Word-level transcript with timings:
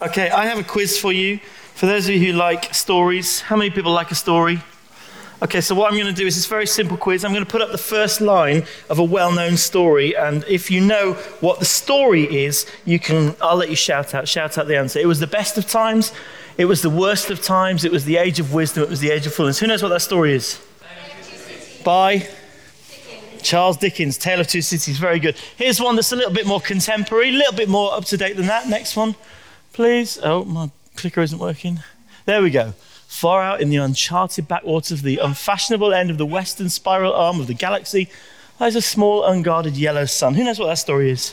Okay, 0.00 0.30
I 0.30 0.46
have 0.46 0.58
a 0.58 0.62
quiz 0.62 0.96
for 0.96 1.10
you. 1.12 1.40
For 1.74 1.86
those 1.86 2.08
of 2.08 2.14
you 2.14 2.32
who 2.32 2.38
like 2.38 2.72
stories, 2.72 3.40
how 3.40 3.56
many 3.56 3.70
people 3.70 3.90
like 3.90 4.12
a 4.12 4.14
story? 4.14 4.62
Okay, 5.42 5.60
so 5.60 5.74
what 5.74 5.90
I'm 5.90 5.98
going 5.98 6.06
to 6.06 6.12
do 6.12 6.24
is 6.24 6.36
this 6.36 6.46
very 6.46 6.68
simple 6.68 6.96
quiz. 6.96 7.24
I'm 7.24 7.32
going 7.32 7.44
to 7.44 7.50
put 7.50 7.62
up 7.62 7.72
the 7.72 7.78
first 7.78 8.20
line 8.20 8.64
of 8.88 9.00
a 9.00 9.04
well-known 9.04 9.56
story, 9.56 10.16
and 10.16 10.44
if 10.46 10.70
you 10.70 10.80
know 10.80 11.14
what 11.40 11.58
the 11.58 11.64
story 11.64 12.44
is, 12.44 12.64
you 12.84 13.00
can. 13.00 13.34
I'll 13.40 13.56
let 13.56 13.70
you 13.70 13.76
shout 13.76 14.14
out. 14.14 14.28
Shout 14.28 14.56
out 14.56 14.68
the 14.68 14.78
answer. 14.78 15.00
It 15.00 15.06
was 15.06 15.18
the 15.18 15.26
best 15.26 15.58
of 15.58 15.66
times. 15.66 16.12
It 16.56 16.66
was 16.66 16.80
the 16.80 16.90
worst 16.90 17.28
of 17.30 17.42
times. 17.42 17.84
It 17.84 17.90
was 17.90 18.04
the 18.04 18.18
age 18.18 18.38
of 18.38 18.54
wisdom. 18.54 18.84
It 18.84 18.88
was 18.88 19.00
the 19.00 19.10
age 19.10 19.26
of 19.26 19.34
foolishness. 19.34 19.58
Who 19.58 19.66
knows 19.66 19.82
what 19.82 19.88
that 19.88 20.02
story 20.02 20.32
is? 20.32 20.64
By 21.84 22.28
Charles 23.42 23.76
Dickens, 23.76 24.16
Tale 24.16 24.38
of 24.38 24.46
Two 24.46 24.62
Cities. 24.62 24.98
Very 24.98 25.18
good. 25.18 25.36
Here's 25.56 25.80
one 25.80 25.96
that's 25.96 26.12
a 26.12 26.16
little 26.16 26.32
bit 26.32 26.46
more 26.46 26.60
contemporary, 26.60 27.30
a 27.30 27.32
little 27.32 27.54
bit 27.54 27.68
more 27.68 27.94
up 27.94 28.04
to 28.06 28.16
date 28.16 28.36
than 28.36 28.46
that. 28.46 28.68
Next 28.68 28.94
one, 28.94 29.16
please. 29.78 30.18
Oh, 30.24 30.44
my 30.44 30.72
clicker 30.96 31.20
isn't 31.20 31.38
working. 31.38 31.78
There 32.24 32.42
we 32.42 32.50
go. 32.50 32.72
Far 33.06 33.44
out 33.44 33.60
in 33.60 33.70
the 33.70 33.76
uncharted 33.76 34.48
backwaters 34.48 34.90
of 34.90 35.02
the 35.02 35.18
unfashionable 35.18 35.94
end 35.94 36.10
of 36.10 36.18
the 36.18 36.26
western 36.26 36.68
spiral 36.68 37.12
arm 37.12 37.38
of 37.38 37.46
the 37.46 37.54
galaxy 37.54 38.08
lies 38.58 38.74
a 38.74 38.82
small, 38.82 39.24
unguarded 39.24 39.76
yellow 39.76 40.04
sun. 40.04 40.34
Who 40.34 40.42
knows 40.42 40.58
what 40.58 40.66
that 40.66 40.78
story 40.78 41.12
is? 41.12 41.32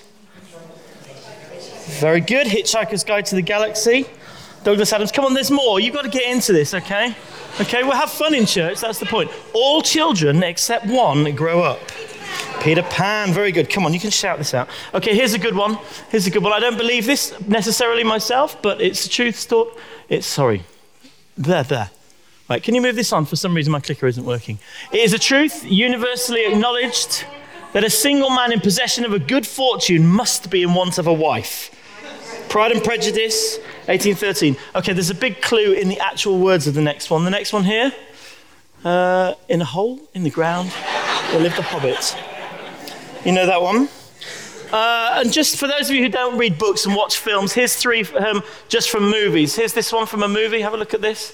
Very 2.00 2.22
good. 2.22 2.46
Hitchhiker's 2.46 3.04
Guide 3.04 3.26
to 3.26 3.36
the 3.36 3.42
Galaxy. 3.42 4.06
Douglas 4.64 4.94
Adams. 4.94 5.12
Come 5.12 5.26
on, 5.26 5.34
there's 5.34 5.50
more. 5.50 5.80
You've 5.80 5.96
got 5.96 6.04
to 6.04 6.10
get 6.12 6.32
into 6.32 6.54
this, 6.54 6.76
okay? 6.76 7.16
Okay, 7.60 7.82
we'll 7.82 7.94
have 7.94 8.12
fun 8.12 8.36
in 8.36 8.46
church. 8.46 8.80
That's 8.80 9.00
the 9.00 9.08
point. 9.08 9.32
All 9.56 9.82
children 9.82 10.44
except 10.44 10.86
one 10.86 11.34
grow 11.34 11.64
up. 11.64 11.80
Peter 12.62 12.84
Pan, 12.84 13.32
very 13.32 13.52
good. 13.52 13.70
Come 13.70 13.86
on, 13.86 13.94
you 13.94 14.00
can 14.00 14.10
shout 14.10 14.38
this 14.38 14.54
out. 14.54 14.68
Okay, 14.94 15.16
here's 15.16 15.34
a 15.34 15.40
good 15.40 15.56
one. 15.56 15.78
Here's 16.10 16.26
a 16.26 16.32
good 16.32 16.44
one. 16.44 16.54
I 16.54 16.60
don't 16.60 16.78
believe 16.78 17.06
this 17.06 17.34
necessarily 17.48 18.04
myself, 18.04 18.62
but 18.62 18.82
it's 18.82 19.06
a 19.06 19.10
truth 19.10 19.36
story. 19.36 19.72
It's, 20.10 20.26
sorry, 20.26 20.64
there, 21.38 21.64
there. 21.64 21.92
Right, 22.50 22.62
can 22.62 22.76
you 22.76 22.82
move 22.82 22.96
this 22.96 23.12
on? 23.12 23.26
For 23.26 23.36
some 23.36 23.56
reason, 23.56 23.72
my 23.72 23.80
clicker 23.80 24.08
isn't 24.08 24.26
working. 24.26 24.60
It 24.92 25.00
is 25.00 25.14
a 25.14 25.20
truth 25.20 25.66
universally 25.66 26.46
acknowledged 26.46 27.26
that 27.74 27.84
a 27.84 27.90
single 27.90 28.30
man 28.30 28.52
in 28.52 28.60
possession 28.60 29.04
of 29.04 29.14
a 29.14 29.20
good 29.20 29.46
fortune 29.46 30.06
must 30.06 30.50
be 30.50 30.64
in 30.64 30.74
want 30.74 30.98
of 30.98 31.08
a 31.08 31.14
wife. 31.14 31.72
Pride 32.50 32.72
and 32.72 32.84
Prejudice, 32.84 33.58
1813. 33.88 34.56
Okay, 34.76 34.94
there's 34.94 35.10
a 35.10 35.16
big 35.16 35.42
clue 35.42 35.74
in 35.74 35.90
the 35.90 36.00
actual 36.00 36.40
words 36.40 36.68
of 36.68 36.74
the 36.74 36.82
next 36.82 37.10
one. 37.10 37.26
The 37.26 37.32
next 37.32 37.52
one 37.52 37.64
here. 37.64 37.92
Uh, 38.84 39.34
in 39.50 39.62
a 39.62 39.66
hole 39.66 40.00
in 40.14 40.24
the 40.24 40.30
ground, 40.30 40.72
there 41.32 41.42
lived 41.42 41.58
a 41.58 41.62
hobbit. 41.62 42.18
You 43.26 43.32
know 43.32 43.46
that 43.46 43.62
one? 43.62 43.90
Uh, 44.72 45.22
and 45.22 45.32
just 45.32 45.58
for 45.58 45.68
those 45.68 45.90
of 45.90 45.96
you 45.96 46.04
who 46.04 46.10
don't 46.10 46.38
read 46.38 46.58
books 46.58 46.86
and 46.86 46.96
watch 46.96 47.18
films, 47.18 47.54
here's 47.54 47.76
three 47.76 48.04
um, 48.04 48.44
just 48.68 48.90
from 48.90 49.10
movies. 49.10 49.56
Here's 49.56 49.74
this 49.74 49.92
one 49.92 50.06
from 50.06 50.24
a 50.24 50.28
movie. 50.28 50.62
Have 50.62 50.74
a 50.74 50.78
look 50.78 50.94
at 50.94 51.02
this. 51.02 51.34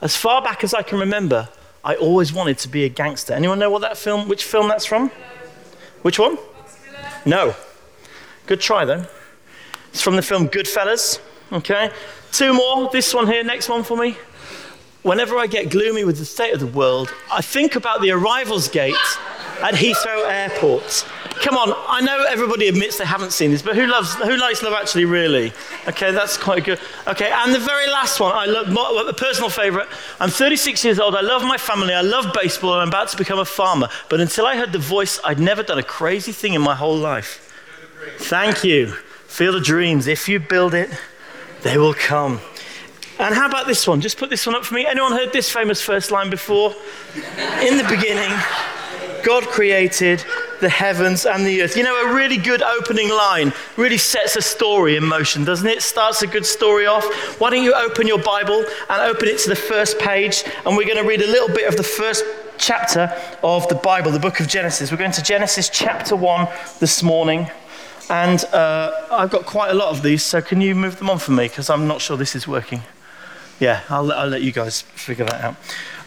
As 0.00 0.16
far 0.16 0.42
back 0.42 0.64
as 0.64 0.74
I 0.74 0.82
can 0.82 0.98
remember, 0.98 1.48
I 1.84 1.94
always 1.94 2.32
wanted 2.32 2.58
to 2.58 2.68
be 2.68 2.84
a 2.84 2.88
gangster. 2.88 3.34
Anyone 3.34 3.58
know 3.58 3.70
what 3.70 3.80
that 3.82 3.96
film, 3.96 4.28
which 4.28 4.44
film 4.44 4.68
that's 4.68 4.84
from? 4.84 5.10
Which 6.02 6.18
one? 6.18 6.38
No. 7.24 7.54
Good 8.46 8.60
try 8.60 8.84
though. 8.84 9.06
It's 9.88 10.02
from 10.02 10.16
the 10.16 10.22
film 10.22 10.48
Goodfellas. 10.48 11.20
Okay. 11.52 11.90
Two 12.32 12.54
more. 12.54 12.90
This 12.90 13.12
one 13.14 13.26
here, 13.26 13.44
next 13.44 13.68
one 13.68 13.82
for 13.82 13.96
me. 13.96 14.16
Whenever 15.02 15.36
I 15.36 15.46
get 15.46 15.70
gloomy 15.70 16.04
with 16.04 16.18
the 16.18 16.24
state 16.24 16.54
of 16.54 16.60
the 16.60 16.66
world, 16.66 17.12
I 17.30 17.42
think 17.42 17.74
about 17.74 18.00
the 18.00 18.10
arrivals 18.12 18.68
gate 18.68 18.94
at 19.62 19.74
Heathrow 19.74 20.28
Airport. 20.28 21.06
Come 21.40 21.56
on, 21.56 21.72
I 21.88 22.00
know 22.00 22.24
everybody 22.28 22.68
admits 22.68 22.98
they 22.98 23.04
haven't 23.04 23.32
seen 23.32 23.50
this, 23.50 23.62
but 23.62 23.74
who 23.74 23.86
loves, 23.86 24.14
who 24.14 24.36
likes 24.36 24.62
Love 24.62 24.74
Actually 24.74 25.06
really? 25.06 25.52
Okay, 25.88 26.12
that's 26.12 26.36
quite 26.36 26.64
good. 26.64 26.78
Okay, 27.06 27.32
and 27.32 27.54
the 27.54 27.58
very 27.58 27.88
last 27.88 28.20
one, 28.20 28.32
I 28.34 28.44
love 28.46 29.08
a 29.08 29.12
personal 29.12 29.50
favourite. 29.50 29.88
I'm 30.20 30.30
36 30.30 30.84
years 30.84 30.98
old. 31.00 31.14
I 31.14 31.20
love 31.20 31.42
my 31.42 31.56
family. 31.56 31.94
I 31.94 32.02
love 32.02 32.32
baseball, 32.32 32.74
I'm 32.74 32.88
about 32.88 33.08
to 33.08 33.16
become 33.16 33.38
a 33.38 33.44
farmer. 33.44 33.88
But 34.08 34.20
until 34.20 34.46
I 34.46 34.56
heard 34.56 34.72
the 34.72 34.78
voice, 34.78 35.18
I'd 35.24 35.40
never 35.40 35.62
done 35.62 35.78
a 35.78 35.82
crazy 35.82 36.32
thing 36.32 36.54
in 36.54 36.62
my 36.62 36.74
whole 36.74 36.96
life. 36.96 37.52
Thank 38.18 38.64
you. 38.64 38.88
Field 39.26 39.56
of 39.56 39.64
dreams. 39.64 40.06
If 40.06 40.28
you 40.28 40.38
build 40.38 40.74
it, 40.74 40.90
they 41.62 41.78
will 41.78 41.94
come. 41.94 42.40
And 43.18 43.34
how 43.34 43.46
about 43.46 43.66
this 43.66 43.86
one? 43.86 44.00
Just 44.00 44.18
put 44.18 44.30
this 44.30 44.46
one 44.46 44.54
up 44.56 44.64
for 44.64 44.74
me. 44.74 44.86
Anyone 44.86 45.12
heard 45.12 45.32
this 45.32 45.50
famous 45.50 45.80
first 45.80 46.10
line 46.10 46.28
before? 46.28 46.74
In 47.62 47.76
the 47.76 47.86
beginning, 47.88 48.30
God 49.22 49.44
created 49.44 50.24
the 50.60 50.68
heavens 50.68 51.26
and 51.26 51.46
the 51.46 51.62
earth. 51.62 51.76
You 51.76 51.82
know, 51.82 52.10
a 52.10 52.14
really 52.14 52.36
good 52.36 52.62
opening 52.62 53.08
line 53.08 53.52
really 53.76 53.98
sets 53.98 54.36
a 54.36 54.42
story 54.42 54.96
in 54.96 55.04
motion, 55.04 55.44
doesn't 55.44 55.66
it? 55.66 55.82
Starts 55.82 56.22
a 56.22 56.26
good 56.26 56.46
story 56.46 56.86
off. 56.86 57.04
Why 57.40 57.50
don't 57.50 57.62
you 57.62 57.74
open 57.74 58.06
your 58.06 58.22
Bible 58.22 58.64
and 58.88 59.02
open 59.02 59.28
it 59.28 59.38
to 59.40 59.48
the 59.48 59.56
first 59.56 59.98
page? 59.98 60.44
And 60.66 60.76
we're 60.76 60.86
going 60.86 61.02
to 61.02 61.08
read 61.08 61.22
a 61.22 61.26
little 61.26 61.54
bit 61.54 61.68
of 61.68 61.76
the 61.76 61.82
first 61.82 62.24
chapter 62.58 63.12
of 63.42 63.68
the 63.68 63.74
Bible, 63.74 64.10
the 64.10 64.20
book 64.20 64.40
of 64.40 64.48
Genesis. 64.48 64.90
We're 64.90 64.98
going 64.98 65.12
to 65.12 65.22
Genesis 65.22 65.68
chapter 65.68 66.14
1 66.14 66.48
this 66.78 67.02
morning. 67.02 67.50
And 68.08 68.44
uh, 68.46 69.06
I've 69.10 69.30
got 69.30 69.46
quite 69.46 69.70
a 69.70 69.74
lot 69.74 69.88
of 69.88 70.02
these, 70.02 70.22
so 70.22 70.42
can 70.42 70.60
you 70.60 70.74
move 70.74 70.98
them 70.98 71.08
on 71.08 71.18
for 71.18 71.32
me? 71.32 71.48
Because 71.48 71.70
I'm 71.70 71.86
not 71.86 72.00
sure 72.00 72.16
this 72.16 72.36
is 72.36 72.46
working. 72.46 72.82
Yeah, 73.58 73.82
I'll, 73.88 74.12
I'll 74.12 74.28
let 74.28 74.42
you 74.42 74.52
guys 74.52 74.82
figure 74.82 75.24
that 75.24 75.40
out. 75.40 75.56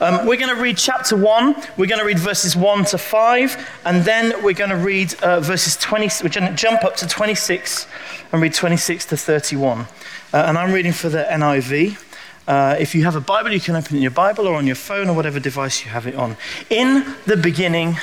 Um, 0.01 0.25
we're 0.25 0.35
going 0.35 0.53
to 0.53 0.61
read 0.61 0.75
chapter 0.75 1.15
1, 1.15 1.55
we're 1.77 1.85
going 1.85 1.99
to 1.99 2.05
read 2.05 2.19
verses 2.19 2.53
1 2.53 2.83
to 2.85 2.97
5, 2.97 3.69
and 3.85 4.03
then 4.03 4.43
we're 4.43 4.53
going 4.53 4.69
to 4.69 4.75
read 4.75 5.13
uh, 5.23 5.39
verses 5.39 5.77
20, 5.77 6.09
we're 6.21 6.29
going 6.29 6.51
to 6.51 6.53
jump 6.53 6.83
up 6.83 6.97
to 6.97 7.07
26 7.07 7.87
and 8.33 8.41
read 8.41 8.53
26 8.53 9.05
to 9.05 9.15
31. 9.15 9.79
Uh, 9.79 9.85
and 10.33 10.57
I'm 10.57 10.73
reading 10.73 10.91
for 10.91 11.07
the 11.07 11.23
NIV. 11.23 11.97
Uh, 12.45 12.75
if 12.77 12.93
you 12.93 13.05
have 13.05 13.15
a 13.15 13.21
Bible, 13.21 13.53
you 13.53 13.61
can 13.61 13.77
open 13.77 13.95
it 13.95 13.97
in 13.99 14.01
your 14.01 14.11
Bible 14.11 14.47
or 14.47 14.55
on 14.55 14.65
your 14.65 14.75
phone 14.75 15.07
or 15.07 15.15
whatever 15.15 15.39
device 15.39 15.85
you 15.85 15.91
have 15.91 16.05
it 16.05 16.15
on. 16.15 16.35
In 16.69 17.15
the 17.25 17.37
beginning, 17.37 17.95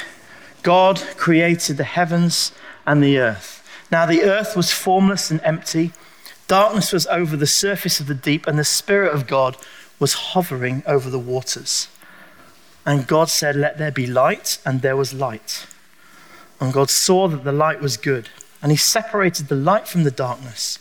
God 0.62 0.98
created 1.18 1.76
the 1.76 1.84
heavens 1.84 2.52
and 2.86 3.02
the 3.02 3.18
earth. 3.18 3.68
Now 3.90 4.06
the 4.06 4.22
earth 4.22 4.56
was 4.56 4.72
formless 4.72 5.30
and 5.30 5.42
empty. 5.44 5.92
Darkness 6.48 6.90
was 6.90 7.06
over 7.08 7.36
the 7.36 7.46
surface 7.46 8.00
of 8.00 8.06
the 8.06 8.14
deep, 8.14 8.46
and 8.46 8.58
the 8.58 8.64
Spirit 8.64 9.12
of 9.14 9.26
God 9.26 9.58
was 10.02 10.14
hovering 10.14 10.82
over 10.84 11.08
the 11.08 11.18
waters. 11.18 11.86
And 12.84 13.06
God 13.06 13.28
said, 13.30 13.54
Let 13.54 13.78
there 13.78 13.92
be 13.92 14.04
light, 14.04 14.58
and 14.66 14.82
there 14.82 14.96
was 14.96 15.14
light. 15.14 15.64
And 16.60 16.72
God 16.72 16.90
saw 16.90 17.28
that 17.28 17.44
the 17.44 17.52
light 17.52 17.80
was 17.80 17.96
good, 17.96 18.28
and 18.60 18.72
He 18.72 18.76
separated 18.76 19.46
the 19.46 19.54
light 19.54 19.86
from 19.86 20.02
the 20.02 20.10
darkness. 20.10 20.80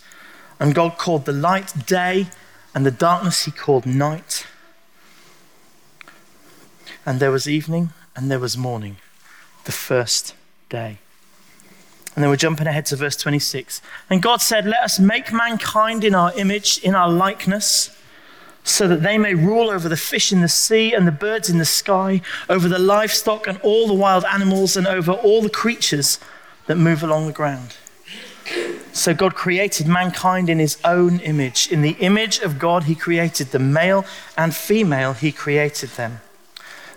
And 0.59 0.73
God 0.73 0.97
called 0.97 1.25
the 1.25 1.31
light 1.33 1.85
day, 1.85 2.29
and 2.73 2.83
the 2.83 2.89
darkness 2.89 3.45
He 3.45 3.51
called 3.51 3.85
night. 3.85 4.47
And 7.05 7.19
there 7.19 7.31
was 7.31 7.47
evening, 7.47 7.91
and 8.15 8.31
there 8.31 8.39
was 8.39 8.57
morning, 8.57 8.97
the 9.65 9.71
first 9.71 10.33
day. 10.67 10.97
And 12.15 12.23
then 12.23 12.31
we're 12.31 12.37
jumping 12.37 12.65
ahead 12.65 12.87
to 12.87 12.95
verse 12.95 13.17
26. 13.17 13.83
And 14.09 14.19
God 14.23 14.41
said, 14.41 14.65
Let 14.65 14.81
us 14.81 14.99
make 14.99 15.31
mankind 15.31 16.03
in 16.03 16.15
our 16.15 16.33
image, 16.35 16.79
in 16.79 16.95
our 16.95 17.09
likeness, 17.09 17.95
so 18.63 18.87
that 18.87 19.01
they 19.01 19.17
may 19.17 19.33
rule 19.33 19.69
over 19.69 19.89
the 19.89 19.97
fish 19.97 20.31
in 20.31 20.41
the 20.41 20.47
sea 20.47 20.93
and 20.93 21.07
the 21.07 21.11
birds 21.11 21.49
in 21.49 21.57
the 21.57 21.65
sky, 21.65 22.21
over 22.49 22.67
the 22.67 22.79
livestock 22.79 23.47
and 23.47 23.59
all 23.61 23.87
the 23.87 23.93
wild 23.93 24.23
animals, 24.25 24.77
and 24.77 24.87
over 24.87 25.11
all 25.11 25.41
the 25.41 25.49
creatures 25.49 26.19
that 26.67 26.75
move 26.75 27.01
along 27.01 27.27
the 27.27 27.33
ground. 27.33 27.75
So 28.93 29.13
God 29.13 29.35
created 29.35 29.87
mankind 29.87 30.49
in 30.49 30.59
his 30.59 30.77
own 30.83 31.19
image. 31.19 31.71
In 31.71 31.81
the 31.81 31.95
image 31.99 32.39
of 32.39 32.59
God, 32.59 32.83
he 32.83 32.95
created 32.95 33.51
the 33.51 33.59
male 33.59 34.05
and 34.37 34.53
female, 34.53 35.13
he 35.13 35.31
created 35.31 35.91
them. 35.91 36.21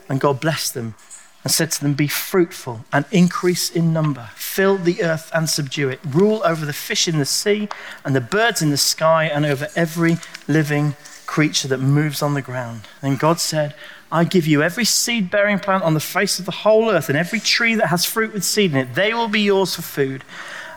And 0.08 0.20
God 0.20 0.40
blessed 0.40 0.74
them 0.74 0.96
and 1.44 1.52
said 1.52 1.70
to 1.72 1.80
them, 1.80 1.94
Be 1.94 2.08
fruitful 2.08 2.84
and 2.92 3.04
increase 3.10 3.70
in 3.70 3.92
number, 3.92 4.30
fill 4.34 4.76
the 4.76 5.02
earth 5.02 5.30
and 5.32 5.48
subdue 5.48 5.88
it, 5.88 6.00
rule 6.04 6.42
over 6.44 6.66
the 6.66 6.72
fish 6.72 7.06
in 7.06 7.18
the 7.18 7.24
sea 7.24 7.68
and 8.04 8.14
the 8.14 8.20
birds 8.20 8.60
in 8.60 8.70
the 8.70 8.76
sky, 8.76 9.24
and 9.24 9.46
over 9.46 9.68
every 9.76 10.16
living 10.48 10.96
creature 11.26 11.68
that 11.68 11.78
moves 11.78 12.22
on 12.22 12.34
the 12.34 12.42
ground. 12.42 12.82
And 13.02 13.18
God 13.18 13.40
said, 13.40 13.74
I 14.12 14.24
give 14.24 14.46
you 14.46 14.62
every 14.62 14.84
seed 14.84 15.30
bearing 15.30 15.58
plant 15.58 15.82
on 15.82 15.94
the 15.94 16.00
face 16.00 16.38
of 16.38 16.44
the 16.46 16.52
whole 16.52 16.90
earth, 16.90 17.08
and 17.08 17.18
every 17.18 17.40
tree 17.40 17.74
that 17.74 17.88
has 17.88 18.04
fruit 18.04 18.32
with 18.32 18.44
seed 18.44 18.72
in 18.72 18.76
it. 18.76 18.94
They 18.94 19.12
will 19.12 19.28
be 19.28 19.40
yours 19.40 19.74
for 19.74 19.82
food. 19.82 20.22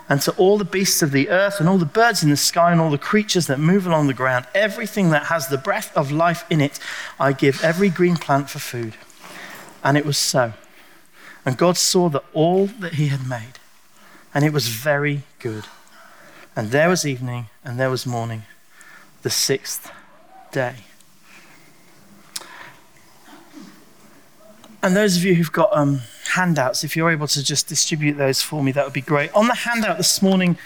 And 0.09 0.21
to 0.21 0.31
all 0.37 0.57
the 0.57 0.65
beasts 0.65 1.01
of 1.01 1.11
the 1.11 1.29
earth, 1.29 1.59
and 1.59 1.67
all 1.67 1.77
the 1.77 1.85
birds 1.85 2.23
in 2.23 2.29
the 2.29 2.37
sky, 2.37 2.71
and 2.71 2.81
all 2.81 2.89
the 2.89 2.97
creatures 2.97 3.47
that 3.47 3.59
move 3.59 3.85
along 3.85 4.07
the 4.07 4.13
ground, 4.13 4.47
everything 4.55 5.09
that 5.09 5.25
has 5.25 5.49
the 5.49 5.57
breath 5.57 5.95
of 5.95 6.11
life 6.11 6.45
in 6.49 6.61
it, 6.61 6.79
I 7.19 7.33
give 7.33 7.63
every 7.63 7.89
green 7.89 8.15
plant 8.15 8.49
for 8.49 8.59
food. 8.59 8.95
And 9.83 9.97
it 9.97 10.05
was 10.05 10.17
so. 10.17 10.53
And 11.45 11.57
God 11.57 11.77
saw 11.77 12.09
that 12.09 12.23
all 12.33 12.67
that 12.67 12.93
he 12.93 13.09
had 13.09 13.27
made, 13.27 13.59
and 14.33 14.43
it 14.43 14.53
was 14.53 14.67
very 14.67 15.23
good. 15.39 15.65
And 16.55 16.71
there 16.71 16.89
was 16.89 17.05
evening, 17.05 17.47
and 17.63 17.79
there 17.79 17.89
was 17.89 18.05
morning, 18.05 18.43
the 19.21 19.29
sixth 19.29 19.91
day. 20.57 20.75
And 24.81 24.95
those 24.95 25.17
of 25.17 25.23
you 25.23 25.35
who've 25.35 25.51
got 25.51 25.69
um, 25.71 26.01
handouts, 26.33 26.83
if 26.83 26.95
you're 26.95 27.11
able 27.11 27.27
to 27.27 27.43
just 27.43 27.67
distribute 27.67 28.13
those 28.13 28.41
for 28.41 28.63
me, 28.63 28.71
that 28.71 28.83
would 28.83 28.93
be 28.93 29.01
great. 29.01 29.31
On 29.33 29.47
the 29.47 29.53
handout 29.53 29.97
this 29.97 30.19
morning, 30.19 30.57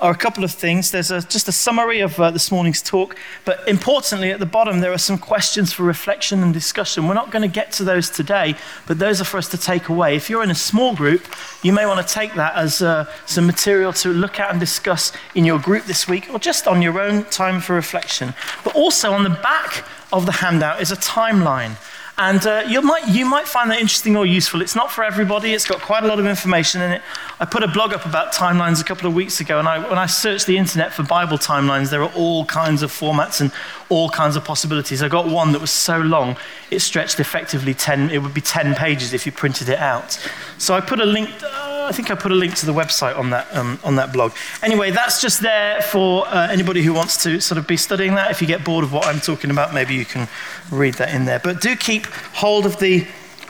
are 0.00 0.10
a 0.10 0.16
couple 0.16 0.42
of 0.42 0.50
things. 0.50 0.90
There's 0.90 1.10
a, 1.10 1.22
just 1.22 1.46
a 1.46 1.52
summary 1.52 2.00
of 2.00 2.18
uh, 2.18 2.30
this 2.32 2.50
morning's 2.50 2.82
talk, 2.82 3.16
but 3.44 3.66
importantly, 3.68 4.32
at 4.32 4.40
the 4.40 4.46
bottom, 4.46 4.80
there 4.80 4.92
are 4.92 4.98
some 4.98 5.18
questions 5.18 5.72
for 5.72 5.84
reflection 5.84 6.42
and 6.42 6.52
discussion. 6.52 7.06
We're 7.06 7.14
not 7.14 7.30
going 7.30 7.42
to 7.42 7.48
get 7.48 7.70
to 7.72 7.84
those 7.84 8.10
today, 8.10 8.56
but 8.86 8.98
those 8.98 9.20
are 9.20 9.24
for 9.24 9.38
us 9.38 9.48
to 9.50 9.58
take 9.58 9.88
away. 9.88 10.16
If 10.16 10.28
you're 10.28 10.42
in 10.42 10.50
a 10.50 10.54
small 10.54 10.96
group, 10.96 11.26
you 11.62 11.72
may 11.72 11.86
want 11.86 12.06
to 12.06 12.12
take 12.12 12.34
that 12.34 12.56
as 12.56 12.82
uh, 12.82 13.06
some 13.26 13.46
material 13.46 13.92
to 13.94 14.08
look 14.08 14.40
at 14.40 14.50
and 14.50 14.58
discuss 14.58 15.12
in 15.34 15.44
your 15.44 15.60
group 15.60 15.84
this 15.84 16.08
week, 16.08 16.28
or 16.32 16.40
just 16.40 16.66
on 16.66 16.82
your 16.82 17.00
own 17.00 17.24
time 17.26 17.60
for 17.60 17.74
reflection. 17.74 18.34
But 18.64 18.74
also 18.74 19.12
on 19.12 19.22
the 19.22 19.30
back 19.30 19.84
of 20.12 20.26
the 20.26 20.32
handout 20.32 20.82
is 20.82 20.90
a 20.90 20.96
timeline. 20.96 21.76
And 22.16 22.46
uh, 22.46 22.62
you, 22.68 22.80
might, 22.80 23.08
you 23.08 23.26
might 23.26 23.48
find 23.48 23.68
that 23.72 23.80
interesting 23.80 24.16
or 24.16 24.24
useful. 24.24 24.62
It's 24.62 24.76
not 24.76 24.92
for 24.92 25.02
everybody, 25.02 25.52
it's 25.52 25.66
got 25.66 25.80
quite 25.80 26.04
a 26.04 26.06
lot 26.06 26.20
of 26.20 26.26
information 26.26 26.80
in 26.80 26.92
it. 26.92 27.02
I 27.40 27.44
put 27.44 27.64
a 27.64 27.68
blog 27.68 27.92
up 27.92 28.06
about 28.06 28.32
timelines 28.32 28.80
a 28.80 28.84
couple 28.84 29.08
of 29.08 29.14
weeks 29.14 29.40
ago, 29.40 29.58
and 29.58 29.66
I, 29.66 29.80
when 29.88 29.98
I 29.98 30.06
searched 30.06 30.46
the 30.46 30.56
internet 30.56 30.92
for 30.92 31.02
Bible 31.02 31.38
timelines, 31.38 31.90
there 31.90 32.02
are 32.04 32.12
all 32.14 32.44
kinds 32.44 32.84
of 32.84 32.92
formats 32.92 33.40
and 33.40 33.50
all 33.88 34.08
kinds 34.08 34.36
of 34.36 34.44
possibilities. 34.44 35.02
I 35.02 35.08
got 35.08 35.26
one 35.26 35.50
that 35.52 35.60
was 35.60 35.72
so 35.72 35.98
long, 35.98 36.36
it 36.74 36.80
stretched 36.80 37.20
effectively 37.20 37.74
10, 37.74 38.10
it 38.10 38.18
would 38.18 38.34
be 38.34 38.40
10 38.40 38.74
pages 38.74 39.12
if 39.12 39.24
you 39.26 39.32
printed 39.32 39.68
it 39.68 39.78
out. 39.78 40.18
So 40.58 40.74
I 40.74 40.80
put 40.80 41.00
a 41.00 41.06
link, 41.06 41.30
uh, 41.42 41.86
I 41.88 41.92
think 41.92 42.10
I 42.10 42.14
put 42.14 42.32
a 42.32 42.34
link 42.34 42.54
to 42.56 42.66
the 42.66 42.72
website 42.72 43.16
on 43.16 43.30
that, 43.30 43.46
um, 43.54 43.78
on 43.84 43.96
that 43.96 44.12
blog. 44.12 44.32
Anyway, 44.62 44.90
that's 44.90 45.20
just 45.20 45.40
there 45.40 45.80
for 45.82 46.26
uh, 46.28 46.48
anybody 46.50 46.82
who 46.82 46.92
wants 46.92 47.22
to 47.22 47.40
sort 47.40 47.58
of 47.58 47.66
be 47.66 47.76
studying 47.76 48.14
that. 48.16 48.30
If 48.30 48.40
you 48.40 48.46
get 48.46 48.64
bored 48.64 48.84
of 48.84 48.92
what 48.92 49.06
I'm 49.06 49.20
talking 49.20 49.50
about, 49.50 49.72
maybe 49.72 49.94
you 49.94 50.04
can 50.04 50.28
read 50.70 50.94
that 50.94 51.14
in 51.14 51.24
there. 51.24 51.38
But 51.38 51.60
do 51.60 51.76
keep 51.76 52.06
hold 52.06 52.66
of 52.66 52.78
the 52.78 53.06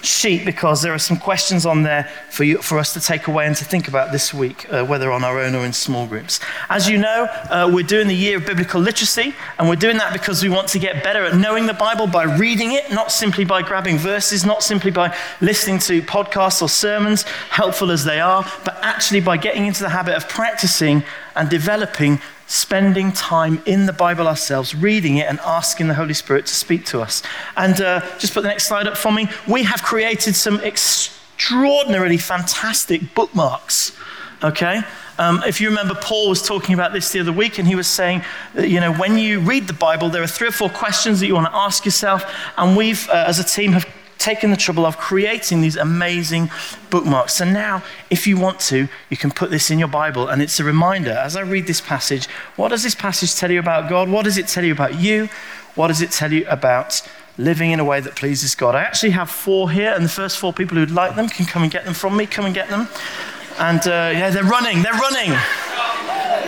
sheet 0.07 0.45
because 0.45 0.83
there 0.83 0.93
are 0.93 0.99
some 0.99 1.17
questions 1.17 1.67
on 1.67 1.83
there 1.83 2.09
for, 2.31 2.45
you, 2.45 2.59
for 2.59 2.79
us 2.79 2.93
to 2.95 3.01
take 3.01 3.27
away 3.27 3.47
and 3.47 3.57
to 3.57 3.65
think 3.65 3.89
about 3.89 4.13
this 4.13 4.33
week, 4.33 4.67
uh, 4.73 4.85
whether 4.85 5.11
on 5.11 5.25
our 5.25 5.39
own 5.39 5.55
or 5.55 5.65
in 5.65 5.73
small 5.73 6.07
groups. 6.07 6.41
As 6.69 6.89
you 6.89 6.99
know, 6.99 7.27
uh, 7.51 7.71
we're 7.73 7.83
doing 7.87 8.09
the 8.09 8.15
year 8.15 8.39
of 8.39 8.47
biblical 8.47 8.81
literacy, 8.81 9.35
and 9.59 9.69
we're 9.69 9.77
doing 9.77 9.97
that 9.99 10.13
because 10.13 10.43
we 10.43 10.49
want 10.49 10.69
to 10.69 10.79
get 10.79 11.03
better 11.03 11.25
at 11.25 11.37
knowing 11.37 11.67
the 11.67 11.75
Bible 11.75 12.07
by 12.07 12.25
reading 12.25 12.73
it, 12.73 12.91
not 12.91 13.11
simply 13.11 13.45
by 13.45 13.63
grabbing 13.63 13.99
verses, 13.99 14.45
not 14.45 14.63
simply 14.63 14.91
by 14.91 15.17
listening 15.41 15.79
to 15.81 16.03
podcasts 16.03 16.63
or 16.63 16.69
sermons, 16.69 17.23
helpful 17.51 17.91
as 17.91 18.05
they 18.05 18.21
are, 18.21 18.45
but 18.65 18.79
actually 18.83 19.21
by 19.21 19.37
getting 19.37 19.67
into 19.67 19.83
the 19.83 19.89
habit 19.89 20.15
of 20.15 20.29
practicing 20.29 21.03
and 21.37 21.51
developing 21.51 22.21
spending 22.47 23.13
time 23.13 23.63
in 23.67 23.87
the 23.87 23.93
Bible 23.93 24.29
ourselves, 24.29 24.75
reading 24.75 25.17
it, 25.17 25.27
and 25.29 25.41
asking 25.41 25.89
the 25.89 25.95
Holy 25.95 26.15
Spirit 26.15 26.47
to 26.47 26.55
speak 26.55 26.85
to 26.87 27.01
us. 27.01 27.23
And 27.57 27.81
uh, 27.81 28.01
just 28.19 28.35
put 28.35 28.43
the 28.43 28.49
next 28.49 28.67
slide 28.67 28.87
up 28.87 28.97
for 28.97 29.13
me. 29.13 29.29
We 29.49 29.63
have 29.65 29.83
created 29.83 30.35
some 30.35 30.61
extraordinarily 30.61 32.19
fantastic 32.19 33.15
bookmarks. 33.15 33.97
Okay? 34.43 34.83
Um, 35.19 35.43
if 35.47 35.61
you 35.61 35.69
remember, 35.69 35.95
Paul 35.95 36.29
was 36.29 36.43
talking 36.43 36.75
about 36.75 36.93
this 36.93 37.13
the 37.13 37.21
other 37.21 37.33
week, 37.33 37.59
and 37.59 37.67
he 37.67 37.77
was 37.77 37.87
saying 37.87 38.23
that, 38.55 38.69
you 38.69 38.81
know, 38.81 38.93
when 38.93 39.17
you 39.17 39.41
read 39.41 39.67
the 39.67 39.73
Bible, 39.73 40.09
there 40.11 40.23
are 40.23 40.27
three 40.27 40.49
or 40.49 40.53
four 40.53 40.69
questions 40.69 41.21
that 41.21 41.27
you 41.27 41.35
want 41.35 41.47
to 41.47 41.55
ask 41.55 41.85
yourself, 41.85 42.25
and 42.59 42.77
we've, 42.77 43.09
uh, 43.09 43.25
as 43.27 43.39
a 43.39 43.45
team, 43.45 43.73
have 43.73 43.87
taken 44.19 44.51
the 44.51 44.57
trouble 44.57 44.87
of 44.87 44.97
creating 44.97 45.61
these 45.61 45.77
amazing 45.77 46.51
bookmarks. 46.91 47.35
So 47.35 47.45
now, 47.45 47.83
if 48.11 48.27
you 48.27 48.39
want 48.39 48.61
to, 48.61 48.89
you 49.11 49.17
can 49.17 49.31
put 49.31 49.51
this 49.51 49.71
in 49.71 49.79
your 49.79 49.89
Bible, 49.89 50.29
and 50.29 50.41
it's 50.41 50.59
a 50.61 50.65
reminder 50.65 51.13
as 51.13 51.37
I 51.37 51.43
read 51.43 51.67
this 51.67 51.81
passage 51.81 52.27
what 52.57 52.69
does 52.69 52.83
this 52.83 52.95
passage 52.95 53.35
tell 53.35 53.51
you 53.51 53.59
about 53.59 53.89
God? 53.89 54.09
What 54.09 54.25
does 54.25 54.39
it 54.39 54.49
tell 54.49 54.65
you 54.65 54.73
about 54.73 54.99
you? 54.99 55.29
What 55.75 55.89
does 55.89 56.01
it 56.01 56.11
tell 56.11 56.33
you 56.33 56.47
about 56.49 57.03
living 57.37 57.73
in 57.73 57.81
a 57.81 57.85
way 57.85 58.01
that 58.01 58.15
pleases 58.15 58.55
God? 58.55 58.75
I 58.75 58.83
actually 58.83 59.11
have 59.11 59.29
four 59.29 59.71
here, 59.71 59.93
and 59.93 60.05
the 60.05 60.09
first 60.09 60.39
four 60.39 60.53
people 60.53 60.77
who'd 60.77 60.91
like 60.91 61.17
them 61.17 61.29
can 61.29 61.47
come 61.47 61.63
and 61.63 61.73
get 61.73 61.85
them 61.85 61.95
from 61.95 62.17
me. 62.17 62.27
Come 62.27 62.45
and 62.45 62.55
get 62.55 62.69
them. 62.69 62.89
And 63.59 63.81
uh, 63.87 64.11
yeah, 64.13 64.31
they're 64.31 64.45
running, 64.45 64.83
they're 64.83 64.93
running. 64.93 65.37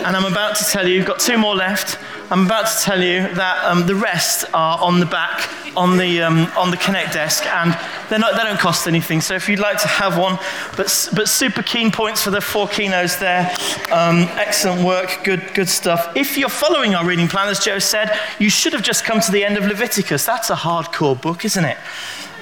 And 0.05 0.15
I'm 0.15 0.25
about 0.31 0.55
to 0.57 0.63
tell 0.63 0.87
you, 0.87 1.03
got 1.03 1.19
two 1.19 1.37
more 1.37 1.55
left. 1.55 1.99
I'm 2.31 2.45
about 2.45 2.67
to 2.67 2.83
tell 2.83 3.01
you 3.01 3.33
that 3.35 3.63
um, 3.65 3.87
the 3.87 3.95
rest 3.95 4.45
are 4.53 4.77
on 4.79 4.99
the 4.99 5.05
back, 5.05 5.49
on 5.77 5.97
the, 5.97 6.21
um, 6.21 6.47
on 6.57 6.71
the 6.71 6.77
Connect 6.77 7.13
desk, 7.13 7.45
and 7.45 7.77
they're 8.09 8.19
not, 8.19 8.35
they 8.35 8.43
don't 8.43 8.59
cost 8.59 8.87
anything. 8.87 9.21
So 9.21 9.33
if 9.35 9.47
you'd 9.47 9.59
like 9.59 9.81
to 9.81 9.87
have 9.87 10.17
one, 10.17 10.37
but, 10.75 11.09
but 11.15 11.27
super 11.27 11.63
keen 11.63 11.91
points 11.91 12.23
for 12.23 12.31
the 12.31 12.41
four 12.41 12.67
keynotes 12.67 13.17
there. 13.17 13.49
Um, 13.91 14.23
excellent 14.37 14.83
work, 14.85 15.23
good, 15.23 15.53
good 15.53 15.69
stuff. 15.69 16.15
If 16.15 16.37
you're 16.37 16.49
following 16.49 16.95
our 16.95 17.05
reading 17.05 17.27
plan, 17.27 17.47
as 17.49 17.59
Joe 17.59 17.79
said, 17.79 18.17
you 18.39 18.49
should 18.49 18.73
have 18.73 18.83
just 18.83 19.03
come 19.05 19.19
to 19.21 19.31
the 19.31 19.45
end 19.45 19.57
of 19.57 19.65
Leviticus. 19.65 20.25
That's 20.25 20.49
a 20.49 20.55
hardcore 20.55 21.19
book, 21.21 21.45
isn't 21.45 21.65
it? 21.65 21.77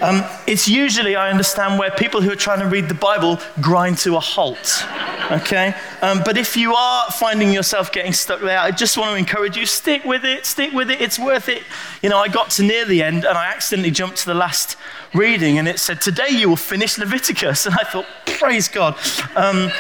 Um, 0.01 0.23
it's 0.45 0.67
usually, 0.67 1.15
I 1.15 1.29
understand, 1.29 1.79
where 1.79 1.91
people 1.91 2.21
who 2.21 2.31
are 2.31 2.35
trying 2.35 2.59
to 2.59 2.67
read 2.67 2.89
the 2.89 2.95
Bible 2.95 3.39
grind 3.61 3.97
to 3.99 4.17
a 4.17 4.19
halt. 4.19 4.85
Okay? 5.31 5.73
Um, 6.01 6.21
but 6.25 6.37
if 6.37 6.55
you 6.57 6.73
are 6.73 7.09
finding 7.11 7.51
yourself 7.51 7.91
getting 7.91 8.13
stuck 8.13 8.41
there, 8.41 8.59
I 8.59 8.71
just 8.71 8.97
want 8.97 9.11
to 9.11 9.17
encourage 9.17 9.57
you 9.57 9.65
stick 9.65 10.03
with 10.03 10.25
it, 10.25 10.45
stick 10.45 10.73
with 10.73 10.91
it, 10.91 11.01
it's 11.01 11.17
worth 11.17 11.49
it. 11.49 11.63
You 12.01 12.09
know, 12.09 12.17
I 12.19 12.27
got 12.27 12.49
to 12.51 12.63
near 12.63 12.85
the 12.85 13.01
end 13.01 13.25
and 13.25 13.37
I 13.37 13.47
accidentally 13.47 13.91
jumped 13.91 14.17
to 14.17 14.25
the 14.25 14.33
last 14.33 14.77
reading 15.13 15.57
and 15.57 15.67
it 15.67 15.79
said, 15.79 16.01
Today 16.01 16.29
you 16.29 16.49
will 16.49 16.55
finish 16.55 16.97
Leviticus. 16.97 17.65
And 17.75 17.75
I 17.75 17.83
thought, 17.83 18.05
Praise 18.25 18.67
God. 18.67 18.95
Um, 19.35 19.71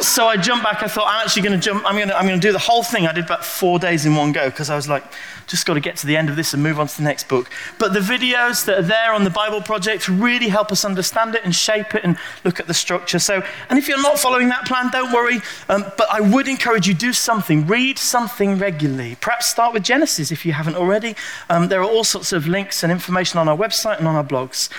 so 0.00 0.26
I 0.26 0.36
jumped 0.36 0.64
back. 0.64 0.82
I 0.82 0.88
thought, 0.88 1.06
I'm 1.08 1.24
actually 1.24 1.42
going 1.42 1.60
to 1.60 1.64
jump, 1.64 1.84
I'm 1.86 1.96
going 1.96 2.08
to, 2.08 2.16
I'm 2.16 2.26
to 2.28 2.38
do 2.38 2.52
the 2.52 2.58
whole 2.58 2.82
thing. 2.82 3.06
I 3.06 3.12
did 3.12 3.24
about 3.24 3.44
four 3.44 3.78
days 3.78 4.06
in 4.06 4.14
one 4.14 4.32
go 4.32 4.48
because 4.48 4.70
I 4.70 4.76
was 4.76 4.88
like, 4.88 5.04
just 5.46 5.66
got 5.66 5.74
to 5.74 5.80
get 5.80 5.96
to 5.96 6.06
the 6.06 6.16
end 6.16 6.30
of 6.30 6.36
this 6.36 6.54
and 6.54 6.62
move 6.62 6.78
on 6.78 6.86
to 6.86 6.96
the 6.96 7.02
next 7.02 7.28
book. 7.28 7.50
But 7.78 7.92
the 7.92 8.00
videos 8.00 8.64
that 8.66 8.78
are 8.78 8.82
there 8.82 9.12
on 9.12 9.24
the 9.24 9.30
Bible 9.30 9.60
Project 9.60 10.08
really 10.08 10.48
help 10.48 10.70
us 10.70 10.84
understand 10.84 11.34
it 11.34 11.44
and 11.44 11.54
shape 11.54 11.94
it 11.94 12.04
and 12.04 12.16
look 12.44 12.60
at 12.60 12.66
the 12.66 12.74
structure. 12.74 13.18
So, 13.18 13.42
and 13.68 13.78
if 13.78 13.88
you're 13.88 14.00
not 14.00 14.18
following 14.18 14.48
that 14.50 14.64
plan, 14.66 14.90
don't 14.90 15.12
worry. 15.12 15.40
Um, 15.68 15.84
but 15.98 16.06
I 16.10 16.20
would 16.20 16.48
encourage 16.48 16.86
you 16.86 16.94
do 16.94 17.12
something. 17.12 17.66
Read 17.66 17.98
something 17.98 18.58
regularly. 18.58 19.16
Perhaps 19.20 19.48
start 19.48 19.74
with 19.74 19.82
Genesis 19.82 20.30
if 20.30 20.46
you 20.46 20.52
haven't 20.52 20.76
already. 20.76 21.16
Um, 21.48 21.68
there 21.68 21.80
are 21.80 21.88
all 21.88 22.04
sorts 22.04 22.32
of 22.32 22.46
links 22.46 22.82
and 22.82 22.92
information 22.92 23.38
on 23.38 23.48
our 23.48 23.56
website 23.56 23.98
and 23.98 24.06
on 24.06 24.14
our 24.14 24.24
blogs. 24.24 24.70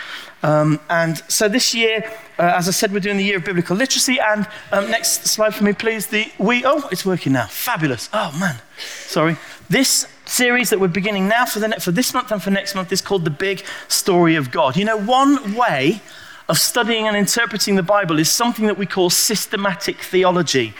Um, 0.43 0.79
and 0.89 1.17
so 1.27 1.47
this 1.47 1.73
year, 1.73 2.03
uh, 2.39 2.53
as 2.55 2.67
I 2.67 2.71
said, 2.71 2.91
we're 2.91 2.99
doing 2.99 3.17
the 3.17 3.23
year 3.23 3.37
of 3.37 3.45
biblical 3.45 3.75
literacy. 3.75 4.19
And 4.19 4.47
um, 4.71 4.89
next 4.89 5.27
slide 5.27 5.53
for 5.53 5.63
me, 5.63 5.73
please. 5.73 6.07
The 6.07 6.31
we 6.37 6.63
oh, 6.65 6.87
it's 6.91 7.05
working 7.05 7.33
now. 7.33 7.47
Fabulous. 7.47 8.09
Oh 8.13 8.35
man, 8.39 8.55
sorry. 8.77 9.37
This 9.69 10.07
series 10.25 10.69
that 10.69 10.79
we're 10.79 10.87
beginning 10.87 11.27
now 11.27 11.45
for, 11.45 11.59
the, 11.59 11.69
for 11.79 11.91
this 11.91 12.13
month 12.13 12.31
and 12.31 12.41
for 12.41 12.51
next 12.51 12.73
month 12.75 12.91
is 12.91 13.01
called 13.01 13.25
The 13.25 13.31
Big 13.31 13.63
Story 13.87 14.35
of 14.35 14.51
God. 14.51 14.75
You 14.75 14.85
know, 14.85 14.97
one 14.97 15.55
way 15.55 16.01
of 16.49 16.57
studying 16.57 17.07
and 17.07 17.15
interpreting 17.15 17.75
the 17.75 17.83
Bible 17.83 18.19
is 18.19 18.29
something 18.29 18.65
that 18.65 18.77
we 18.77 18.85
call 18.85 19.09
systematic 19.09 20.01
theology. 20.01 20.73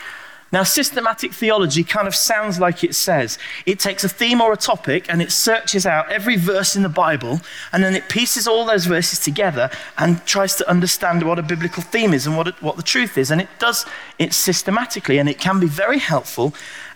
Now, 0.51 0.63
systematic 0.63 1.33
theology 1.33 1.83
kind 1.83 2.07
of 2.07 2.15
sounds 2.15 2.59
like 2.59 2.83
it 2.83 2.94
says 2.94 3.39
it 3.65 3.80
takes 3.80 4.03
a 4.03 4.09
theme 4.09 4.42
or 4.42 4.51
a 4.51 4.57
topic 4.57 5.06
and 5.07 5.21
it 5.21 5.31
searches 5.31 5.86
out 5.86 6.12
every 6.12 6.36
verse 6.36 6.75
in 6.75 6.84
the 6.84 6.89
Bible 6.89 7.39
and 7.72 7.81
then 7.84 7.96
it 7.96 8.10
pieces 8.10 8.48
all 8.48 8.65
those 8.65 8.86
verses 8.86 9.20
together 9.20 9.70
and 9.98 10.25
tries 10.25 10.55
to 10.58 10.70
understand 10.70 11.24
what 11.24 11.39
a 11.39 11.43
biblical 11.43 11.81
theme 11.81 12.13
is 12.13 12.27
and 12.27 12.36
what, 12.36 12.48
it, 12.48 12.62
what 12.62 12.75
the 12.75 12.84
truth 12.84 13.17
is. 13.17 13.31
And 13.31 13.39
it 13.39 13.50
does 13.60 13.86
it 14.20 14.34
systematically 14.34 15.20
and 15.20 15.29
it 15.29 15.39
can 15.39 15.60
be 15.60 15.67
very 15.67 16.00
helpful. 16.00 16.53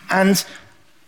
And 0.09 0.45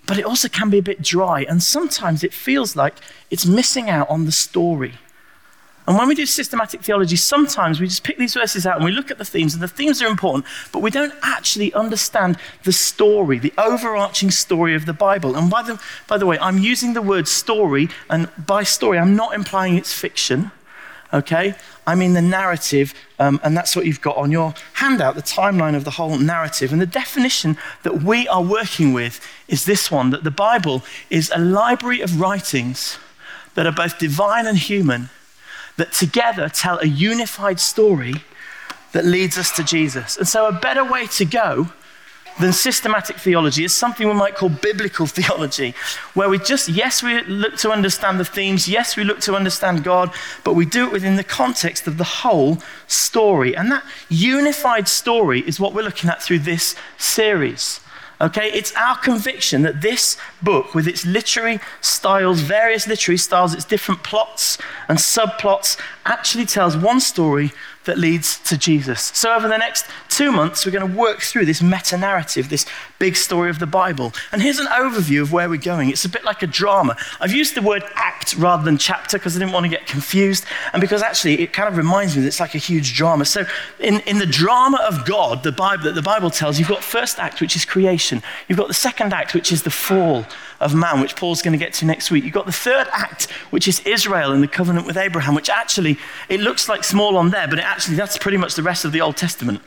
but 0.08 0.18
it 0.18 0.26
also 0.26 0.48
can 0.48 0.70
be 0.70 0.78
a 0.78 0.82
bit 0.82 1.02
dry, 1.02 1.42
and 1.42 1.62
sometimes 1.62 2.24
it 2.24 2.34
feels 2.34 2.78
like 2.78 2.96
it's 3.30 3.46
missing 3.46 3.90
out 3.90 4.10
on 4.10 4.24
the 4.24 4.32
story. 4.32 4.94
And 5.88 5.98
when 5.98 6.10
we 6.10 6.16
do 6.16 6.26
systematic 6.26 6.82
theology, 6.82 7.16
sometimes 7.16 7.80
we 7.80 7.88
just 7.88 8.04
pick 8.04 8.18
these 8.18 8.34
verses 8.34 8.68
out 8.68 8.76
and 8.76 8.86
we 8.86 8.92
look 8.92 9.10
at 9.10 9.18
the 9.18 9.26
themes, 9.26 9.54
and 9.54 9.64
the 9.64 9.70
themes 9.70 10.02
are 10.02 10.08
important, 10.08 10.46
but 10.74 10.82
we 10.82 10.92
don't 10.92 11.14
actually 11.24 11.74
understand 11.74 12.38
the 12.64 12.74
story, 12.74 13.40
the 13.40 13.54
overarching 13.58 14.30
story 14.30 14.76
of 14.76 14.86
the 14.86 14.94
Bible. 14.94 15.36
And 15.36 15.50
by 15.50 15.64
the, 15.64 15.80
by 16.08 16.18
the 16.18 16.26
way, 16.26 16.38
I'm 16.40 16.58
using 16.58 16.94
the 16.94 17.02
word 17.02 17.28
story, 17.28 17.88
and 18.10 18.30
by 18.46 18.64
story, 18.64 19.00
I'm 19.00 19.16
not 19.16 19.34
implying 19.34 19.78
it's 19.78 19.94
fiction 19.94 20.52
okay? 21.14 21.56
I 21.86 21.96
mean 21.96 22.14
the 22.14 22.22
narrative, 22.22 22.94
um, 23.20 23.40
and 23.44 23.56
that's 23.56 23.76
what 23.76 23.86
you've 23.86 24.02
got 24.02 24.18
on 24.18 24.32
your 24.32 24.54
handout 24.74 25.16
the 25.16 25.22
timeline 25.22 25.76
of 25.76 25.84
the 25.84 25.92
whole 25.92 26.18
narrative. 26.18 26.72
And 26.72 26.82
the 26.82 26.86
definition 26.86 27.58
that 27.84 28.04
we 28.04 28.28
are 28.28 28.44
working 28.44 28.94
with 28.94 29.26
is 29.48 29.66
this 29.66 29.90
one 29.90 30.10
that 30.10 30.24
the 30.24 30.32
Bible 30.32 30.84
is 31.10 31.32
a 31.34 31.40
library 31.40 32.02
of 32.02 32.20
writings 32.20 32.98
that 33.56 33.66
are 33.66 33.72
both 33.72 33.98
divine 33.98 34.46
and 34.46 34.58
human, 34.58 35.10
that 35.78 35.94
together 35.94 36.50
tell 36.50 36.80
a 36.80 36.88
unified 36.88 37.60
story 37.60 38.16
that 38.92 39.06
leads 39.06 39.38
us 39.38 39.52
to 39.52 39.64
Jesus. 39.64 40.18
And 40.18 40.28
so, 40.28 40.48
a 40.48 40.52
better 40.52 40.84
way 40.84 41.08
to 41.08 41.26
go 41.26 41.70
than 42.40 42.54
systematic 42.54 43.18
theology 43.18 43.64
is 43.64 43.74
something 43.74 44.08
we 44.08 44.14
might 44.14 44.36
call 44.36 44.50
biblical 44.50 45.06
theology, 45.18 45.74
where 46.14 46.30
we 46.30 46.38
just, 46.38 46.70
yes, 46.70 47.02
we 47.02 47.22
look 47.24 47.58
to 47.58 47.72
understand 47.72 48.20
the 48.20 48.26
themes, 48.26 48.68
yes, 48.68 48.96
we 48.96 49.04
look 49.04 49.20
to 49.22 49.36
understand 49.36 49.84
God, 49.84 50.12
but 50.44 50.54
we 50.54 50.66
do 50.66 50.86
it 50.86 50.92
within 50.92 51.16
the 51.16 51.24
context 51.24 51.88
of 51.88 51.98
the 51.98 52.04
whole 52.04 52.60
story. 52.88 53.56
And 53.56 53.72
that 53.72 53.84
unified 54.10 54.88
story 54.88 55.42
is 55.42 55.60
what 55.60 55.74
we're 55.74 55.84
looking 55.84 56.10
at 56.10 56.22
through 56.22 56.40
this 56.40 56.76
series. 56.98 57.80
Okay, 58.20 58.50
it's 58.52 58.74
our 58.76 58.98
conviction 58.98 59.62
that 59.62 59.82
this 59.82 60.18
book, 60.42 60.74
with 60.74 60.88
its 60.88 61.06
literary 61.06 61.60
styles, 61.82 62.42
various 62.42 62.88
literary 62.88 63.18
styles, 63.18 63.54
its 63.54 63.64
different 63.64 64.04
plots 64.04 64.58
and 64.88 64.98
subplots, 64.98 65.78
actually 66.04 66.48
tells 66.48 66.76
one 66.76 67.00
story 67.00 67.52
that 67.84 68.00
leads 68.00 68.40
to 68.40 68.58
Jesus. 68.58 69.12
So, 69.14 69.36
over 69.36 69.48
the 69.48 69.58
next 69.58 69.86
two 70.10 70.32
months, 70.32 70.66
we're 70.66 70.72
going 70.72 70.92
to 70.92 70.98
work 70.98 71.22
through 71.22 71.46
this 71.46 71.62
meta 71.62 71.96
narrative, 71.96 72.50
this 72.50 72.66
big 73.00 73.16
story 73.16 73.50
of 73.50 73.60
the 73.60 73.68
Bible. 73.68 74.14
And 74.32 74.42
here's 74.42 74.60
an 74.60 74.68
overview 74.68 75.22
of 75.22 75.32
where 75.32 75.50
we're 75.50 75.58
going. 75.58 75.90
It's 75.90 76.06
a 76.06 76.10
bit 76.10 76.24
like 76.24 76.42
a 76.42 76.48
drama. 76.48 76.96
I've 77.20 77.34
used 77.34 77.56
the 77.56 77.62
word 77.62 77.84
act 77.96 78.36
rather 78.36 78.64
than 78.64 78.78
chapter 78.78 79.18
because 79.18 79.36
I 79.36 79.40
didn't 79.40 79.54
want 79.54 79.66
to 79.66 79.70
get 79.70 79.88
confused, 79.88 80.46
and 80.74 80.82
because 80.82 81.02
actually 81.02 81.42
it 81.42 81.54
kind 81.54 81.70
of 81.70 81.78
reminds 81.78 82.16
me 82.16 82.22
that 82.22 82.28
it's 82.28 82.40
like 82.40 82.56
a 82.56 82.60
huge 82.60 82.96
drama. 82.96 83.26
So, 83.26 83.46
in, 83.80 84.00
in 84.02 84.18
the 84.18 84.26
drama 84.26 84.80
of 84.88 85.06
God, 85.06 85.44
the 85.44 85.52
Bible, 85.52 85.84
that 85.84 85.96
the 85.96 86.02
Bible 86.02 86.30
tells, 86.30 86.60
you've 86.60 86.68
got 86.68 86.84
first 86.84 87.20
act, 87.20 87.42
which 87.42 87.56
is 87.56 87.66
creation, 87.66 88.22
you've 88.48 88.58
got 88.58 88.68
the 88.68 88.74
second 88.74 89.14
act, 89.14 89.34
which 89.34 89.52
is 89.52 89.64
the 89.64 89.70
fall 89.70 90.26
of 90.60 90.74
man, 90.74 91.00
which 91.02 91.16
Paul's 91.16 91.42
going 91.42 91.58
to 91.58 91.64
get 91.64 91.74
to 91.74 91.86
next 91.86 92.10
week. 92.12 92.24
You've 92.24 92.34
got 92.34 92.46
the 92.46 92.52
third 92.52 92.88
act, 92.92 93.30
which 93.52 93.68
is 93.68 93.80
Israel 93.82 94.32
and 94.32 94.42
the 94.42 94.48
covenant 94.48 94.88
with 94.88 94.98
Abraham, 94.98 95.36
which 95.36 95.50
actually, 95.50 95.98
it 96.30 96.40
looks 96.40 96.68
like 96.68 96.84
small 96.84 97.18
on 97.18 97.30
there, 97.30 97.48
but 97.48 97.60
it 97.60 97.66
actually, 97.66 97.96
that's 97.96 98.18
pretty 98.18 98.38
much 98.38 98.56
the 98.56 98.64
rest 98.64 98.86
of 98.86 98.92
the 98.92 99.02
Old 99.02 99.18
Testament. 99.18 99.62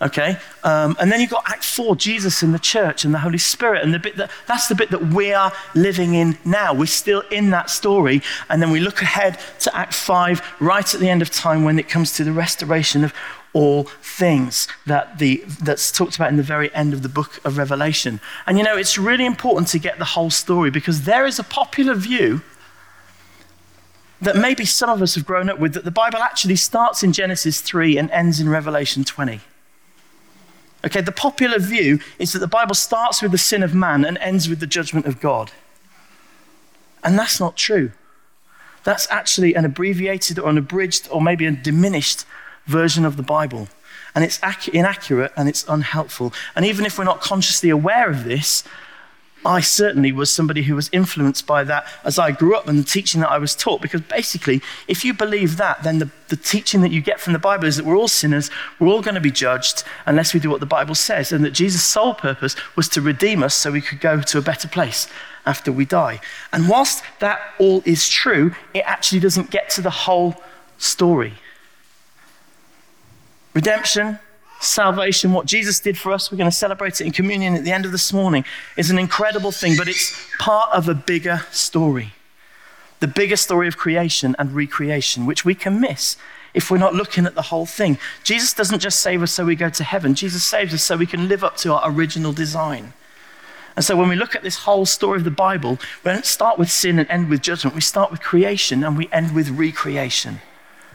Okay? 0.00 0.38
Um, 0.62 0.96
and 1.00 1.10
then 1.10 1.20
you've 1.20 1.30
got 1.30 1.44
Act 1.48 1.64
4, 1.64 1.96
Jesus 1.96 2.42
and 2.42 2.54
the 2.54 2.58
church 2.58 3.04
and 3.04 3.12
the 3.12 3.18
Holy 3.18 3.38
Spirit. 3.38 3.82
And 3.82 3.92
the 3.92 3.98
bit 3.98 4.16
that, 4.16 4.30
that's 4.46 4.68
the 4.68 4.74
bit 4.74 4.90
that 4.90 5.06
we 5.06 5.32
are 5.32 5.52
living 5.74 6.14
in 6.14 6.38
now. 6.44 6.72
We're 6.72 6.86
still 6.86 7.22
in 7.30 7.50
that 7.50 7.68
story. 7.68 8.22
And 8.48 8.62
then 8.62 8.70
we 8.70 8.80
look 8.80 9.02
ahead 9.02 9.40
to 9.60 9.76
Act 9.76 9.94
5, 9.94 10.56
right 10.60 10.94
at 10.94 11.00
the 11.00 11.08
end 11.08 11.22
of 11.22 11.30
time, 11.30 11.64
when 11.64 11.78
it 11.78 11.88
comes 11.88 12.12
to 12.14 12.24
the 12.24 12.32
restoration 12.32 13.02
of 13.02 13.12
all 13.52 13.84
things 14.02 14.68
that 14.86 15.18
the, 15.18 15.42
that's 15.62 15.90
talked 15.90 16.16
about 16.16 16.30
in 16.30 16.36
the 16.36 16.42
very 16.42 16.72
end 16.74 16.92
of 16.92 17.02
the 17.02 17.08
book 17.08 17.44
of 17.44 17.58
Revelation. 17.58 18.20
And 18.46 18.58
you 18.58 18.64
know, 18.64 18.76
it's 18.76 18.98
really 18.98 19.26
important 19.26 19.68
to 19.68 19.78
get 19.78 19.98
the 19.98 20.04
whole 20.04 20.30
story 20.30 20.70
because 20.70 21.02
there 21.02 21.26
is 21.26 21.38
a 21.38 21.44
popular 21.44 21.94
view 21.94 22.42
that 24.20 24.36
maybe 24.36 24.64
some 24.64 24.90
of 24.90 25.00
us 25.00 25.14
have 25.14 25.24
grown 25.24 25.48
up 25.48 25.58
with 25.58 25.74
that 25.74 25.84
the 25.84 25.90
Bible 25.90 26.18
actually 26.18 26.56
starts 26.56 27.02
in 27.02 27.12
Genesis 27.12 27.60
3 27.60 27.96
and 27.98 28.10
ends 28.10 28.40
in 28.40 28.48
Revelation 28.48 29.04
20. 29.04 29.40
Okay, 30.84 31.00
the 31.00 31.12
popular 31.12 31.58
view 31.58 31.98
is 32.18 32.32
that 32.32 32.38
the 32.38 32.46
Bible 32.46 32.74
starts 32.74 33.20
with 33.20 33.32
the 33.32 33.38
sin 33.38 33.62
of 33.62 33.74
man 33.74 34.04
and 34.04 34.16
ends 34.18 34.48
with 34.48 34.60
the 34.60 34.66
judgment 34.66 35.06
of 35.06 35.20
God. 35.20 35.50
And 37.02 37.18
that's 37.18 37.40
not 37.40 37.56
true. 37.56 37.92
That's 38.84 39.08
actually 39.10 39.54
an 39.54 39.64
abbreviated 39.64 40.38
or 40.38 40.48
an 40.50 40.58
abridged 40.58 41.08
or 41.10 41.20
maybe 41.20 41.46
a 41.46 41.50
diminished 41.50 42.24
version 42.66 43.04
of 43.04 43.16
the 43.16 43.22
Bible. 43.22 43.68
And 44.14 44.24
it's 44.24 44.40
inaccurate 44.72 45.32
and 45.36 45.48
it's 45.48 45.66
unhelpful. 45.68 46.32
And 46.54 46.64
even 46.64 46.86
if 46.86 46.96
we're 46.96 47.04
not 47.04 47.20
consciously 47.20 47.70
aware 47.70 48.08
of 48.08 48.24
this, 48.24 48.64
I 49.48 49.60
certainly 49.60 50.12
was 50.12 50.30
somebody 50.30 50.64
who 50.64 50.74
was 50.74 50.90
influenced 50.92 51.46
by 51.46 51.64
that 51.64 51.86
as 52.04 52.18
I 52.18 52.32
grew 52.32 52.54
up 52.54 52.68
and 52.68 52.78
the 52.78 52.84
teaching 52.84 53.22
that 53.22 53.30
I 53.30 53.38
was 53.38 53.56
taught. 53.56 53.80
Because 53.80 54.02
basically, 54.02 54.60
if 54.86 55.06
you 55.06 55.14
believe 55.14 55.56
that, 55.56 55.82
then 55.82 56.00
the, 56.00 56.10
the 56.28 56.36
teaching 56.36 56.82
that 56.82 56.92
you 56.92 57.00
get 57.00 57.18
from 57.18 57.32
the 57.32 57.38
Bible 57.38 57.64
is 57.64 57.78
that 57.78 57.86
we're 57.86 57.96
all 57.96 58.08
sinners, 58.08 58.50
we're 58.78 58.88
all 58.88 59.00
going 59.00 59.14
to 59.14 59.22
be 59.22 59.30
judged 59.30 59.84
unless 60.04 60.34
we 60.34 60.40
do 60.40 60.50
what 60.50 60.60
the 60.60 60.66
Bible 60.66 60.94
says, 60.94 61.32
and 61.32 61.42
that 61.46 61.52
Jesus' 61.52 61.82
sole 61.82 62.12
purpose 62.12 62.56
was 62.76 62.90
to 62.90 63.00
redeem 63.00 63.42
us 63.42 63.54
so 63.54 63.72
we 63.72 63.80
could 63.80 64.00
go 64.00 64.20
to 64.20 64.36
a 64.36 64.42
better 64.42 64.68
place 64.68 65.08
after 65.46 65.72
we 65.72 65.86
die. 65.86 66.20
And 66.52 66.68
whilst 66.68 67.02
that 67.20 67.40
all 67.58 67.82
is 67.86 68.06
true, 68.06 68.54
it 68.74 68.82
actually 68.84 69.20
doesn't 69.20 69.50
get 69.50 69.70
to 69.70 69.80
the 69.80 69.88
whole 69.88 70.36
story. 70.76 71.32
Redemption, 73.54 74.18
salvation, 74.60 75.32
what 75.32 75.46
Jesus 75.46 75.80
did 75.80 75.96
for 75.96 76.12
us, 76.12 76.30
we're 76.30 76.38
going 76.38 76.50
to 76.50 76.56
celebrate 76.56 77.00
it 77.00 77.06
in 77.06 77.12
communion 77.12 77.54
at 77.54 77.64
the 77.64 77.72
end 77.72 77.84
of 77.84 77.92
this 77.92 78.12
morning, 78.12 78.44
is 78.76 78.90
an 78.90 78.98
incredible 78.98 79.52
thing, 79.52 79.76
but 79.76 79.88
it's 79.88 80.16
part 80.38 80.70
of 80.72 80.88
a 80.88 80.94
bigger 80.94 81.44
story. 81.50 82.12
The 83.00 83.06
bigger 83.06 83.36
story 83.36 83.68
of 83.68 83.76
creation 83.76 84.34
and 84.38 84.52
recreation, 84.52 85.26
which 85.26 85.44
we 85.44 85.54
can 85.54 85.80
miss 85.80 86.16
if 86.54 86.70
we're 86.70 86.78
not 86.78 86.94
looking 86.94 87.26
at 87.26 87.34
the 87.34 87.42
whole 87.42 87.66
thing. 87.66 87.98
Jesus 88.24 88.52
doesn't 88.52 88.80
just 88.80 89.00
save 89.00 89.22
us 89.22 89.32
so 89.32 89.44
we 89.44 89.54
go 89.54 89.68
to 89.70 89.84
heaven, 89.84 90.14
Jesus 90.14 90.44
saves 90.44 90.74
us 90.74 90.82
so 90.82 90.96
we 90.96 91.06
can 91.06 91.28
live 91.28 91.44
up 91.44 91.56
to 91.58 91.72
our 91.72 91.90
original 91.90 92.32
design. 92.32 92.92
And 93.76 93.84
so 93.84 93.96
when 93.96 94.08
we 94.08 94.16
look 94.16 94.34
at 94.34 94.42
this 94.42 94.56
whole 94.56 94.86
story 94.86 95.18
of 95.18 95.24
the 95.24 95.30
Bible, 95.30 95.78
we 96.04 96.10
don't 96.10 96.26
start 96.26 96.58
with 96.58 96.68
sin 96.68 96.98
and 96.98 97.08
end 97.08 97.28
with 97.28 97.42
judgment. 97.42 97.76
We 97.76 97.80
start 97.80 98.10
with 98.10 98.20
creation 98.20 98.82
and 98.82 98.98
we 98.98 99.08
end 99.12 99.36
with 99.36 99.50
recreation, 99.50 100.40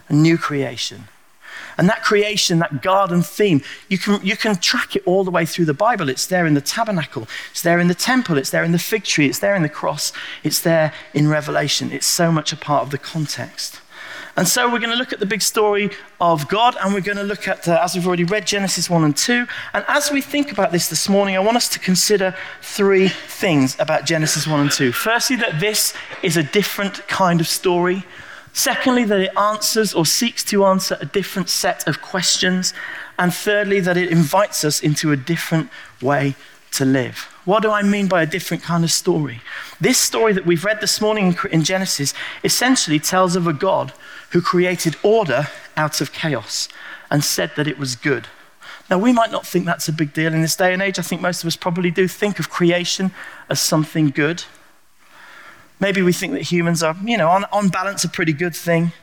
a 0.09 0.13
new 0.13 0.37
creation. 0.37 1.05
And 1.77 1.89
that 1.89 2.03
creation, 2.03 2.59
that 2.59 2.81
garden 2.81 3.21
theme, 3.21 3.61
you 3.89 3.97
can, 3.97 4.25
you 4.25 4.37
can 4.37 4.55
track 4.55 4.95
it 4.95 5.03
all 5.05 5.23
the 5.23 5.31
way 5.31 5.45
through 5.45 5.65
the 5.65 5.73
Bible. 5.73 6.09
It's 6.09 6.27
there 6.27 6.45
in 6.45 6.53
the 6.53 6.61
tabernacle, 6.61 7.27
it's 7.51 7.61
there 7.61 7.79
in 7.79 7.87
the 7.87 7.95
temple, 7.95 8.37
it's 8.37 8.49
there 8.49 8.63
in 8.63 8.71
the 8.71 8.79
fig 8.79 9.03
tree, 9.03 9.27
it's 9.27 9.39
there 9.39 9.55
in 9.55 9.63
the 9.63 9.69
cross, 9.69 10.13
it's 10.43 10.59
there 10.61 10.93
in 11.13 11.27
Revelation. 11.27 11.91
It's 11.91 12.07
so 12.07 12.31
much 12.31 12.53
a 12.53 12.57
part 12.57 12.83
of 12.83 12.91
the 12.91 12.97
context. 12.97 13.81
And 14.35 14.47
so 14.47 14.65
we're 14.65 14.79
going 14.79 14.89
to 14.89 14.95
look 14.95 15.13
at 15.13 15.19
the 15.19 15.27
big 15.27 15.43
story 15.43 15.91
of 16.19 16.47
God, 16.47 16.75
and 16.81 16.91
we're 16.91 17.01
going 17.01 17.17
to 17.17 17.23
look 17.23 17.47
at, 17.47 17.67
uh, 17.67 17.79
as 17.83 17.93
we've 17.93 18.07
already 18.07 18.23
read, 18.23 18.47
Genesis 18.47 18.89
1 18.89 19.03
and 19.03 19.15
2. 19.15 19.45
And 19.73 19.85
as 19.87 20.09
we 20.09 20.21
think 20.21 20.51
about 20.51 20.71
this 20.71 20.89
this 20.89 21.07
morning, 21.07 21.35
I 21.35 21.39
want 21.39 21.55
us 21.55 21.69
to 21.69 21.79
consider 21.79 22.35
three 22.61 23.09
things 23.09 23.79
about 23.79 24.05
Genesis 24.05 24.47
1 24.47 24.59
and 24.59 24.71
2. 24.71 24.91
Firstly, 24.91 25.35
that 25.35 25.59
this 25.59 25.93
is 26.23 26.35
a 26.35 26.41
different 26.41 27.07
kind 27.07 27.41
of 27.41 27.47
story 27.47 28.05
Secondly, 28.53 29.03
that 29.03 29.19
it 29.19 29.35
answers 29.35 29.93
or 29.93 30.05
seeks 30.05 30.43
to 30.45 30.63
answer 30.63 30.95
a 31.01 31.05
different 31.05 31.49
set 31.49 31.87
of 31.87 32.01
questions. 32.01 32.73
And 33.17 33.33
thirdly, 33.33 33.79
that 33.79 33.97
it 33.97 34.11
invites 34.11 34.63
us 34.63 34.79
into 34.79 35.11
a 35.11 35.17
different 35.17 35.69
way 36.01 36.35
to 36.71 36.85
live. 36.85 37.29
What 37.45 37.63
do 37.63 37.71
I 37.71 37.81
mean 37.81 38.07
by 38.07 38.21
a 38.21 38.27
different 38.27 38.63
kind 38.63 38.83
of 38.83 38.91
story? 38.91 39.41
This 39.81 39.99
story 39.99 40.33
that 40.33 40.45
we've 40.45 40.63
read 40.63 40.81
this 40.81 41.01
morning 41.01 41.35
in 41.51 41.63
Genesis 41.63 42.13
essentially 42.43 42.99
tells 42.99 43.35
of 43.35 43.47
a 43.47 43.53
God 43.53 43.91
who 44.31 44.41
created 44.41 44.95
order 45.03 45.47
out 45.75 45.99
of 45.99 46.13
chaos 46.13 46.69
and 47.11 47.23
said 47.23 47.51
that 47.55 47.67
it 47.67 47.77
was 47.77 47.95
good. 47.95 48.27
Now, 48.89 48.97
we 48.97 49.13
might 49.13 49.31
not 49.31 49.45
think 49.45 49.65
that's 49.65 49.87
a 49.87 49.93
big 49.93 50.13
deal 50.13 50.33
in 50.33 50.41
this 50.41 50.55
day 50.55 50.73
and 50.73 50.81
age. 50.81 50.99
I 50.99 51.03
think 51.03 51.21
most 51.21 51.43
of 51.43 51.47
us 51.47 51.55
probably 51.55 51.91
do 51.91 52.07
think 52.07 52.39
of 52.39 52.49
creation 52.49 53.11
as 53.49 53.59
something 53.59 54.09
good. 54.09 54.43
Maybe 55.83 56.01
we 56.01 56.13
think 56.13 56.31
that 56.31 56.43
humans 56.43 56.81
are, 56.81 56.95
you 57.03 57.17
know, 57.17 57.27
on, 57.27 57.43
on 57.51 57.67
balance, 57.67 58.05
a 58.05 58.09
pretty 58.09 58.31
good 58.31 58.55
thing. 58.55 58.93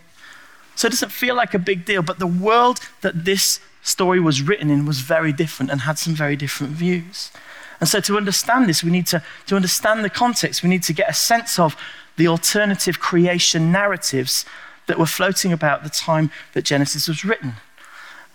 So 0.77 0.87
it 0.87 0.93
doesn't 0.93 1.13
feel 1.13 1.35
like 1.35 1.53
a 1.53 1.59
big 1.59 1.85
deal. 1.85 2.01
But 2.01 2.19
the 2.19 2.27
world 2.27 2.81
that 3.03 3.27
this 3.27 3.61
story 3.83 4.19
was 4.19 4.41
written 4.41 4.71
in 4.71 4.87
was 4.87 5.01
very 5.01 5.31
different 5.31 5.71
and 5.71 5.83
had 5.83 5.99
some 5.99 6.15
very 6.15 6.37
different 6.37 6.73
views. 6.73 7.33
And 7.81 7.87
so 7.87 8.01
to 8.01 8.17
understand 8.17 8.67
this, 8.67 8.83
we 8.83 8.91
need 8.91 9.07
to, 9.09 9.23
to 9.49 9.57
understand 9.57 10.03
the 10.03 10.09
context. 10.09 10.63
We 10.63 10.71
need 10.71 10.83
to 10.85 10.95
get 10.95 11.11
a 11.11 11.13
sense 11.13 11.59
of 11.59 11.77
the 12.17 12.27
alternative 12.27 12.99
creation 12.99 13.71
narratives 13.71 14.47
that 14.87 14.99
were 14.99 15.05
floating 15.05 15.53
about 15.53 15.85
the 15.85 15.91
time 15.91 16.31
that 16.55 16.65
Genesis 16.65 17.09
was 17.09 17.27
written. 17.27 17.57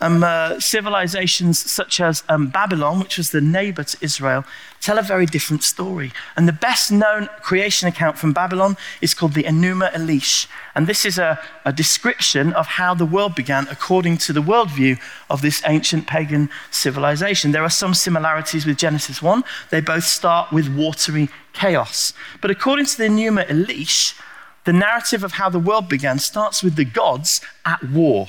Um, 0.01 0.25
uh, 0.25 0.59
civilizations 0.59 1.57
such 1.57 2.01
as 2.01 2.23
um, 2.27 2.47
Babylon, 2.47 2.99
which 2.99 3.17
was 3.17 3.31
the 3.31 3.39
neighbor 3.39 3.83
to 3.83 3.97
Israel, 4.01 4.43
tell 4.81 4.97
a 4.99 5.01
very 5.01 5.25
different 5.25 5.63
story. 5.63 6.11
And 6.35 6.47
the 6.47 6.53
best 6.53 6.91
known 6.91 7.29
creation 7.41 7.87
account 7.87 8.17
from 8.17 8.33
Babylon 8.33 8.75
is 8.99 9.13
called 9.13 9.33
the 9.33 9.43
Enuma 9.43 9.91
Elish. 9.93 10.47
And 10.75 10.85
this 10.85 11.05
is 11.05 11.17
a, 11.17 11.39
a 11.63 11.71
description 11.71 12.51
of 12.53 12.67
how 12.67 12.93
the 12.93 13.05
world 13.05 13.35
began 13.35 13.67
according 13.71 14.17
to 14.19 14.33
the 14.33 14.41
worldview 14.41 14.99
of 15.29 15.41
this 15.41 15.61
ancient 15.65 16.07
pagan 16.07 16.49
civilization. 16.71 17.53
There 17.53 17.63
are 17.63 17.69
some 17.69 17.93
similarities 17.93 18.65
with 18.65 18.77
Genesis 18.77 19.21
1. 19.21 19.43
They 19.71 19.79
both 19.79 20.03
start 20.03 20.51
with 20.51 20.75
watery 20.75 21.29
chaos. 21.53 22.13
But 22.41 22.51
according 22.51 22.87
to 22.87 22.97
the 22.97 23.05
Enuma 23.05 23.47
Elish, 23.47 24.19
the 24.65 24.73
narrative 24.73 25.23
of 25.23 25.33
how 25.33 25.49
the 25.49 25.59
world 25.59 25.87
began 25.87 26.19
starts 26.19 26.61
with 26.61 26.75
the 26.75 26.85
gods 26.85 27.39
at 27.65 27.81
war. 27.89 28.27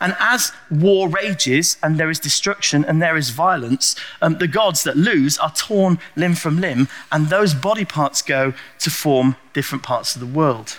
And 0.00 0.14
as 0.18 0.52
war 0.70 1.08
rages 1.08 1.76
and 1.82 1.98
there 1.98 2.10
is 2.10 2.20
destruction 2.20 2.84
and 2.84 3.00
there 3.00 3.16
is 3.16 3.30
violence, 3.30 3.96
um, 4.20 4.38
the 4.38 4.48
gods 4.48 4.82
that 4.84 4.96
lose 4.96 5.38
are 5.38 5.52
torn 5.52 5.98
limb 6.16 6.34
from 6.34 6.60
limb, 6.60 6.88
and 7.10 7.28
those 7.28 7.54
body 7.54 7.84
parts 7.84 8.22
go 8.22 8.52
to 8.80 8.90
form 8.90 9.36
different 9.52 9.82
parts 9.82 10.14
of 10.14 10.20
the 10.20 10.26
world. 10.26 10.76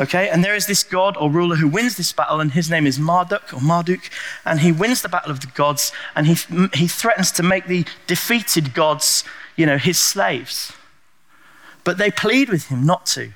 Okay, 0.00 0.30
and 0.30 0.42
there 0.42 0.54
is 0.54 0.66
this 0.66 0.82
god 0.82 1.18
or 1.18 1.30
ruler 1.30 1.56
who 1.56 1.68
wins 1.68 1.96
this 1.96 2.12
battle, 2.12 2.40
and 2.40 2.52
his 2.52 2.70
name 2.70 2.86
is 2.86 2.98
Marduk 2.98 3.52
or 3.52 3.60
Marduk, 3.60 4.00
and 4.44 4.60
he 4.60 4.72
wins 4.72 5.02
the 5.02 5.08
battle 5.08 5.30
of 5.30 5.40
the 5.40 5.48
gods, 5.48 5.92
and 6.16 6.26
he, 6.26 6.34
he 6.72 6.86
threatens 6.88 7.30
to 7.32 7.42
make 7.42 7.66
the 7.66 7.84
defeated 8.06 8.72
gods, 8.72 9.22
you 9.54 9.66
know, 9.66 9.76
his 9.76 9.98
slaves. 9.98 10.72
But 11.84 11.98
they 11.98 12.10
plead 12.10 12.48
with 12.48 12.68
him 12.68 12.86
not 12.86 13.04
to. 13.06 13.32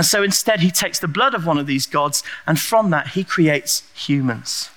And 0.00 0.06
so 0.06 0.22
instead, 0.22 0.60
he 0.60 0.70
takes 0.70 0.98
the 0.98 1.08
blood 1.08 1.34
of 1.34 1.44
one 1.44 1.58
of 1.58 1.66
these 1.66 1.86
gods, 1.86 2.22
and 2.46 2.58
from 2.58 2.88
that, 2.88 3.08
he 3.08 3.22
creates 3.22 3.82
humans 3.94 4.70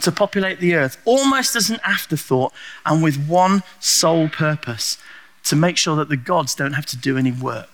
to 0.00 0.10
populate 0.10 0.58
the 0.58 0.74
earth, 0.74 0.96
almost 1.04 1.54
as 1.54 1.68
an 1.68 1.78
afterthought, 1.84 2.54
and 2.86 3.02
with 3.02 3.28
one 3.28 3.62
sole 3.78 4.30
purpose 4.30 4.96
to 5.44 5.54
make 5.54 5.76
sure 5.76 5.96
that 5.96 6.08
the 6.08 6.16
gods 6.16 6.54
don't 6.54 6.72
have 6.72 6.86
to 6.86 6.96
do 6.96 7.18
any 7.18 7.30
work. 7.30 7.68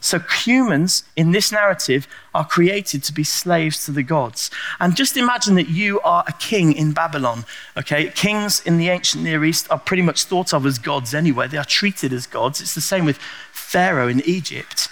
So, 0.00 0.18
humans 0.18 1.04
in 1.14 1.30
this 1.30 1.52
narrative 1.52 2.08
are 2.34 2.44
created 2.44 3.04
to 3.04 3.12
be 3.12 3.22
slaves 3.22 3.84
to 3.84 3.92
the 3.92 4.02
gods. 4.02 4.50
And 4.80 4.96
just 4.96 5.16
imagine 5.16 5.54
that 5.54 5.68
you 5.68 6.00
are 6.00 6.24
a 6.26 6.32
king 6.32 6.72
in 6.72 6.90
Babylon. 6.90 7.44
Okay, 7.76 8.10
kings 8.16 8.60
in 8.66 8.78
the 8.78 8.88
ancient 8.88 9.22
Near 9.22 9.44
East 9.44 9.68
are 9.70 9.78
pretty 9.78 10.02
much 10.02 10.24
thought 10.24 10.52
of 10.52 10.66
as 10.66 10.80
gods 10.80 11.14
anyway. 11.14 11.46
They 11.46 11.56
are 11.56 11.64
treated 11.64 12.12
as 12.12 12.26
gods. 12.26 12.60
It's 12.60 12.74
the 12.74 12.80
same 12.80 13.04
with 13.04 13.18
Pharaoh 13.52 14.08
in 14.08 14.20
Egypt. 14.22 14.88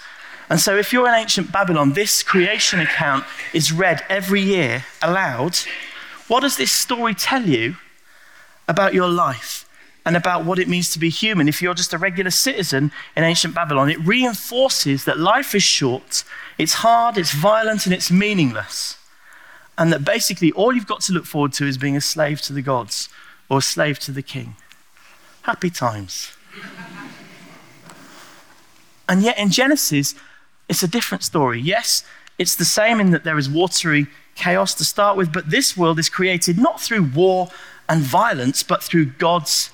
And 0.49 0.59
so, 0.59 0.77
if 0.77 0.93
you're 0.93 1.07
in 1.07 1.15
ancient 1.15 1.51
Babylon, 1.51 1.93
this 1.93 2.21
creation 2.21 2.79
account 2.79 3.25
is 3.53 3.71
read 3.71 4.03
every 4.09 4.41
year 4.41 4.85
aloud. 5.01 5.57
What 6.27 6.41
does 6.41 6.57
this 6.57 6.71
story 6.71 7.13
tell 7.13 7.43
you 7.43 7.77
about 8.67 8.93
your 8.93 9.07
life 9.07 9.67
and 10.05 10.15
about 10.15 10.45
what 10.45 10.59
it 10.59 10.67
means 10.67 10.91
to 10.91 10.99
be 10.99 11.09
human? 11.09 11.47
If 11.47 11.61
you're 11.61 11.73
just 11.73 11.93
a 11.93 11.97
regular 11.97 12.29
citizen 12.29 12.91
in 13.15 13.23
ancient 13.23 13.55
Babylon, 13.55 13.89
it 13.89 13.99
reinforces 13.99 15.05
that 15.05 15.19
life 15.19 15.55
is 15.55 15.63
short, 15.63 16.23
it's 16.57 16.75
hard, 16.75 17.17
it's 17.17 17.33
violent, 17.33 17.85
and 17.85 17.93
it's 17.93 18.11
meaningless. 18.11 18.97
And 19.77 19.91
that 19.91 20.05
basically 20.05 20.51
all 20.51 20.73
you've 20.73 20.87
got 20.87 21.01
to 21.01 21.13
look 21.13 21.25
forward 21.25 21.53
to 21.53 21.65
is 21.65 21.77
being 21.77 21.97
a 21.97 22.01
slave 22.01 22.39
to 22.41 22.53
the 22.53 22.61
gods 22.61 23.09
or 23.49 23.57
a 23.57 23.61
slave 23.61 23.99
to 23.99 24.11
the 24.11 24.21
king. 24.21 24.55
Happy 25.41 25.69
times. 25.69 26.31
and 29.09 29.21
yet 29.21 29.37
in 29.37 29.49
Genesis, 29.49 30.15
it's 30.69 30.83
a 30.83 30.87
different 30.87 31.23
story. 31.23 31.59
Yes, 31.59 32.03
it's 32.37 32.55
the 32.55 32.65
same 32.65 32.99
in 32.99 33.11
that 33.11 33.23
there 33.23 33.37
is 33.37 33.49
watery 33.49 34.07
chaos 34.35 34.73
to 34.75 34.85
start 34.85 35.17
with, 35.17 35.31
but 35.31 35.49
this 35.49 35.77
world 35.77 35.99
is 35.99 36.09
created 36.09 36.57
not 36.57 36.81
through 36.81 37.03
war 37.03 37.49
and 37.87 38.01
violence, 38.01 38.63
but 38.63 38.83
through 38.83 39.05
God's 39.05 39.69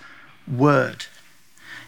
word. 0.48 1.06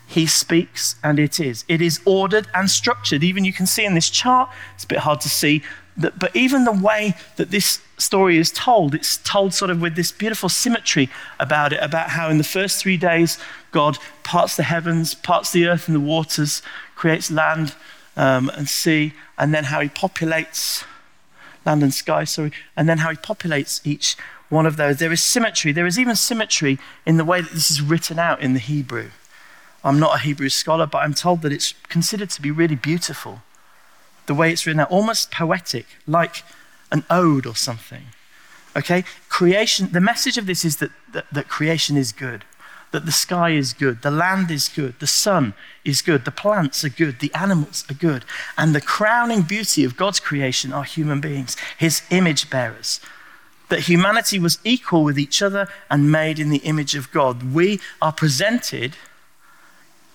He 0.08 0.26
speaks 0.26 0.96
and 1.04 1.20
it 1.20 1.40
is. 1.40 1.66
It 1.68 1.82
is 1.82 2.00
ordered 2.06 2.48
and 2.54 2.70
structured. 2.70 3.24
Even 3.24 3.46
you 3.46 3.54
can 3.54 3.66
see 3.66 3.86
in 3.86 3.96
this 3.96 4.10
chart, 4.10 4.50
it's 4.76 4.84
a 4.84 4.88
bit 4.88 5.00
hard 5.00 5.22
to 5.22 5.30
see, 5.30 5.64
that, 5.98 6.18
but 6.18 6.36
even 6.36 6.66
the 6.66 6.72
way 6.72 7.14
that 7.36 7.52
this 7.52 7.80
story 7.98 8.38
is 8.38 8.52
told, 8.52 8.96
it's 8.96 9.18
told 9.18 9.54
sort 9.54 9.70
of 9.70 9.82
with 9.82 9.96
this 9.96 10.12
beautiful 10.12 10.50
symmetry 10.50 11.10
about 11.40 11.72
it, 11.72 11.80
about 11.82 12.10
how 12.10 12.30
in 12.30 12.38
the 12.38 12.44
first 12.44 12.82
three 12.82 12.98
days, 12.98 13.38
God 13.72 13.98
parts 14.24 14.56
the 14.56 14.64
heavens, 14.64 15.14
parts 15.14 15.52
the 15.52 15.68
earth 15.68 15.88
and 15.88 15.96
the 15.96 16.00
waters, 16.00 16.62
creates 16.96 17.30
land 17.30 17.76
um, 18.16 18.50
and 18.56 18.70
sea, 18.70 19.14
and 19.38 19.54
then 19.54 19.66
how 19.66 19.82
he 19.82 19.90
populates 19.90 20.84
land 21.66 21.82
and 21.82 21.94
sky, 21.94 22.24
sorry, 22.24 22.52
and 22.76 22.88
then 22.90 23.00
how 23.00 23.10
he 23.10 23.16
populates 23.16 23.86
each 23.86 24.18
one 24.50 24.66
of 24.66 24.78
those. 24.78 24.98
There 24.98 25.12
is 25.12 25.24
symmetry. 25.24 25.72
There 25.72 25.86
is 25.86 25.98
even 25.98 26.16
symmetry 26.16 26.78
in 27.06 27.18
the 27.18 27.26
way 27.26 27.42
that 27.42 27.52
this 27.52 27.72
is 27.72 27.82
written 27.82 28.20
out 28.20 28.42
in 28.42 28.54
the 28.54 28.60
Hebrew. 28.60 29.10
I'm 29.84 30.00
not 30.00 30.16
a 30.16 30.20
Hebrew 30.20 30.50
scholar, 30.50 30.86
but 30.86 31.00
I'm 31.00 31.14
told 31.14 31.42
that 31.42 31.52
it's 31.52 31.74
considered 31.90 32.30
to 32.32 32.42
be 32.42 32.52
really 32.52 32.76
beautiful. 32.76 33.42
The 34.26 34.34
way 34.34 34.52
it's 34.52 34.66
written 34.66 34.80
out, 34.80 34.92
almost 34.92 35.32
poetic, 35.32 35.86
like 36.08 36.44
an 36.92 37.04
ode 37.10 37.46
or 37.46 37.56
something. 37.56 38.04
Okay? 38.76 39.04
Creation, 39.28 39.92
the 39.92 40.00
message 40.00 40.38
of 40.38 40.46
this 40.46 40.64
is 40.64 40.78
that, 40.78 40.92
that, 41.12 41.26
that 41.32 41.48
creation 41.50 41.98
is 41.98 42.12
good 42.12 42.46
that 42.94 43.08
the 43.08 43.12
sky 43.12 43.50
is 43.50 43.74
good, 43.74 44.04
the 44.04 44.12
land 44.12 44.52
is 44.52 44.70
good, 44.70 44.94
the 45.00 45.08
sun 45.08 45.56
is 45.84 46.04
good, 46.04 46.26
the 46.26 46.32
plants 46.32 46.86
are 46.86 46.90
good, 46.90 47.20
the 47.20 47.34
animals 47.34 47.84
are 47.90 47.96
good. 47.96 48.24
And 48.56 48.74
the 48.74 48.82
crowning 48.82 49.42
beauty 49.42 49.84
of 49.84 49.98
God's 49.98 50.20
creation 50.20 50.72
are 50.72 50.84
human 50.84 51.20
beings, 51.20 51.58
his 51.78 52.04
image 52.12 52.52
bearers. 52.52 53.02
That 53.70 53.82
humanity 53.82 54.38
was 54.38 54.60
equal 54.64 55.04
with 55.04 55.18
each 55.18 55.42
other 55.42 55.68
and 55.90 56.12
made 56.12 56.38
in 56.38 56.52
the 56.52 56.60
image 56.60 56.94
of 56.94 57.12
God. 57.12 57.52
We 57.52 57.80
are 58.00 58.12
presented, 58.12 58.96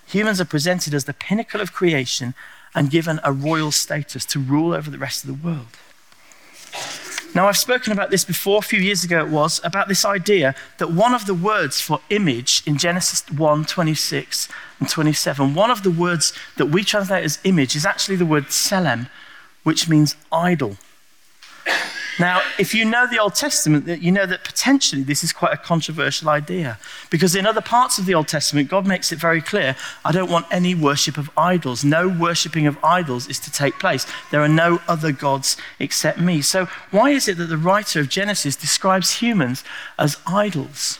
humans 0.07 0.39
are 0.39 0.45
presented 0.45 0.93
as 0.93 1.03
the 1.03 1.13
pinnacle 1.13 1.59
of 1.59 1.73
creation 1.73 2.33
and 2.73 2.89
given 2.89 3.19
a 3.25 3.33
royal 3.33 3.71
status 3.71 4.23
to 4.27 4.39
rule 4.39 4.73
over 4.73 4.89
the 4.89 4.97
rest 4.97 5.25
of 5.25 5.27
the 5.27 5.47
world. 5.47 5.75
Now, 7.35 7.47
I've 7.47 7.57
spoken 7.57 7.93
about 7.93 8.09
this 8.09 8.25
before, 8.25 8.57
a 8.57 8.61
few 8.61 8.79
years 8.79 9.03
ago 9.03 9.19
it 9.23 9.29
was, 9.29 9.61
about 9.63 9.87
this 9.87 10.03
idea 10.03 10.55
that 10.79 10.91
one 10.91 11.13
of 11.13 11.27
the 11.27 11.35
words 11.35 11.79
for 11.79 12.01
image 12.09 12.63
in 12.65 12.77
Genesis 12.77 13.23
1 13.29 13.65
26 13.65 14.49
and 14.79 14.89
27, 14.89 15.53
one 15.53 15.69
of 15.69 15.83
the 15.83 15.91
words 15.91 16.33
that 16.57 16.67
we 16.67 16.83
translate 16.83 17.23
as 17.23 17.37
image 17.43 17.75
is 17.75 17.85
actually 17.85 18.15
the 18.15 18.25
word 18.25 18.45
selem, 18.45 19.09
which 19.63 19.87
means 19.87 20.15
idol. 20.31 20.77
Now, 22.19 22.41
if 22.57 22.73
you 22.73 22.83
know 22.83 23.07
the 23.07 23.17
Old 23.17 23.35
Testament, 23.35 23.87
you 24.01 24.11
know 24.11 24.25
that 24.25 24.43
potentially 24.43 25.03
this 25.03 25.23
is 25.23 25.31
quite 25.31 25.53
a 25.53 25.57
controversial 25.57 26.29
idea. 26.29 26.77
Because 27.09 27.33
in 27.33 27.47
other 27.47 27.61
parts 27.61 27.97
of 27.97 28.05
the 28.05 28.13
Old 28.13 28.27
Testament, 28.27 28.69
God 28.69 28.85
makes 28.85 29.11
it 29.11 29.19
very 29.19 29.41
clear 29.41 29.75
I 30.03 30.11
don't 30.11 30.29
want 30.29 30.45
any 30.51 30.75
worship 30.75 31.17
of 31.17 31.29
idols. 31.37 31.85
No 31.85 32.09
worshipping 32.09 32.67
of 32.67 32.77
idols 32.83 33.27
is 33.29 33.39
to 33.39 33.51
take 33.51 33.79
place. 33.79 34.05
There 34.31 34.41
are 34.41 34.49
no 34.49 34.81
other 34.87 35.13
gods 35.13 35.55
except 35.79 36.19
me. 36.19 36.41
So, 36.41 36.65
why 36.91 37.11
is 37.11 37.27
it 37.29 37.37
that 37.37 37.45
the 37.45 37.57
writer 37.57 38.01
of 38.01 38.09
Genesis 38.09 38.55
describes 38.57 39.19
humans 39.19 39.63
as 39.97 40.17
idols? 40.27 40.99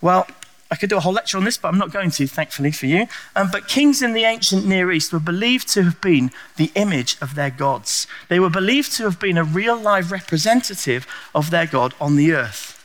Well, 0.00 0.26
I 0.70 0.76
could 0.76 0.90
do 0.90 0.98
a 0.98 1.00
whole 1.00 1.14
lecture 1.14 1.38
on 1.38 1.44
this, 1.44 1.56
but 1.56 1.68
I'm 1.68 1.78
not 1.78 1.92
going 1.92 2.10
to, 2.10 2.26
thankfully 2.26 2.72
for 2.72 2.86
you. 2.86 3.06
Um, 3.34 3.48
but 3.50 3.68
kings 3.68 4.02
in 4.02 4.12
the 4.12 4.24
ancient 4.24 4.66
Near 4.66 4.92
East 4.92 5.12
were 5.12 5.18
believed 5.18 5.68
to 5.68 5.82
have 5.82 6.00
been 6.00 6.30
the 6.56 6.70
image 6.74 7.16
of 7.22 7.34
their 7.34 7.50
gods. 7.50 8.06
They 8.28 8.38
were 8.38 8.50
believed 8.50 8.92
to 8.96 9.04
have 9.04 9.18
been 9.18 9.38
a 9.38 9.44
real 9.44 9.80
live 9.80 10.12
representative 10.12 11.06
of 11.34 11.50
their 11.50 11.66
God 11.66 11.94
on 11.98 12.16
the 12.16 12.32
earth. 12.32 12.84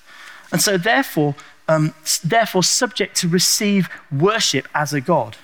And 0.51 0.61
so, 0.61 0.77
therefore, 0.77 1.35
um, 1.67 1.93
therefore, 2.23 2.63
subject 2.63 3.17
to 3.17 3.27
receive 3.27 3.89
worship 4.11 4.67
as 4.73 4.93
a 4.93 5.01
god. 5.01 5.35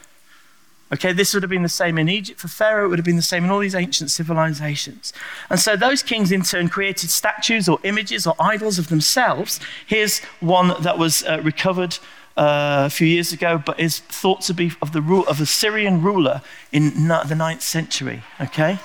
Okay, 0.91 1.13
this 1.13 1.33
would 1.33 1.43
have 1.43 1.51
been 1.51 1.63
the 1.63 1.69
same 1.69 1.99
in 1.99 2.09
Egypt 2.09 2.39
for 2.39 2.47
Pharaoh, 2.47 2.85
it 2.85 2.87
would 2.89 2.99
have 2.99 3.05
been 3.05 3.15
the 3.15 3.21
same 3.21 3.43
in 3.43 3.51
all 3.51 3.59
these 3.59 3.75
ancient 3.75 4.09
civilizations. 4.09 5.13
And 5.49 5.59
so 5.59 5.75
those 5.75 6.01
kings 6.01 6.31
in 6.31 6.41
turn 6.41 6.67
created 6.67 7.11
statues 7.11 7.69
or 7.69 7.79
images 7.83 8.25
or 8.25 8.35
idols 8.39 8.79
of 8.79 8.87
themselves. 8.87 9.59
Here's 9.85 10.19
one 10.39 10.81
that 10.81 10.97
was 10.97 11.23
uh, 11.23 11.41
recovered 11.43 11.99
a 12.41 12.89
few 12.89 13.07
years 13.07 13.33
ago, 13.33 13.61
but 13.63 13.79
is 13.79 13.99
thought 13.99 14.41
to 14.41 14.53
be 14.53 14.71
of 14.81 14.93
the 14.93 15.01
rule 15.01 15.27
of 15.27 15.41
a 15.41 15.45
Syrian 15.45 16.01
ruler 16.01 16.41
in 16.71 17.07
the 17.07 17.35
ninth 17.35 17.61
century. 17.61 18.23
Okay, 18.39 18.79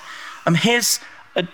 um, 0.45 0.57
here's 0.57 0.99
a, 1.37 1.47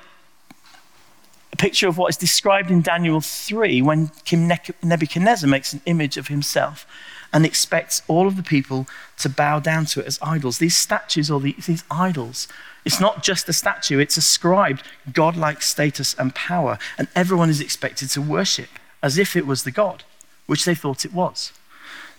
a 1.52 1.56
picture 1.56 1.88
of 1.88 1.98
what 1.98 2.08
is 2.08 2.16
described 2.16 2.70
in 2.70 2.80
Daniel 2.80 3.20
3 3.20 3.82
when 3.82 4.08
King 4.24 4.50
Nebuchadnezzar 4.82 5.48
makes 5.48 5.74
an 5.74 5.82
image 5.84 6.16
of 6.16 6.28
himself 6.28 6.86
and 7.32 7.44
expects 7.44 8.02
all 8.08 8.26
of 8.26 8.36
the 8.36 8.42
people 8.42 8.88
to 9.18 9.28
bow 9.28 9.60
down 9.60 9.84
to 9.84 10.00
it 10.00 10.06
as 10.06 10.18
idols. 10.22 10.58
These 10.58 10.76
statues 10.76 11.30
or 11.30 11.38
the, 11.38 11.54
these 11.66 11.84
idols, 11.90 12.48
it's 12.84 12.98
not 12.98 13.22
just 13.22 13.48
a 13.48 13.52
statue, 13.52 13.98
it's 13.98 14.16
ascribed 14.16 14.82
godlike 15.12 15.60
status 15.60 16.14
and 16.14 16.34
power, 16.34 16.78
and 16.96 17.08
everyone 17.14 17.50
is 17.50 17.60
expected 17.60 18.08
to 18.10 18.22
worship 18.22 18.70
as 19.02 19.18
if 19.18 19.36
it 19.36 19.46
was 19.46 19.64
the 19.64 19.70
God, 19.70 20.02
which 20.46 20.64
they 20.64 20.74
thought 20.74 21.04
it 21.04 21.12
was. 21.12 21.52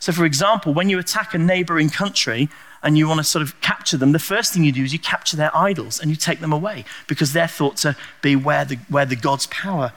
So, 0.01 0.11
for 0.11 0.25
example, 0.25 0.73
when 0.73 0.89
you 0.89 0.97
attack 0.97 1.35
a 1.35 1.37
neighboring 1.37 1.89
country 1.89 2.49
and 2.81 2.97
you 2.97 3.07
want 3.07 3.19
to 3.19 3.23
sort 3.23 3.43
of 3.43 3.61
capture 3.61 3.97
them, 3.97 4.13
the 4.13 4.19
first 4.19 4.51
thing 4.51 4.63
you 4.63 4.71
do 4.71 4.83
is 4.83 4.91
you 4.91 4.97
capture 4.97 5.37
their 5.37 5.55
idols 5.55 5.99
and 5.99 6.09
you 6.09 6.17
take 6.17 6.39
them 6.39 6.51
away 6.51 6.85
because 7.05 7.33
they're 7.33 7.47
thought 7.47 7.77
to 7.77 7.95
be 8.23 8.35
where 8.35 8.65
the, 8.65 8.77
where 8.89 9.05
the 9.05 9.15
God's 9.15 9.45
power 9.47 9.93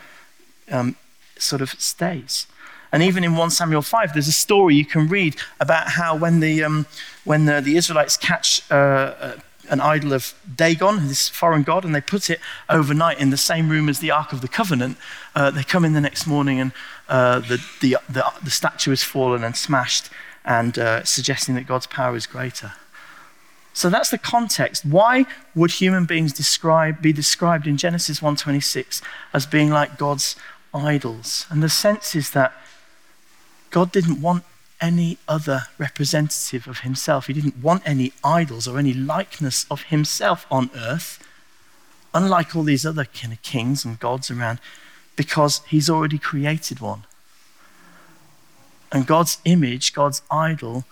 um, 0.71 0.95
sort 1.39 1.63
of 1.63 1.71
stays. 1.81 2.47
And 2.93 3.03
even 3.03 3.25
in 3.25 3.35
1 3.35 3.51
Samuel 3.51 3.81
5, 3.81 4.13
there's 4.13 4.29
a 4.29 4.33
story 4.33 4.75
you 4.75 4.85
can 4.85 5.09
read 5.09 5.37
about 5.59 5.89
how 5.93 6.15
when 6.15 6.41
the, 6.41 6.63
um, 6.63 6.85
when 7.25 7.47
the, 7.47 7.63
the 7.63 7.79
Israelites 7.79 8.19
catch 8.19 8.61
uh, 8.71 8.75
uh 8.75 9.37
an 9.69 9.81
idol 9.81 10.13
of 10.13 10.35
Dagon, 10.57 11.09
this 11.09 11.29
foreign 11.29 11.63
god, 11.63 11.85
and 11.85 11.95
they 11.95 12.01
put 12.01 12.29
it 12.31 12.41
overnight 12.69 13.19
in 13.19 13.31
the 13.31 13.37
same 13.37 13.69
room 13.69 13.89
as 13.89 13.99
the 13.99 14.11
Ark 14.11 14.33
of 14.33 14.41
the 14.41 14.49
Covenant. 14.49 14.97
Uh, 15.35 15.51
they 15.51 15.63
come 15.63 15.85
in 15.85 15.93
the 15.95 16.01
next 16.01 16.27
morning 16.27 16.61
and 16.61 16.73
uh, 17.09 17.41
the, 17.41 17.63
the, 17.81 17.97
the, 18.09 18.25
the, 18.43 18.51
statue 18.51 18.93
is 18.93 19.03
fallen 19.03 19.45
and 19.45 19.57
smashed, 19.57 20.09
and 20.45 20.79
uh, 20.79 21.05
suggesting 21.05 21.55
that 21.55 21.67
God's 21.67 21.87
power 21.87 22.17
is 22.17 22.27
greater. 22.27 22.73
So 23.75 23.91
that's 23.91 24.11
the 24.11 24.19
context. 24.19 24.85
Why 24.85 25.27
would 25.55 25.73
human 25.73 26.07
beings 26.07 26.33
describe, 26.33 27.03
be 27.03 27.13
described 27.13 27.67
in 27.67 27.77
Genesis 27.77 28.21
1:26 28.21 29.03
as 29.33 29.47
being 29.47 29.71
like 29.71 29.99
God's 29.99 30.37
idols? 30.73 31.47
And 31.51 31.63
the 31.63 31.69
sense 31.69 32.15
is 32.15 32.31
that 32.31 32.53
God 33.71 33.91
didn't 33.91 34.21
want 34.21 34.45
any 34.81 35.19
other 35.27 35.63
representative 35.79 36.69
of 36.69 36.81
himself. 36.81 37.27
He 37.27 37.33
didn't 37.33 37.57
want 37.57 37.83
any 37.85 38.13
idols 38.23 38.69
or 38.69 38.79
any 38.79 38.95
likeness 38.95 39.67
of 39.71 39.85
himself 39.85 40.47
on 40.51 40.71
earth, 40.77 41.19
unlike 42.13 42.55
all 42.55 42.63
these 42.63 42.87
other 42.87 43.05
kind 43.05 43.33
of 43.33 43.43
kings 43.43 43.85
and 43.85 43.99
gods 43.99 44.31
around, 44.31 44.61
because 45.17 45.63
he's 45.69 45.89
already 45.89 46.19
created 46.19 46.81
one. 46.81 47.05
And 48.91 49.07
God's 49.07 49.39
image, 49.45 49.93
God's 49.93 50.23
idol, 50.31 50.85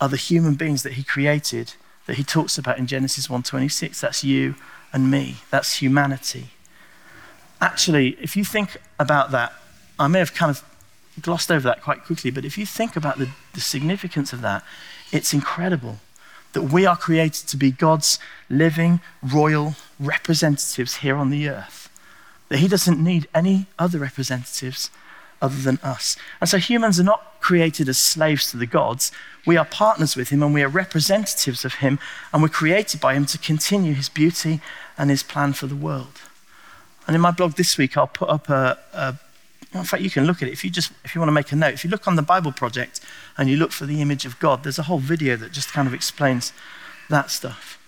are 0.00 0.08
the 0.08 0.16
human 0.16 0.54
beings 0.54 0.82
that 0.82 0.94
he 0.94 1.02
created 1.02 1.74
that 2.06 2.16
he 2.16 2.24
talks 2.24 2.58
about 2.58 2.78
in 2.78 2.86
Genesis 2.86 3.28
1:26. 3.28 4.00
That's 4.00 4.24
you 4.24 4.54
and 4.92 5.10
me. 5.10 5.36
That's 5.50 5.80
humanity. 5.80 6.50
Actually, 7.60 8.16
if 8.20 8.36
you 8.36 8.44
think 8.44 8.78
about 8.98 9.30
that, 9.32 9.52
I 9.98 10.08
may 10.08 10.18
have 10.18 10.34
kind 10.34 10.50
of 10.50 10.64
glossed 11.20 11.52
over 11.52 11.68
that 11.68 11.82
quite 11.82 12.04
quickly, 12.04 12.30
but 12.30 12.44
if 12.44 12.56
you 12.56 12.64
think 12.64 12.96
about 12.96 13.18
the, 13.18 13.28
the 13.52 13.60
significance 13.60 14.32
of 14.32 14.40
that, 14.40 14.64
it's 15.12 15.34
incredible 15.34 15.98
that 16.52 16.62
we 16.62 16.86
are 16.86 16.96
created 16.96 17.46
to 17.48 17.56
be 17.56 17.70
God's 17.70 18.18
living, 18.48 19.00
royal 19.22 19.74
representatives 19.98 20.96
here 20.96 21.16
on 21.16 21.30
the 21.30 21.48
earth. 21.48 21.89
That 22.50 22.58
He 22.58 22.68
doesn't 22.68 23.02
need 23.02 23.26
any 23.34 23.66
other 23.78 23.98
representatives 23.98 24.90
other 25.42 25.56
than 25.56 25.78
us. 25.82 26.16
And 26.40 26.50
so 26.50 26.58
humans 26.58 27.00
are 27.00 27.04
not 27.04 27.40
created 27.40 27.88
as 27.88 27.98
slaves 27.98 28.50
to 28.50 28.56
the 28.56 28.66
gods. 28.66 29.10
we 29.46 29.56
are 29.56 29.64
partners 29.64 30.14
with 30.14 30.28
him 30.28 30.42
and 30.42 30.52
we 30.52 30.62
are 30.62 30.68
representatives 30.68 31.64
of 31.64 31.74
him 31.74 31.98
and 32.32 32.42
we're 32.42 32.50
created 32.50 33.00
by 33.00 33.14
him 33.14 33.24
to 33.24 33.38
continue 33.38 33.94
his 33.94 34.10
beauty 34.10 34.60
and 34.98 35.08
his 35.08 35.22
plan 35.22 35.54
for 35.54 35.66
the 35.66 35.74
world. 35.74 36.20
And 37.06 37.16
in 37.16 37.22
my 37.22 37.30
blog 37.30 37.54
this 37.54 37.78
week, 37.78 37.96
I'll 37.96 38.06
put 38.06 38.28
up 38.28 38.50
a, 38.50 38.78
a 38.92 39.18
in 39.72 39.84
fact, 39.84 40.02
you 40.02 40.10
can 40.10 40.26
look 40.26 40.42
at 40.42 40.48
it 40.48 40.52
if 40.52 40.64
you 40.64 40.70
just 40.70 40.92
if 41.04 41.14
you 41.14 41.20
want 41.20 41.28
to 41.28 41.32
make 41.32 41.52
a 41.52 41.56
note. 41.56 41.74
If 41.74 41.84
you 41.84 41.90
look 41.90 42.08
on 42.08 42.16
the 42.16 42.22
Bible 42.22 42.52
Project 42.52 43.00
and 43.38 43.48
you 43.48 43.56
look 43.56 43.70
for 43.70 43.86
the 43.86 44.02
image 44.02 44.26
of 44.26 44.38
God, 44.40 44.64
there's 44.64 44.78
a 44.78 44.84
whole 44.84 44.98
video 44.98 45.36
that 45.36 45.52
just 45.52 45.72
kind 45.72 45.86
of 45.86 45.94
explains 45.94 46.52
that 47.08 47.30
stuff. 47.30 47.78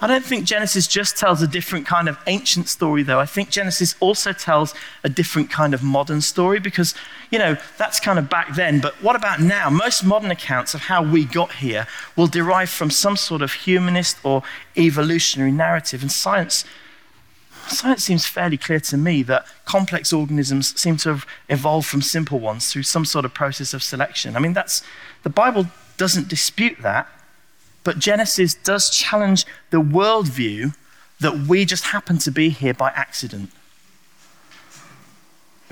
I 0.00 0.06
don't 0.06 0.24
think 0.24 0.44
Genesis 0.44 0.86
just 0.86 1.16
tells 1.16 1.40
a 1.40 1.46
different 1.46 1.86
kind 1.86 2.08
of 2.08 2.18
ancient 2.26 2.68
story, 2.68 3.02
though. 3.02 3.20
I 3.20 3.26
think 3.26 3.50
Genesis 3.50 3.94
also 4.00 4.32
tells 4.32 4.74
a 5.02 5.08
different 5.08 5.50
kind 5.50 5.72
of 5.72 5.82
modern 5.82 6.20
story 6.20 6.60
because, 6.60 6.94
you 7.30 7.38
know, 7.38 7.56
that's 7.78 8.00
kind 8.00 8.18
of 8.18 8.28
back 8.28 8.54
then. 8.54 8.80
But 8.80 8.94
what 9.02 9.16
about 9.16 9.40
now? 9.40 9.70
Most 9.70 10.04
modern 10.04 10.30
accounts 10.30 10.74
of 10.74 10.82
how 10.82 11.02
we 11.02 11.24
got 11.24 11.52
here 11.54 11.86
will 12.16 12.26
derive 12.26 12.70
from 12.70 12.90
some 12.90 13.16
sort 13.16 13.40
of 13.40 13.52
humanist 13.52 14.18
or 14.24 14.42
evolutionary 14.76 15.52
narrative. 15.52 16.02
And 16.02 16.12
science, 16.12 16.64
science 17.68 18.04
seems 18.04 18.26
fairly 18.26 18.58
clear 18.58 18.80
to 18.80 18.96
me 18.96 19.22
that 19.22 19.46
complex 19.64 20.12
organisms 20.12 20.78
seem 20.78 20.96
to 20.98 21.10
have 21.10 21.26
evolved 21.48 21.86
from 21.86 22.02
simple 22.02 22.40
ones 22.40 22.70
through 22.70 22.82
some 22.82 23.04
sort 23.04 23.24
of 23.24 23.32
process 23.32 23.72
of 23.72 23.82
selection. 23.82 24.36
I 24.36 24.40
mean, 24.40 24.52
that's, 24.52 24.82
the 25.22 25.30
Bible 25.30 25.66
doesn't 25.96 26.28
dispute 26.28 26.78
that. 26.82 27.08
But 27.84 27.98
Genesis 27.98 28.54
does 28.54 28.90
challenge 28.90 29.44
the 29.70 29.80
worldview 29.80 30.74
that 31.20 31.46
we 31.46 31.64
just 31.64 31.84
happen 31.84 32.18
to 32.18 32.30
be 32.30 32.48
here 32.48 32.74
by 32.74 32.90
accident. 32.90 33.50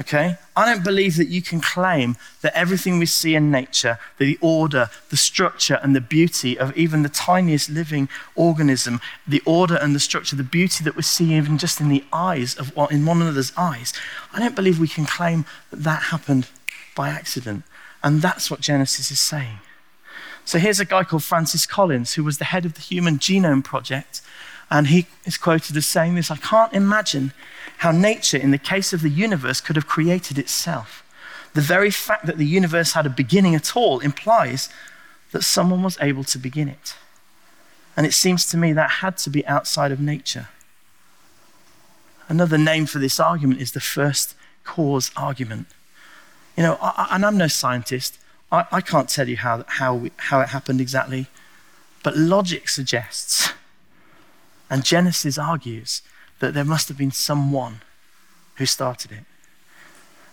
Okay? 0.01 0.37
I 0.57 0.67
don't 0.67 0.85
believe 0.85 1.17
that 1.17 1.29
you 1.29 1.43
can 1.43 1.61
claim 1.61 2.17
that 2.41 2.57
everything 2.57 2.99
we 2.99 3.07
see 3.07 3.35
in 3.35 3.51
nature, 3.51 3.99
the 4.19 4.39
order, 4.41 4.89
the 5.11 5.17
structure, 5.17 5.79
and 5.83 5.95
the 5.95 6.01
beauty 6.01 6.59
of 6.59 6.77
even 6.77 7.03
the 7.03 7.09
tiniest 7.09 7.69
living 7.69 8.09
organism, 8.35 9.01
the 9.27 9.43
order 9.45 9.77
and 9.77 9.95
the 9.95 10.01
structure, 10.01 10.35
the 10.35 10.43
beauty 10.43 10.83
that 10.85 10.97
we 10.97 11.03
see 11.03 11.35
even 11.35 11.59
just 11.59 11.81
in 11.81 11.89
the 11.89 12.05
eyes 12.13 12.55
of 12.55 12.73
in 12.91 13.05
one 13.05 13.21
another's 13.21 13.53
eyes, 13.57 13.93
I 14.33 14.39
don't 14.39 14.57
believe 14.57 14.81
we 14.81 14.89
can 14.89 15.07
claim 15.07 15.45
that 15.71 15.83
that 15.85 16.03
happened 16.05 16.49
by 16.97 17.11
accident. 17.11 17.65
And 18.03 18.23
that's 18.23 18.51
what 18.51 18.61
Genesis 18.61 19.11
is 19.11 19.21
saying. 19.21 19.59
So 20.45 20.59
here's 20.59 20.81
a 20.81 20.85
guy 20.85 21.05
called 21.05 21.25
Francis 21.25 21.67
Collins, 21.67 22.15
who 22.15 22.25
was 22.25 22.39
the 22.39 22.47
head 22.47 22.65
of 22.65 22.75
the 22.75 22.81
Human 22.81 23.19
Genome 23.19 23.63
Project. 23.63 24.21
And 24.71 24.89
he 24.89 25.07
is 25.25 25.37
quoted 25.37 25.77
as 25.77 25.87
saying 25.87 26.15
this 26.15 26.31
I 26.31 26.37
can't 26.37 26.73
imagine 26.73 27.33
how 27.79 27.93
nature, 27.93 28.39
in 28.39 28.51
the 28.51 28.59
case 28.59 28.93
of 28.93 29.03
the 29.03 29.11
universe, 29.11 29.61
could 29.61 29.77
have 29.77 29.87
created 29.87 30.39
itself. 30.39 31.05
The 31.55 31.61
very 31.61 31.91
fact 31.91 32.27
that 32.27 32.39
the 32.39 32.47
universe 32.47 32.93
had 32.93 33.07
a 33.07 33.11
beginning 33.11 33.55
at 33.55 33.77
all 33.77 34.01
implies 34.01 34.69
that 35.33 35.43
someone 35.43 35.83
was 35.83 35.99
able 36.01 36.25
to 36.25 36.39
begin 36.39 36.69
it. 36.69 36.95
And 37.97 38.07
it 38.07 38.15
seems 38.15 38.47
to 38.47 38.57
me 38.57 38.73
that 38.73 38.91
had 39.03 39.19
to 39.19 39.31
be 39.31 39.47
outside 39.47 39.93
of 39.93 40.01
nature. 40.01 40.49
Another 42.29 42.57
name 42.57 42.87
for 42.87 42.99
this 42.99 43.21
argument 43.21 43.61
is 43.61 43.73
the 43.73 43.81
first 43.81 44.35
cause 44.65 45.11
argument. 45.17 45.67
You 46.57 46.63
know, 46.63 46.79
I, 46.81 47.09
and 47.11 47.27
I'm 47.27 47.37
no 47.37 47.49
scientist, 47.49 48.19
I, 48.53 48.67
I 48.71 48.81
can't 48.83 49.09
tell 49.09 49.29
you 49.29 49.39
how, 49.39 49.65
how, 49.67 49.95
we, 49.95 50.13
how 50.19 50.41
it 50.41 50.51
happened 50.51 50.81
exactly, 50.81 51.27
but 52.05 52.17
logic 52.17 52.69
suggests, 52.69 53.51
and 54.71 54.85
Genesis 54.85 55.39
argues, 55.39 56.03
that 56.41 56.55
there 56.55 56.65
must 56.65 56.89
have 56.89 56.99
been 56.99 57.11
someone 57.11 57.81
who 58.57 58.67
started 58.67 59.13
it. 59.13 59.25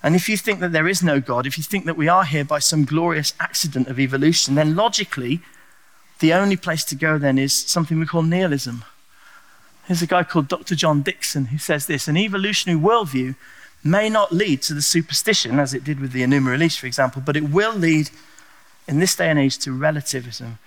And 0.02 0.16
if 0.16 0.30
you 0.30 0.38
think 0.38 0.60
that 0.60 0.72
there 0.72 0.88
is 0.88 1.04
no 1.04 1.20
God, 1.20 1.46
if 1.46 1.58
you 1.58 1.64
think 1.64 1.86
that 1.86 1.98
we 1.98 2.08
are 2.08 2.24
here 2.24 2.46
by 2.46 2.60
some 2.60 2.86
glorious 2.86 3.34
accident 3.40 3.88
of 3.88 4.00
evolution, 4.00 4.56
then 4.56 4.76
logically, 4.76 5.42
the 6.20 6.34
only 6.34 6.56
place 6.56 6.84
to 6.86 6.96
go 6.96 7.18
then 7.18 7.38
is 7.38 7.54
something 7.54 8.00
we 8.00 8.06
call 8.06 8.22
nihilism. 8.22 8.84
There's 9.88 10.02
a 10.02 10.08
guy 10.08 10.24
called 10.24 10.48
Dr. 10.48 10.76
John 10.76 11.02
Dickson 11.02 11.46
who 11.46 11.58
says 11.58 11.86
this 11.86 12.08
an 12.08 12.18
evolutionary 12.18 12.80
worldview 12.80 13.36
may 13.84 14.10
not 14.10 14.32
lead 14.32 14.62
to 14.64 14.74
the 14.74 14.82
superstition, 14.82 15.60
as 15.60 15.74
it 15.74 15.84
did 15.84 16.00
with 16.00 16.12
the 16.12 16.22
Enuma 16.22 16.58
Elish, 16.58 16.80
for 16.80 16.88
example, 16.88 17.22
but 17.26 17.38
it 17.38 17.50
will 17.50 17.74
lead 17.74 18.10
in 18.88 19.00
this 19.00 19.16
day 19.16 19.30
and 19.30 19.40
age 19.40 19.58
to 19.60 19.72
relativism. 19.72 20.60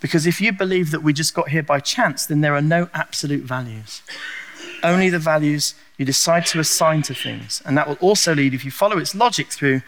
Because 0.00 0.26
if 0.26 0.40
you 0.40 0.52
believe 0.52 0.90
that 0.90 1.02
we 1.02 1.12
just 1.12 1.34
got 1.34 1.50
here 1.50 1.62
by 1.62 1.80
chance, 1.80 2.26
then 2.26 2.40
there 2.40 2.54
are 2.54 2.62
no 2.62 2.88
absolute 2.94 3.44
values. 3.44 4.02
Only 4.82 5.10
the 5.10 5.18
values 5.18 5.74
you 5.96 6.04
decide 6.04 6.46
to 6.46 6.60
assign 6.60 7.02
to 7.02 7.14
things. 7.14 7.62
And 7.64 7.76
that 7.76 7.88
will 7.88 7.96
also 7.96 8.34
lead, 8.34 8.54
if 8.54 8.64
you 8.64 8.70
follow 8.70 8.98
its 8.98 9.14
logic 9.14 9.48
through, 9.48 9.82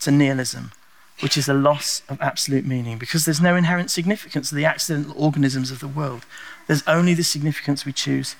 to 0.00 0.10
nihilism, 0.10 0.72
which 1.20 1.36
is 1.36 1.48
a 1.48 1.54
loss 1.54 2.02
of 2.08 2.20
absolute 2.20 2.64
meaning 2.64 2.98
because 2.98 3.24
there's 3.24 3.40
no 3.40 3.56
inherent 3.56 3.90
significance 3.90 4.50
to 4.50 4.54
the 4.54 4.64
accidental 4.64 5.14
organisms 5.16 5.70
of 5.70 5.80
the 5.80 5.88
world. 5.88 6.24
There's 6.66 6.86
only 6.86 7.14
the 7.14 7.24
significance 7.24 7.84
we 7.84 7.92
choose 7.92 8.36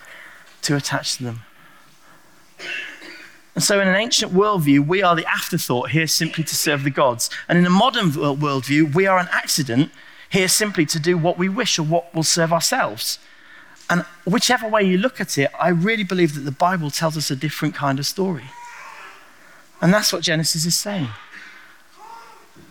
to 0.63 0.77
attach 0.77 1.17
to 1.17 1.25
them. 1.25 1.41
And 3.57 3.65
so, 3.65 3.81
in 3.81 3.89
an 3.89 3.97
ancient 3.97 4.33
worldview, 4.33 4.87
we 4.87 5.03
are 5.03 5.17
the 5.17 5.27
afterthought 5.27 5.91
here 5.91 6.07
simply 6.07 6.45
to 6.45 6.55
serve 6.55 6.85
the 6.85 6.91
gods. 6.91 7.31
And 7.49 7.57
in 7.59 7.65
a 7.65 7.71
modern 7.71 8.11
worldview, 8.11 8.95
we 8.95 9.07
are 9.07 9.19
an 9.19 9.29
accident 9.33 9.91
here 10.29 10.47
simply 10.47 10.85
to 10.85 11.01
do 11.01 11.17
what 11.17 11.39
we 11.39 11.49
wish 11.49 11.79
or 11.79 11.83
what 11.83 12.15
will 12.15 12.23
serve 12.23 12.53
ourselves. 12.53 13.19
And 13.89 14.05
whichever 14.27 14.69
way 14.69 14.83
you 14.83 14.99
look 14.99 15.23
at 15.23 15.39
it, 15.39 15.51
I 15.59 15.69
really 15.69 16.05
believe 16.05 16.35
that 16.35 16.43
the 16.43 16.53
Bible 16.53 16.91
tells 16.91 17.17
us 17.17 17.31
a 17.31 17.37
different 17.37 17.75
kind 17.75 17.99
of 17.99 18.05
story. 18.05 18.45
And 19.81 19.93
that's 19.93 20.13
what 20.13 20.23
Genesis 20.23 20.67
is 20.67 20.77
saying. 20.79 21.09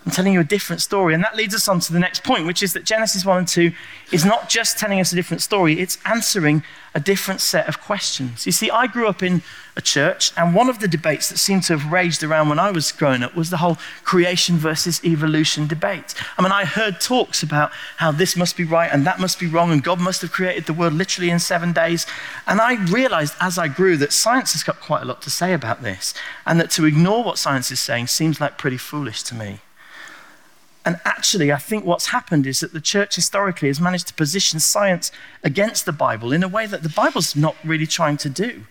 I'm 0.05 0.11
telling 0.11 0.33
you 0.33 0.39
a 0.39 0.45
different 0.45 0.83
story. 0.83 1.15
And 1.15 1.23
that 1.23 1.35
leads 1.35 1.55
us 1.55 1.67
on 1.67 1.79
to 1.79 1.91
the 1.91 1.99
next 1.99 2.23
point, 2.23 2.45
which 2.45 2.61
is 2.61 2.73
that 2.73 2.83
Genesis 2.83 3.25
1 3.25 3.37
and 3.39 3.47
2 3.47 3.71
is 4.11 4.23
not 4.23 4.49
just 4.49 4.77
telling 4.77 4.99
us 4.99 5.11
a 5.11 5.15
different 5.15 5.41
story, 5.41 5.79
it's 5.79 5.97
answering 6.05 6.63
a 6.93 6.99
different 6.99 7.41
set 7.41 7.67
of 7.67 7.81
questions. 7.81 8.45
You 8.45 8.51
see, 8.51 8.69
I 8.69 8.85
grew 8.85 9.07
up 9.07 9.23
in 9.23 9.41
a 9.75 9.81
church, 9.81 10.31
and 10.37 10.53
one 10.53 10.69
of 10.69 10.79
the 10.79 10.87
debates 10.87 11.29
that 11.29 11.37
seemed 11.37 11.63
to 11.63 11.77
have 11.77 11.91
raged 11.91 12.23
around 12.23 12.49
when 12.49 12.59
I 12.59 12.69
was 12.69 12.91
growing 12.91 13.23
up 13.23 13.35
was 13.35 13.49
the 13.49 13.57
whole 13.57 13.77
creation 14.03 14.57
versus 14.57 15.03
evolution 15.03 15.67
debate. 15.67 16.13
I 16.37 16.43
mean, 16.43 16.51
I 16.51 16.65
heard 16.65 17.01
talks 17.01 17.41
about 17.41 17.71
how 17.97 18.11
this 18.11 18.37
must 18.37 18.55
be 18.55 18.63
right 18.63 18.89
and 18.93 19.05
that 19.05 19.19
must 19.19 19.39
be 19.39 19.47
wrong, 19.47 19.71
and 19.71 19.83
God 19.83 19.99
must 19.99 20.21
have 20.21 20.31
created 20.31 20.67
the 20.67 20.73
world 20.73 20.93
literally 20.93 21.31
in 21.31 21.39
seven 21.39 21.73
days. 21.73 22.05
And 22.45 22.61
I 22.61 22.75
realized 22.85 23.33
as 23.41 23.57
I 23.57 23.67
grew 23.67 23.97
that 23.97 24.13
science 24.13 24.53
has 24.53 24.63
got 24.63 24.79
quite 24.79 25.01
a 25.01 25.05
lot 25.05 25.21
to 25.23 25.29
say 25.31 25.51
about 25.51 25.81
this, 25.81 26.13
and 26.45 26.59
that 26.59 26.69
to 26.71 26.85
ignore 26.85 27.23
what 27.23 27.39
science 27.39 27.71
is 27.71 27.79
saying 27.79 28.07
seems 28.07 28.39
like 28.39 28.59
pretty 28.59 28.77
foolish 28.77 29.23
to 29.23 29.35
me. 29.35 29.59
And 30.85 30.99
actually, 31.03 31.51
I 31.51 31.57
think 31.57 31.83
what's 31.83 32.07
happened 32.07 32.45
is 32.45 32.59
that 32.59 32.71
the 32.71 32.79
church 32.79 33.15
historically 33.15 33.69
has 33.69 33.81
managed 33.81 34.07
to 34.07 34.13
position 34.13 34.59
science 34.59 35.11
against 35.43 35.85
the 35.87 35.91
Bible 35.91 36.31
in 36.31 36.43
a 36.43 36.47
way 36.47 36.67
that 36.67 36.83
the 36.83 36.89
Bible's 36.89 37.35
not 37.35 37.55
really 37.63 37.87
trying 37.87 38.17
to 38.17 38.29
do. 38.29 38.65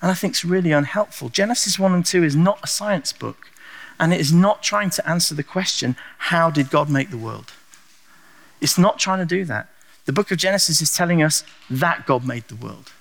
And 0.00 0.10
I 0.12 0.14
think 0.14 0.34
it's 0.34 0.44
really 0.44 0.70
unhelpful. 0.70 1.30
Genesis 1.30 1.76
1 1.76 1.92
and 1.92 2.06
2 2.06 2.22
is 2.22 2.36
not 2.36 2.60
a 2.62 2.68
science 2.68 3.12
book, 3.12 3.50
and 3.98 4.14
it 4.14 4.20
is 4.20 4.32
not 4.32 4.62
trying 4.62 4.90
to 4.90 5.08
answer 5.08 5.34
the 5.34 5.42
question, 5.42 5.96
how 6.18 6.48
did 6.48 6.70
God 6.70 6.88
make 6.88 7.10
the 7.10 7.18
world? 7.18 7.52
It's 8.60 8.78
not 8.78 9.00
trying 9.00 9.18
to 9.18 9.26
do 9.26 9.44
that. 9.46 9.68
The 10.04 10.12
book 10.12 10.30
of 10.30 10.38
Genesis 10.38 10.80
is 10.80 10.94
telling 10.94 11.22
us 11.22 11.42
that 11.68 12.06
God 12.06 12.24
made 12.24 12.46
the 12.46 12.56
world. 12.56 12.92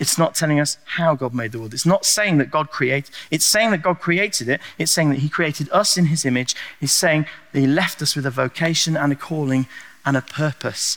It's 0.00 0.16
not 0.16 0.34
telling 0.34 0.58
us 0.58 0.78
how 0.96 1.14
God 1.14 1.34
made 1.34 1.52
the 1.52 1.58
world. 1.58 1.74
It's 1.74 1.84
not 1.84 2.06
saying 2.06 2.38
that 2.38 2.50
God 2.50 2.70
created. 2.70 3.14
It's 3.30 3.44
saying 3.44 3.70
that 3.72 3.82
God 3.82 4.00
created 4.00 4.48
it. 4.48 4.60
It's 4.78 4.90
saying 4.90 5.10
that 5.10 5.18
He 5.18 5.28
created 5.28 5.68
us 5.70 5.98
in 5.98 6.06
His 6.06 6.24
image. 6.24 6.56
It's 6.80 6.92
saying 6.92 7.26
that 7.52 7.60
He 7.60 7.66
left 7.66 8.00
us 8.00 8.16
with 8.16 8.24
a 8.24 8.30
vocation 8.30 8.96
and 8.96 9.12
a 9.12 9.16
calling 9.16 9.66
and 10.06 10.16
a 10.16 10.22
purpose. 10.22 10.96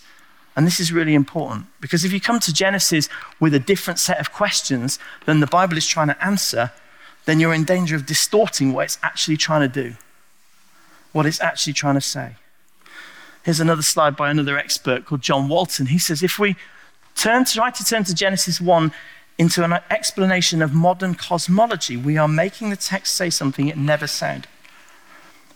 And 0.55 0.65
this 0.65 0.79
is 0.79 0.93
really 0.93 1.15
important 1.15 1.65
because 1.81 2.05
if 2.05 2.13
you 2.13 2.21
come 2.21 2.39
to 2.39 2.53
Genesis 2.53 3.09
with 3.41 3.53
a 3.53 3.59
different 3.59 3.99
set 3.99 4.19
of 4.19 4.31
questions 4.31 4.99
than 5.25 5.41
the 5.41 5.47
Bible 5.47 5.77
is 5.77 5.85
trying 5.85 6.07
to 6.07 6.25
answer, 6.25 6.71
then 7.25 7.39
you're 7.39 7.53
in 7.53 7.65
danger 7.65 7.97
of 7.97 8.05
distorting 8.05 8.71
what 8.71 8.85
it's 8.85 8.99
actually 9.03 9.35
trying 9.35 9.69
to 9.69 9.83
do, 9.83 9.95
what 11.11 11.25
it's 11.25 11.41
actually 11.41 11.73
trying 11.73 11.95
to 11.95 12.01
say. 12.01 12.35
Here's 13.43 13.59
another 13.59 13.81
slide 13.81 14.15
by 14.15 14.31
another 14.31 14.57
expert 14.57 15.05
called 15.05 15.21
John 15.21 15.49
Walton. 15.49 15.87
He 15.87 15.97
says 15.97 16.23
if 16.23 16.39
we 16.39 16.55
turn, 17.15 17.45
try 17.45 17.71
to 17.71 17.83
turn 17.83 18.03
to 18.05 18.13
Genesis 18.13 18.59
1 18.59 18.91
into 19.37 19.63
an 19.63 19.73
explanation 19.89 20.61
of 20.61 20.73
modern 20.73 21.15
cosmology, 21.15 21.97
we 21.97 22.17
are 22.17 22.27
making 22.27 22.69
the 22.69 22.75
text 22.75 23.15
say 23.15 23.29
something 23.29 23.67
it 23.67 23.77
never 23.77 24.07
said. 24.07 24.47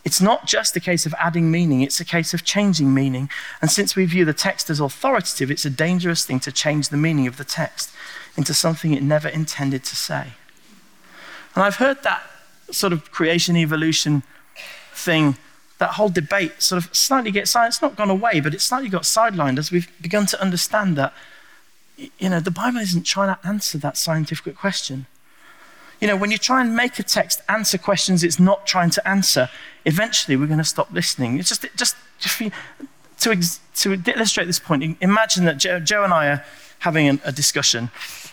It's 0.03 0.21
not 0.21 0.47
just 0.47 0.75
a 0.75 0.79
case 0.79 1.05
of 1.05 1.13
adding 1.19 1.51
meaning, 1.51 1.81
it's 1.81 1.99
a 1.99 2.05
case 2.05 2.33
of 2.33 2.45
changing 2.45 2.93
meaning. 2.93 3.29
And 3.61 3.69
since 3.69 3.95
we 3.95 4.05
view 4.05 4.23
the 4.23 4.33
text 4.33 4.69
as 4.69 4.79
authoritative, 4.79 5.51
it's 5.51 5.65
a 5.65 5.69
dangerous 5.69 6.25
thing 6.25 6.39
to 6.41 6.51
change 6.51 6.89
the 6.89 6.97
meaning 6.97 7.27
of 7.27 7.37
the 7.37 7.43
text 7.43 7.91
into 8.37 8.53
something 8.53 8.93
it 8.93 9.03
never 9.03 9.27
intended 9.27 9.83
to 9.83 9.95
say. 9.95 10.27
And 11.55 11.63
I've 11.63 11.75
heard 11.75 12.03
that 12.03 12.23
sort 12.71 12.93
of 12.93 13.11
creation 13.11 13.57
evolution 13.57 14.23
thing, 14.93 15.37
that 15.77 15.91
whole 15.91 16.09
debate 16.09 16.61
sort 16.61 16.83
of 16.83 16.95
slightly 16.95 17.31
get 17.31 17.53
it's 17.53 17.81
not 17.81 17.95
gone 17.95 18.09
away, 18.09 18.39
but 18.39 18.53
it's 18.53 18.63
slightly 18.63 18.89
got 18.89 19.03
sidelined 19.03 19.59
as 19.59 19.71
we've 19.71 19.91
begun 20.01 20.25
to 20.27 20.41
understand 20.41 20.95
that 20.95 21.13
you 21.97 22.29
know, 22.29 22.39
the 22.39 22.51
Bible 22.51 22.79
isn't 22.79 23.03
trying 23.03 23.35
to 23.35 23.47
answer 23.47 23.77
that 23.79 23.97
scientific 23.97 24.55
question. 24.55 25.07
You 25.99 26.07
know, 26.07 26.15
when 26.15 26.29
you 26.29 26.37
try 26.37 26.61
and 26.61 26.75
make 26.75 26.99
a 26.99 27.03
text 27.03 27.41
answer 27.49 27.77
questions 27.77 28.23
it's 28.23 28.39
not 28.39 28.67
trying 28.67 28.91
to 28.91 29.07
answer, 29.07 29.49
eventually 29.85 30.37
we're 30.37 30.47
going 30.47 30.59
to 30.59 30.63
stop 30.63 30.91
listening. 30.91 31.39
It's 31.39 31.49
just, 31.49 31.65
just, 31.75 31.95
just 32.19 32.39
to, 33.19 33.35
to 33.75 34.11
illustrate 34.13 34.45
this 34.45 34.59
point, 34.59 34.97
imagine 35.01 35.45
that 35.45 35.57
Joe, 35.57 35.79
Joe 35.79 36.03
and 36.03 36.13
I 36.13 36.27
are 36.27 36.45
having 36.79 37.07
an, 37.07 37.21
a 37.25 37.31
discussion, 37.31 37.89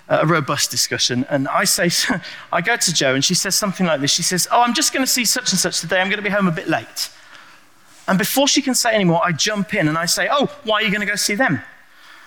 a 0.09 0.27
robust 0.27 0.71
discussion, 0.71 1.25
and 1.31 1.49
I 1.49 1.65
say, 1.65 1.89
I 2.53 2.61
go 2.61 2.77
to 2.77 2.93
Joe 2.93 3.15
and 3.15 3.25
she 3.25 3.35
says 3.35 3.55
something 3.55 3.87
like 3.87 4.03
this. 4.03 4.13
She 4.13 4.23
says, 4.23 4.47
Oh, 4.51 4.61
I'm 4.61 4.75
just 4.75 4.93
going 4.93 5.05
to 5.05 5.11
see 5.11 5.25
such 5.25 5.53
and 5.53 5.59
such 5.59 5.81
today. 5.81 6.01
I'm 6.01 6.09
going 6.09 6.19
to 6.19 6.23
be 6.23 6.29
home 6.29 6.49
a 6.49 6.53
bit 6.53 6.69
late. 6.69 7.11
And 8.07 8.19
before 8.19 8.47
she 8.47 8.61
can 8.61 8.75
say 8.75 8.95
anymore, 8.95 9.23
I 9.25 9.33
jump 9.33 9.73
in 9.73 9.89
and 9.89 9.97
I 9.97 10.05
say, 10.05 10.29
Oh, 10.31 10.55
why 10.65 10.81
are 10.81 10.83
you 10.83 10.91
going 10.91 11.01
to 11.01 11.07
go 11.07 11.17
see 11.17 11.35
them? 11.35 11.63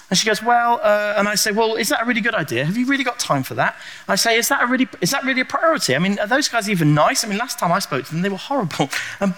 And 0.09 0.17
she 0.17 0.25
goes, 0.25 0.41
Well, 0.41 0.79
uh, 0.81 1.15
and 1.17 1.27
I 1.27 1.35
say, 1.35 1.51
Well, 1.51 1.75
is 1.75 1.89
that 1.89 2.01
a 2.01 2.05
really 2.05 2.21
good 2.21 2.35
idea? 2.35 2.65
Have 2.65 2.77
you 2.77 2.85
really 2.85 3.03
got 3.03 3.19
time 3.19 3.43
for 3.43 3.55
that? 3.55 3.75
I 4.07 4.15
say, 4.15 4.37
Is 4.37 4.47
that, 4.49 4.63
a 4.63 4.67
really, 4.67 4.87
is 5.01 5.11
that 5.11 5.23
really 5.23 5.41
a 5.41 5.45
priority? 5.45 5.95
I 5.95 5.99
mean, 5.99 6.17
are 6.19 6.27
those 6.27 6.47
guys 6.47 6.69
even 6.69 6.93
nice? 6.93 7.23
I 7.23 7.27
mean, 7.27 7.37
last 7.37 7.59
time 7.59 7.71
I 7.71 7.79
spoke 7.79 8.05
to 8.05 8.11
them, 8.11 8.21
they 8.21 8.29
were 8.29 8.37
horrible. 8.37 8.89
Um, 9.19 9.33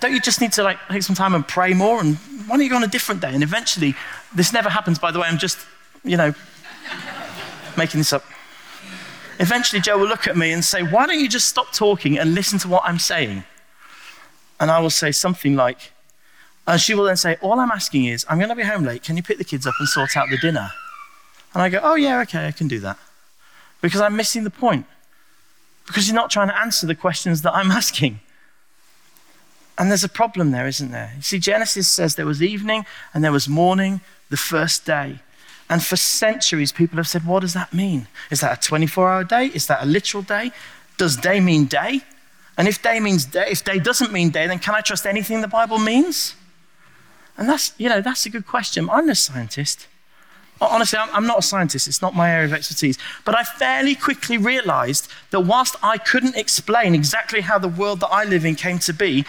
don't 0.00 0.12
you 0.12 0.20
just 0.20 0.42
need 0.42 0.52
to 0.52 0.62
like 0.62 0.76
take 0.90 1.02
some 1.02 1.16
time 1.16 1.34
and 1.34 1.48
pray 1.48 1.72
more? 1.72 1.98
And 1.98 2.16
why 2.46 2.56
don't 2.56 2.60
you 2.60 2.68
go 2.68 2.76
on 2.76 2.84
a 2.84 2.88
different 2.88 3.22
day? 3.22 3.32
And 3.32 3.42
eventually, 3.42 3.94
this 4.34 4.52
never 4.52 4.68
happens, 4.68 4.98
by 4.98 5.10
the 5.10 5.18
way, 5.18 5.26
I'm 5.26 5.38
just, 5.38 5.58
you 6.04 6.18
know, 6.18 6.34
making 7.78 8.00
this 8.00 8.12
up. 8.12 8.22
Eventually, 9.40 9.80
Joe 9.80 9.96
will 9.96 10.06
look 10.06 10.28
at 10.28 10.36
me 10.36 10.52
and 10.52 10.62
say, 10.62 10.82
Why 10.82 11.06
don't 11.06 11.18
you 11.18 11.28
just 11.28 11.48
stop 11.48 11.72
talking 11.72 12.18
and 12.18 12.34
listen 12.34 12.58
to 12.60 12.68
what 12.68 12.82
I'm 12.84 12.98
saying? 12.98 13.44
And 14.60 14.70
I 14.70 14.78
will 14.80 14.90
say 14.90 15.10
something 15.10 15.56
like, 15.56 15.92
and 16.66 16.80
she 16.80 16.94
will 16.94 17.04
then 17.04 17.16
say, 17.16 17.36
All 17.40 17.60
I'm 17.60 17.70
asking 17.70 18.06
is, 18.06 18.24
I'm 18.28 18.38
going 18.38 18.48
to 18.48 18.54
be 18.54 18.62
home 18.62 18.84
late. 18.84 19.02
Can 19.02 19.16
you 19.16 19.22
pick 19.22 19.38
the 19.38 19.44
kids 19.44 19.66
up 19.66 19.74
and 19.78 19.88
sort 19.88 20.16
out 20.16 20.28
the 20.30 20.38
dinner? 20.38 20.70
And 21.52 21.62
I 21.62 21.68
go, 21.68 21.80
Oh, 21.82 21.94
yeah, 21.94 22.20
okay, 22.22 22.46
I 22.46 22.52
can 22.52 22.68
do 22.68 22.80
that. 22.80 22.98
Because 23.80 24.00
I'm 24.00 24.16
missing 24.16 24.44
the 24.44 24.50
point. 24.50 24.86
Because 25.86 26.08
you're 26.08 26.14
not 26.14 26.30
trying 26.30 26.48
to 26.48 26.58
answer 26.58 26.86
the 26.86 26.94
questions 26.94 27.42
that 27.42 27.54
I'm 27.54 27.70
asking. 27.82 28.20
And 29.76 29.90
there's 29.90 30.04
a 30.04 30.08
problem 30.08 30.52
there, 30.52 30.66
isn't 30.66 30.92
there? 30.92 31.12
You 31.16 31.22
see, 31.22 31.38
Genesis 31.38 31.88
says 31.90 32.14
there 32.14 32.26
was 32.26 32.42
evening 32.42 32.86
and 33.12 33.24
there 33.24 33.32
was 33.32 33.48
morning, 33.48 34.00
the 34.30 34.36
first 34.36 34.86
day. 34.86 35.18
And 35.68 35.82
for 35.82 35.96
centuries, 35.96 36.72
people 36.72 36.96
have 36.96 37.08
said, 37.08 37.26
What 37.26 37.40
does 37.40 37.54
that 37.54 37.74
mean? 37.74 38.06
Is 38.30 38.40
that 38.40 38.58
a 38.58 38.60
24 38.66 39.10
hour 39.10 39.24
day? 39.24 39.46
Is 39.46 39.66
that 39.66 39.82
a 39.82 39.86
literal 39.86 40.22
day? 40.22 40.52
Does 40.96 41.16
day 41.16 41.40
mean 41.40 41.66
day? 41.66 42.00
And 42.56 42.68
if 42.68 42.80
day 42.80 43.00
means 43.00 43.24
day, 43.26 43.48
if 43.50 43.64
day 43.64 43.78
doesn't 43.78 44.12
mean 44.12 44.30
day, 44.30 44.46
then 44.46 44.60
can 44.60 44.74
I 44.74 44.80
trust 44.80 45.06
anything 45.06 45.40
the 45.40 45.48
Bible 45.48 45.78
means? 45.78 46.36
And 47.36 47.48
that's, 47.48 47.72
you 47.78 47.88
know, 47.88 48.00
that's 48.00 48.26
a 48.26 48.30
good 48.30 48.46
question. 48.46 48.88
I'm 48.90 49.06
no 49.06 49.14
scientist. 49.14 49.86
Honestly, 50.60 50.98
I'm 50.98 51.26
not 51.26 51.40
a 51.40 51.42
scientist. 51.42 51.88
It's 51.88 52.00
not 52.00 52.14
my 52.14 52.30
area 52.30 52.46
of 52.46 52.52
expertise. 52.52 52.96
But 53.24 53.36
I 53.36 53.42
fairly 53.42 53.94
quickly 53.94 54.38
realized 54.38 55.08
that 55.30 55.40
whilst 55.40 55.74
I 55.82 55.98
couldn't 55.98 56.36
explain 56.36 56.94
exactly 56.94 57.40
how 57.40 57.58
the 57.58 57.68
world 57.68 58.00
that 58.00 58.08
I 58.08 58.24
live 58.24 58.44
in 58.44 58.54
came 58.54 58.78
to 58.80 58.92
be, 58.92 59.24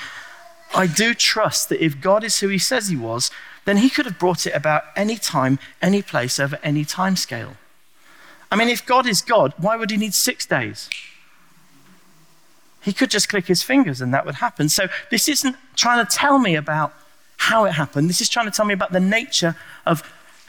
I 0.75 0.87
do 0.87 1.13
trust 1.13 1.69
that 1.69 1.83
if 1.83 1.99
God 1.99 2.23
is 2.23 2.39
who 2.39 2.47
he 2.47 2.59
says 2.59 2.89
he 2.89 2.95
was, 2.95 3.31
then 3.65 3.77
he 3.77 3.89
could 3.89 4.05
have 4.05 4.19
brought 4.19 4.45
it 4.45 4.55
about 4.55 4.83
any 4.95 5.17
time, 5.17 5.57
any 5.81 6.03
place, 6.03 6.39
over 6.39 6.59
any 6.61 6.85
time 6.85 7.15
scale. 7.15 7.55
I 8.51 8.55
mean, 8.55 8.69
if 8.69 8.85
God 8.85 9.07
is 9.07 9.21
God, 9.21 9.53
why 9.57 9.75
would 9.75 9.89
he 9.89 9.97
need 9.97 10.13
six 10.13 10.45
days? 10.45 10.89
He 12.81 12.93
could 12.93 13.09
just 13.09 13.29
click 13.29 13.47
his 13.47 13.63
fingers 13.63 13.99
and 13.99 14.13
that 14.13 14.27
would 14.27 14.35
happen. 14.35 14.69
So 14.69 14.87
this 15.09 15.27
isn't 15.27 15.55
trying 15.75 16.05
to 16.05 16.15
tell 16.15 16.37
me 16.37 16.55
about 16.55 16.93
how 17.45 17.65
it 17.65 17.73
happened. 17.73 18.09
This 18.09 18.21
is 18.21 18.29
trying 18.29 18.47
to 18.47 18.51
tell 18.51 18.65
me 18.65 18.73
about 18.73 18.91
the 18.91 18.99
nature 18.99 19.55
of 19.85 20.01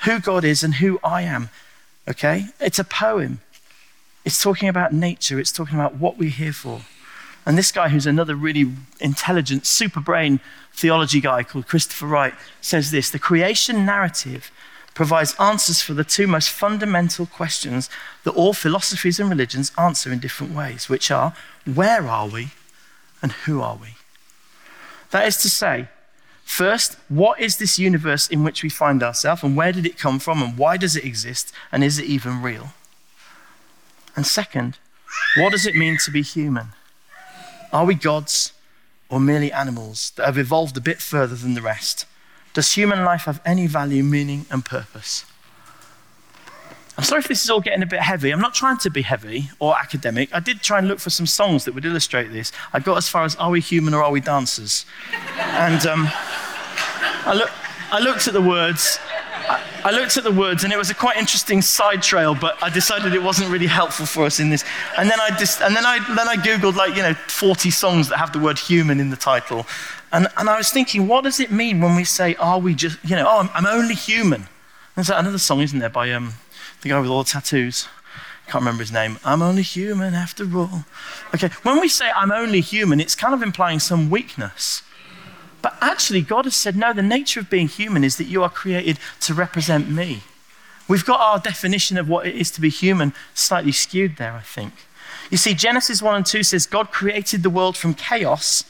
who 0.05 0.19
God 0.19 0.45
is 0.45 0.63
and 0.63 0.75
who 0.77 0.99
I 1.05 1.23
am. 1.23 1.51
Okay? 2.09 2.47
It's 2.59 2.79
a 2.79 2.85
poem. 2.85 3.41
It's 4.25 4.43
talking 4.43 4.69
about 4.69 4.93
nature, 4.93 5.39
it's 5.39 5.53
talking 5.53 5.77
about 5.77 5.97
what 5.97 6.19
we're 6.19 6.31
here 6.31 6.53
for. 6.53 6.81
And 7.45 7.57
this 7.57 7.71
guy, 7.71 7.91
who's 7.91 8.07
another 8.07 8.35
really 8.35 8.73
intelligent, 8.99 9.67
super 9.67 10.01
brain 10.01 10.41
theology 10.73 11.21
guy 11.21 11.45
called 11.45 11.69
Christopher 11.69 12.07
Wright, 12.07 12.35
says 12.61 12.91
this 12.91 13.11
The 13.11 13.21
creation 13.21 13.87
narrative 13.87 14.51
provides 14.95 15.37
answers 15.39 15.83
for 15.83 15.95
the 15.95 16.03
two 16.03 16.27
most 16.27 16.51
fundamental 16.51 17.27
questions 17.27 17.89
that 18.25 18.33
all 18.33 18.55
philosophies 18.55 19.21
and 19.21 19.31
religions 19.31 19.71
answer 19.79 20.11
in 20.11 20.19
different 20.19 20.55
ways, 20.55 20.89
which 20.89 21.11
are 21.11 21.35
where 21.67 22.09
are 22.09 22.27
we 22.27 22.49
and 23.23 23.33
who 23.45 23.61
are 23.61 23.77
we? 23.77 23.91
That 25.11 25.27
is 25.27 25.37
to 25.39 25.51
say, 25.51 25.89
First, 26.47 26.97
what 27.09 27.39
is 27.41 27.59
this 27.59 27.77
universe 27.79 28.29
in 28.29 28.45
which 28.45 28.63
we 28.63 28.71
find 28.71 29.03
ourselves, 29.03 29.43
and 29.43 29.57
where 29.57 29.73
did 29.73 29.85
it 29.85 29.99
come 29.99 30.19
from, 30.19 30.43
and 30.43 30.57
why 30.57 30.79
does 30.79 30.97
it 30.97 31.05
exist, 31.05 31.53
and 31.71 31.85
is 31.85 31.99
it 31.99 32.07
even 32.07 32.41
real? 32.41 32.73
And 34.15 34.25
second, 34.25 34.79
what 35.37 35.51
does 35.51 35.67
it 35.67 35.75
mean 35.75 35.99
to 36.05 36.11
be 36.11 36.23
human? 36.23 36.69
Are 37.73 37.85
we 37.85 37.95
gods 37.95 38.53
or 39.11 39.21
merely 39.21 39.53
animals 39.53 40.13
that 40.17 40.25
have 40.25 40.39
evolved 40.39 40.77
a 40.79 40.81
bit 40.81 41.03
further 41.03 41.35
than 41.35 41.55
the 41.55 41.61
rest? 41.61 42.07
Does 42.55 42.73
human 42.73 43.05
life 43.05 43.25
have 43.25 43.43
any 43.45 43.67
value, 43.67 44.05
meaning, 44.05 44.47
and 44.49 44.65
purpose? 44.65 45.27
I'm 46.99 47.05
sorry 47.05 47.19
if 47.19 47.29
this 47.29 47.45
is 47.45 47.51
all 47.51 47.61
getting 47.61 47.83
a 47.83 47.87
bit 47.87 48.01
heavy. 48.01 48.31
I'm 48.31 48.41
not 48.41 48.55
trying 48.55 48.79
to 48.79 48.91
be 48.91 49.03
heavy 49.03 49.51
or 49.59 49.79
academic. 49.79 50.35
I 50.35 50.41
did 50.41 50.63
try 50.63 50.79
and 50.79 50.89
look 50.89 50.99
for 50.99 51.11
some 51.11 51.27
songs 51.27 51.67
that 51.67 51.75
would 51.75 51.85
illustrate 51.85 52.33
this. 52.33 52.53
I 52.73 52.81
got 52.81 52.97
as 52.97 53.07
far 53.07 53.25
as 53.25 53.37
Are 53.37 53.51
We 53.51 53.61
Human 53.61 53.93
or 53.93 54.03
Are 54.03 54.11
We 54.11 54.21
Dancers? 54.21 54.87
and 55.37 55.85
um, 55.87 56.09
I, 56.11 57.35
look, 57.35 57.51
I 57.93 58.01
looked 58.01 58.27
at 58.29 58.33
the 58.33 58.41
words. 58.41 58.99
I, 59.49 59.63
I 59.85 59.91
looked 59.91 60.17
at 60.17 60.25
the 60.25 60.33
words, 60.33 60.65
and 60.65 60.73
it 60.73 60.79
was 60.79 60.89
a 60.89 60.95
quite 60.95 61.19
interesting 61.19 61.61
side 61.61 62.03
trail, 62.03 62.35
but 62.35 62.61
I 62.63 62.71
decided 62.71 63.13
it 63.13 63.23
wasn't 63.23 63.51
really 63.51 63.67
helpful 63.67 64.07
for 64.07 64.25
us 64.25 64.41
in 64.41 64.49
this. 64.49 64.65
And 64.97 65.11
then 65.11 65.21
I, 65.21 65.29
and 65.29 65.77
then 65.77 65.85
I, 65.85 65.99
then 66.15 66.29
I 66.29 66.37
Googled, 66.37 66.77
like, 66.77 66.97
you 66.97 67.03
know, 67.03 67.13
40 67.13 67.71
songs 67.71 68.09
that 68.09 68.17
have 68.17 68.33
the 68.33 68.39
word 68.39 68.59
human 68.59 69.01
in 69.01 69.11
the 69.11 69.17
title. 69.17 69.67
And, 70.13 70.29
and 70.39 70.49
I 70.49 70.57
was 70.57 70.71
thinking, 70.71 71.09
what 71.09 71.25
does 71.25 71.41
it 71.41 71.53
mean 71.53 71.83
when 71.83 71.95
we 71.95 72.05
say, 72.05 72.37
Are 72.37 72.59
we 72.59 72.75
just, 72.75 72.99
you 73.05 73.17
know, 73.17 73.27
oh, 73.29 73.41
I'm, 73.41 73.51
I'm 73.53 73.67
only 73.67 73.95
human? 73.95 74.49
There's 74.95 75.11
another 75.11 75.37
song, 75.37 75.61
isn't 75.61 75.79
there, 75.79 75.91
by 75.91 76.11
um, 76.13 76.33
the 76.83 76.89
guy 76.91 77.01
with 77.01 77.11
all 77.11 77.23
the 77.23 77.31
tattoos. 77.31 77.89
Can't 78.47 78.63
remember 78.63 78.83
his 78.83 78.93
name. 78.93 79.19
I'm 79.25 79.43
only 79.43 79.63
human 79.63 80.15
after 80.15 80.45
all. 80.57 80.85
Okay, 81.35 81.49
when 81.63 81.81
we 81.81 81.89
say 81.89 82.11
I'm 82.15 82.31
only 82.31 82.61
human, 82.61 83.01
it's 83.01 83.17
kind 83.17 83.35
of 83.35 83.43
implying 83.43 83.81
some 83.81 84.09
weakness. 84.09 84.83
But 85.63 85.77
actually, 85.81 86.23
God 86.23 86.45
has 86.45 86.55
said, 86.55 86.77
no, 86.77 86.93
the 86.93 87.03
nature 87.03 87.41
of 87.41 87.51
being 87.51 87.67
human 87.67 88.05
is 88.05 88.17
that 88.19 88.29
you 88.29 88.45
are 88.45 88.51
created 88.51 89.01
to 89.23 89.35
represent 89.35 89.91
me. 89.91 90.23
We've 90.87 91.05
got 91.05 91.19
our 91.19 91.41
definition 91.41 91.99
of 91.99 92.09
what 92.09 92.27
it 92.27 92.37
is 92.37 92.53
to 92.53 92.61
be 92.61 92.69
human 92.69 93.15
slightly 93.35 93.73
skewed 93.73 94.17
there, 94.17 94.35
I 94.35 94.43
think. 94.43 94.73
You 95.31 95.37
see, 95.37 95.55
Genesis 95.55 96.01
1 96.01 96.15
and 96.15 96.27
2 96.27 96.45
says 96.45 96.67
God 96.67 96.93
created 96.93 97.43
the 97.43 97.51
world 97.51 97.77
from 97.77 97.95
chaos 97.95 98.63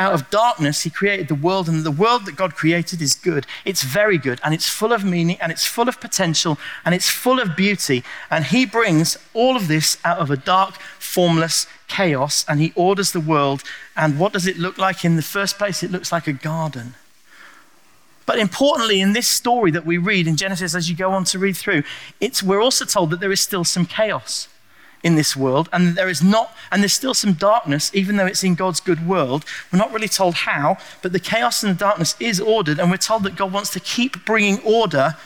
out 0.00 0.14
of 0.14 0.30
darkness, 0.30 0.82
he 0.82 0.90
created 0.90 1.28
the 1.28 1.34
world, 1.34 1.68
and 1.68 1.84
the 1.84 1.90
world 1.90 2.24
that 2.24 2.34
God 2.34 2.54
created 2.54 3.02
is 3.02 3.14
good. 3.14 3.46
It's 3.66 3.82
very 3.82 4.16
good, 4.16 4.40
and 4.42 4.54
it's 4.54 4.66
full 4.66 4.94
of 4.94 5.04
meaning, 5.04 5.36
and 5.42 5.52
it's 5.52 5.66
full 5.66 5.90
of 5.90 6.00
potential, 6.00 6.58
and 6.86 6.94
it's 6.94 7.10
full 7.10 7.38
of 7.38 7.54
beauty. 7.54 8.02
And 8.30 8.46
he 8.46 8.64
brings 8.64 9.18
all 9.34 9.56
of 9.56 9.68
this 9.68 9.98
out 10.02 10.18
of 10.18 10.30
a 10.30 10.38
dark, 10.38 10.76
formless 10.98 11.66
chaos, 11.86 12.46
and 12.48 12.60
he 12.60 12.72
orders 12.74 13.12
the 13.12 13.20
world. 13.20 13.62
And 13.94 14.18
what 14.18 14.32
does 14.32 14.46
it 14.46 14.56
look 14.56 14.78
like 14.78 15.04
in 15.04 15.16
the 15.16 15.22
first 15.22 15.58
place? 15.58 15.82
It 15.82 15.90
looks 15.90 16.10
like 16.10 16.26
a 16.26 16.32
garden. 16.32 16.94
But 18.24 18.38
importantly, 18.38 19.02
in 19.02 19.12
this 19.12 19.28
story 19.28 19.70
that 19.72 19.84
we 19.84 19.98
read 19.98 20.26
in 20.26 20.36
Genesis, 20.36 20.74
as 20.74 20.88
you 20.88 20.96
go 20.96 21.10
on 21.10 21.24
to 21.24 21.38
read 21.38 21.58
through, 21.58 21.82
it's, 22.20 22.42
we're 22.42 22.62
also 22.62 22.86
told 22.86 23.10
that 23.10 23.20
there 23.20 23.32
is 23.32 23.40
still 23.40 23.64
some 23.64 23.84
chaos 23.84 24.48
in 25.02 25.14
this 25.14 25.36
world, 25.36 25.68
and 25.72 25.96
there 25.96 26.08
is 26.08 26.22
not, 26.22 26.54
and 26.70 26.82
there's 26.82 26.92
still 26.92 27.14
some 27.14 27.32
darkness, 27.32 27.90
even 27.94 28.16
though 28.16 28.26
it's 28.26 28.44
in 28.44 28.54
God's 28.54 28.80
good 28.80 29.06
world. 29.06 29.44
We're 29.72 29.78
not 29.78 29.92
really 29.92 30.08
told 30.08 30.34
how, 30.34 30.76
but 31.02 31.12
the 31.12 31.20
chaos 31.20 31.62
and 31.62 31.74
the 31.74 31.78
darkness 31.78 32.16
is 32.20 32.40
ordered, 32.40 32.78
and 32.78 32.90
we're 32.90 32.98
told 32.98 33.22
that 33.24 33.36
God 33.36 33.52
wants 33.52 33.70
to 33.70 33.80
keep 33.80 34.24
bringing 34.24 34.60
order 34.62 35.16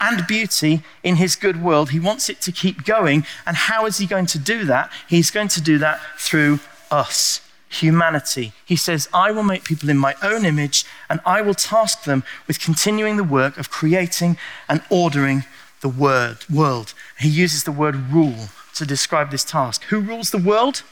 and 0.00 0.26
beauty 0.26 0.82
in 1.02 1.16
his 1.16 1.36
good 1.36 1.62
world. 1.62 1.90
He 1.90 2.00
wants 2.00 2.28
it 2.28 2.40
to 2.42 2.52
keep 2.52 2.84
going, 2.84 3.24
and 3.46 3.56
how 3.56 3.86
is 3.86 3.98
he 3.98 4.06
going 4.06 4.26
to 4.26 4.38
do 4.38 4.64
that? 4.64 4.90
He's 5.08 5.30
going 5.30 5.48
to 5.48 5.60
do 5.60 5.78
that 5.78 6.00
through 6.18 6.60
us. 6.90 7.42
Humanity. 7.68 8.52
He 8.64 8.74
says, 8.74 9.08
I 9.14 9.30
will 9.30 9.44
make 9.44 9.62
people 9.62 9.90
in 9.90 9.96
my 9.96 10.16
own 10.24 10.44
image, 10.44 10.84
and 11.08 11.20
I 11.24 11.40
will 11.40 11.54
task 11.54 12.02
them 12.02 12.24
with 12.48 12.58
continuing 12.58 13.16
the 13.16 13.22
work 13.22 13.58
of 13.58 13.70
creating 13.70 14.38
and 14.68 14.82
ordering 14.90 15.44
the 15.80 15.88
word, 15.88 16.38
world. 16.52 16.94
He 17.20 17.28
uses 17.28 17.62
the 17.62 17.70
word 17.70 17.94
rule 18.10 18.48
to 18.74 18.86
describe 18.86 19.30
this 19.30 19.44
task. 19.44 19.82
Who 19.84 20.00
rules 20.00 20.30
the 20.30 20.38
world? 20.38 20.82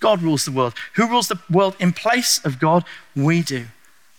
God 0.00 0.22
rules 0.22 0.44
the 0.44 0.52
world. 0.52 0.74
Who 0.94 1.08
rules 1.08 1.28
the 1.28 1.40
world 1.50 1.76
in 1.80 1.92
place 1.92 2.40
of 2.44 2.58
God? 2.58 2.84
We 3.16 3.42
do. 3.42 3.66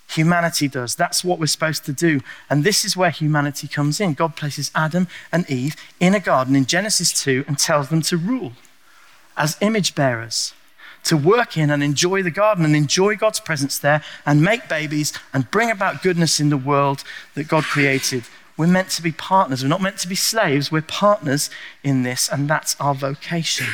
Humanity 0.09 0.67
does. 0.67 0.95
That's 0.95 1.23
what 1.23 1.39
we're 1.39 1.45
supposed 1.45 1.85
to 1.85 1.93
do. 1.93 2.21
And 2.49 2.63
this 2.63 2.83
is 2.83 2.97
where 2.97 3.11
humanity 3.11 3.67
comes 3.67 4.01
in. 4.01 4.13
God 4.13 4.35
places 4.35 4.71
Adam 4.73 5.07
and 5.31 5.49
Eve 5.49 5.75
in 5.99 6.15
a 6.15 6.19
garden 6.19 6.55
in 6.55 6.65
Genesis 6.65 7.13
2 7.21 7.45
and 7.47 7.59
tells 7.59 7.89
them 7.89 8.01
to 8.03 8.17
rule 8.17 8.53
as 9.37 9.55
image 9.61 9.95
bearers, 9.95 10.53
to 11.03 11.15
work 11.15 11.55
in 11.55 11.69
and 11.69 11.83
enjoy 11.83 12.23
the 12.23 12.31
garden 12.31 12.65
and 12.65 12.75
enjoy 12.75 13.15
God's 13.15 13.39
presence 13.39 13.77
there 13.77 14.03
and 14.25 14.41
make 14.41 14.67
babies 14.67 15.13
and 15.31 15.49
bring 15.51 15.69
about 15.71 16.01
goodness 16.01 16.39
in 16.39 16.49
the 16.49 16.57
world 16.57 17.03
that 17.35 17.47
God 17.47 17.63
created 17.63 18.23
we're 18.59 18.67
meant 18.67 18.89
to 18.89 19.01
be 19.01 19.13
partners. 19.13 19.63
We're 19.63 19.69
not 19.69 19.81
meant 19.81 19.99
to 19.99 20.07
be 20.09 20.15
slaves. 20.15 20.69
We're 20.69 20.81
partners 20.81 21.49
in 21.81 22.03
this, 22.03 22.27
and 22.27 22.49
that's 22.49 22.75
our 22.77 22.93
vocation. 22.93 23.67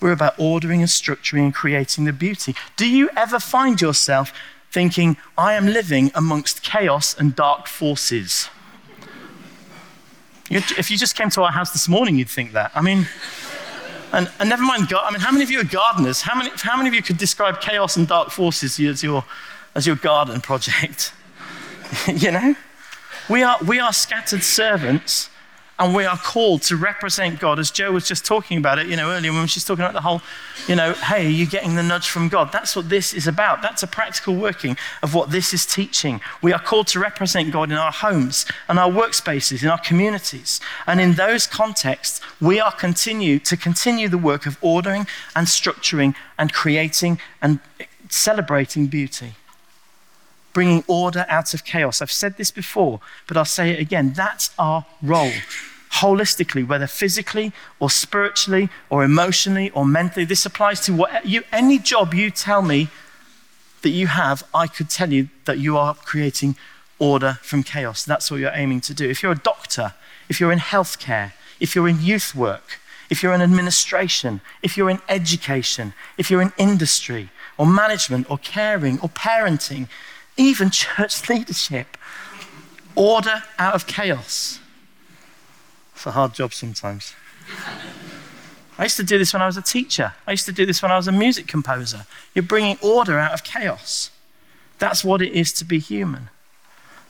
We're 0.00 0.10
about 0.10 0.34
ordering 0.38 0.80
and 0.80 0.88
structuring 0.88 1.44
and 1.44 1.54
creating 1.54 2.04
the 2.04 2.12
beauty. 2.12 2.56
Do 2.76 2.90
you 2.90 3.10
ever 3.16 3.38
find 3.38 3.80
yourself 3.80 4.32
thinking, 4.72 5.16
I 5.38 5.54
am 5.54 5.66
living 5.66 6.10
amongst 6.16 6.64
chaos 6.64 7.16
and 7.16 7.36
dark 7.36 7.68
forces? 7.68 8.48
If 10.50 10.90
you 10.90 10.98
just 10.98 11.14
came 11.14 11.30
to 11.30 11.42
our 11.44 11.52
house 11.52 11.70
this 11.70 11.88
morning, 11.88 12.16
you'd 12.16 12.28
think 12.28 12.54
that. 12.54 12.72
I 12.74 12.82
mean, 12.82 13.06
and, 14.12 14.28
and 14.40 14.48
never 14.48 14.64
mind, 14.64 14.92
I 14.92 15.12
mean, 15.12 15.20
how 15.20 15.30
many 15.30 15.44
of 15.44 15.50
you 15.52 15.60
are 15.60 15.64
gardeners? 15.64 16.22
How 16.22 16.36
many, 16.36 16.50
how 16.56 16.76
many 16.76 16.88
of 16.88 16.94
you 16.94 17.02
could 17.02 17.18
describe 17.18 17.60
chaos 17.60 17.96
and 17.96 18.08
dark 18.08 18.30
forces 18.30 18.80
as 18.80 19.04
your, 19.04 19.24
as 19.76 19.86
your 19.86 19.94
garden 19.94 20.40
project? 20.40 21.12
you 22.08 22.32
know? 22.32 22.56
We 23.28 23.42
are, 23.42 23.58
we 23.66 23.80
are 23.80 23.92
scattered 23.92 24.44
servants 24.44 25.30
and 25.78 25.94
we 25.94 26.04
are 26.04 26.16
called 26.16 26.62
to 26.62 26.76
represent 26.76 27.38
God, 27.38 27.58
as 27.58 27.70
Joe 27.70 27.92
was 27.92 28.06
just 28.06 28.24
talking 28.24 28.56
about 28.56 28.78
it, 28.78 28.86
you 28.86 28.96
know, 28.96 29.10
earlier 29.10 29.32
when 29.32 29.46
she's 29.46 29.64
talking 29.64 29.84
about 29.84 29.92
the 29.92 30.00
whole, 30.00 30.22
you 30.68 30.74
know, 30.74 30.92
hey, 30.92 31.26
are 31.26 31.28
you 31.28 31.44
getting 31.44 31.74
the 31.74 31.82
nudge 31.82 32.08
from 32.08 32.28
God? 32.28 32.50
That's 32.52 32.74
what 32.74 32.88
this 32.88 33.12
is 33.12 33.26
about. 33.26 33.62
That's 33.62 33.82
a 33.82 33.86
practical 33.86 34.36
working 34.36 34.78
of 35.02 35.12
what 35.12 35.30
this 35.30 35.52
is 35.52 35.66
teaching. 35.66 36.20
We 36.40 36.52
are 36.52 36.58
called 36.58 36.86
to 36.88 37.00
represent 37.00 37.52
God 37.52 37.70
in 37.70 37.76
our 37.76 37.92
homes 37.92 38.46
and 38.68 38.78
our 38.78 38.90
workspaces, 38.90 39.62
in 39.62 39.68
our 39.68 39.80
communities. 39.80 40.60
And 40.86 41.00
in 41.00 41.14
those 41.14 41.46
contexts, 41.46 42.20
we 42.40 42.58
are 42.58 42.72
continue 42.72 43.38
to 43.40 43.56
continue 43.56 44.08
the 44.08 44.18
work 44.18 44.46
of 44.46 44.56
ordering 44.62 45.06
and 45.34 45.46
structuring 45.46 46.14
and 46.38 46.52
creating 46.52 47.18
and 47.42 47.60
celebrating 48.08 48.86
beauty 48.86 49.34
bringing 50.56 50.82
order 50.86 51.26
out 51.28 51.52
of 51.52 51.66
chaos. 51.66 52.00
I've 52.00 52.10
said 52.10 52.38
this 52.38 52.50
before, 52.50 52.98
but 53.26 53.36
I'll 53.36 53.44
say 53.44 53.72
it 53.72 53.78
again. 53.78 54.14
That's 54.14 54.48
our 54.58 54.86
role. 55.02 55.34
Holistically, 56.00 56.66
whether 56.66 56.86
physically 56.86 57.52
or 57.78 57.90
spiritually 57.90 58.70
or 58.88 59.04
emotionally 59.04 59.68
or 59.72 59.84
mentally, 59.84 60.24
this 60.24 60.46
applies 60.46 60.80
to 60.86 60.94
what 60.94 61.26
you, 61.26 61.42
any 61.52 61.78
job 61.78 62.14
you 62.14 62.30
tell 62.30 62.62
me 62.62 62.88
that 63.82 63.90
you 63.90 64.06
have, 64.06 64.44
I 64.54 64.66
could 64.66 64.88
tell 64.88 65.12
you 65.12 65.28
that 65.44 65.58
you 65.58 65.76
are 65.76 65.92
creating 65.94 66.56
order 66.98 67.38
from 67.42 67.62
chaos. 67.62 68.02
That's 68.02 68.30
what 68.30 68.40
you're 68.40 68.50
aiming 68.54 68.80
to 68.88 68.94
do. 68.94 69.06
If 69.06 69.22
you're 69.22 69.32
a 69.32 69.48
doctor, 69.52 69.92
if 70.30 70.40
you're 70.40 70.52
in 70.52 70.60
healthcare, 70.60 71.32
if 71.60 71.76
you're 71.76 71.86
in 71.86 72.00
youth 72.00 72.34
work, 72.34 72.80
if 73.10 73.22
you're 73.22 73.34
in 73.34 73.42
administration, 73.42 74.40
if 74.62 74.78
you're 74.78 74.88
in 74.88 75.00
education, 75.06 75.92
if 76.16 76.30
you're 76.30 76.40
in 76.40 76.54
industry 76.56 77.28
or 77.58 77.66
management 77.66 78.30
or 78.30 78.38
caring 78.38 78.98
or 79.00 79.10
parenting, 79.10 79.88
even 80.36 80.70
church 80.70 81.28
leadership. 81.28 81.96
Order 82.94 83.42
out 83.58 83.74
of 83.74 83.86
chaos. 83.86 84.60
It's 85.94 86.06
a 86.06 86.12
hard 86.12 86.34
job 86.34 86.52
sometimes. 86.54 87.14
I 88.78 88.84
used 88.84 88.96
to 88.96 89.04
do 89.04 89.18
this 89.18 89.32
when 89.32 89.42
I 89.42 89.46
was 89.46 89.56
a 89.56 89.62
teacher. 89.62 90.12
I 90.26 90.32
used 90.32 90.46
to 90.46 90.52
do 90.52 90.66
this 90.66 90.82
when 90.82 90.92
I 90.92 90.96
was 90.96 91.08
a 91.08 91.12
music 91.12 91.46
composer. 91.46 92.06
You're 92.34 92.42
bringing 92.42 92.78
order 92.82 93.18
out 93.18 93.32
of 93.32 93.44
chaos. 93.44 94.10
That's 94.78 95.04
what 95.04 95.22
it 95.22 95.32
is 95.32 95.52
to 95.54 95.64
be 95.64 95.78
human. 95.78 96.28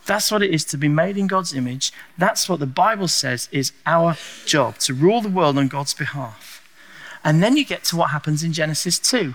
That's 0.06 0.30
what 0.30 0.42
it 0.42 0.52
is 0.52 0.64
to 0.66 0.78
be 0.78 0.86
made 0.86 1.16
in 1.16 1.26
God's 1.26 1.52
image. 1.52 1.92
That's 2.16 2.48
what 2.48 2.60
the 2.60 2.66
Bible 2.66 3.08
says 3.08 3.48
is 3.50 3.72
our 3.84 4.16
job 4.44 4.78
to 4.78 4.94
rule 4.94 5.20
the 5.20 5.28
world 5.28 5.58
on 5.58 5.66
God's 5.66 5.94
behalf. 5.94 6.62
And 7.24 7.42
then 7.42 7.56
you 7.56 7.64
get 7.64 7.82
to 7.84 7.96
what 7.96 8.10
happens 8.10 8.44
in 8.44 8.52
Genesis 8.52 9.00
2. 9.00 9.34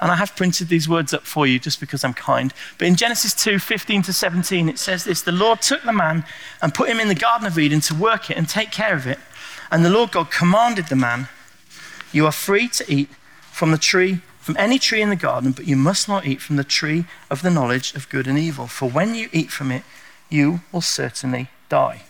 And 0.00 0.10
I 0.10 0.16
have 0.16 0.34
printed 0.34 0.68
these 0.68 0.88
words 0.88 1.12
up 1.12 1.26
for 1.26 1.46
you 1.46 1.58
just 1.58 1.78
because 1.78 2.04
I'm 2.04 2.14
kind. 2.14 2.54
But 2.78 2.88
in 2.88 2.96
Genesis 2.96 3.34
2 3.34 3.58
15 3.58 4.02
to 4.02 4.12
17, 4.12 4.68
it 4.68 4.78
says 4.78 5.04
this 5.04 5.22
The 5.22 5.32
Lord 5.32 5.60
took 5.60 5.82
the 5.82 5.92
man 5.92 6.24
and 6.62 6.74
put 6.74 6.88
him 6.88 7.00
in 7.00 7.08
the 7.08 7.14
Garden 7.14 7.46
of 7.46 7.58
Eden 7.58 7.80
to 7.82 7.94
work 7.94 8.30
it 8.30 8.36
and 8.36 8.48
take 8.48 8.70
care 8.70 8.94
of 8.94 9.06
it. 9.06 9.18
And 9.70 9.84
the 9.84 9.90
Lord 9.90 10.10
God 10.10 10.30
commanded 10.30 10.88
the 10.88 10.96
man, 10.96 11.28
You 12.12 12.26
are 12.26 12.32
free 12.32 12.68
to 12.68 12.92
eat 12.92 13.10
from 13.52 13.72
the 13.72 13.78
tree, 13.78 14.20
from 14.38 14.56
any 14.58 14.78
tree 14.78 15.02
in 15.02 15.10
the 15.10 15.16
garden, 15.16 15.52
but 15.52 15.66
you 15.66 15.76
must 15.76 16.08
not 16.08 16.26
eat 16.26 16.40
from 16.40 16.56
the 16.56 16.64
tree 16.64 17.04
of 17.30 17.42
the 17.42 17.50
knowledge 17.50 17.94
of 17.94 18.08
good 18.08 18.26
and 18.26 18.38
evil. 18.38 18.66
For 18.66 18.88
when 18.88 19.14
you 19.14 19.28
eat 19.32 19.50
from 19.50 19.70
it, 19.70 19.82
you 20.30 20.60
will 20.72 20.80
certainly 20.80 21.48
die. 21.68 22.02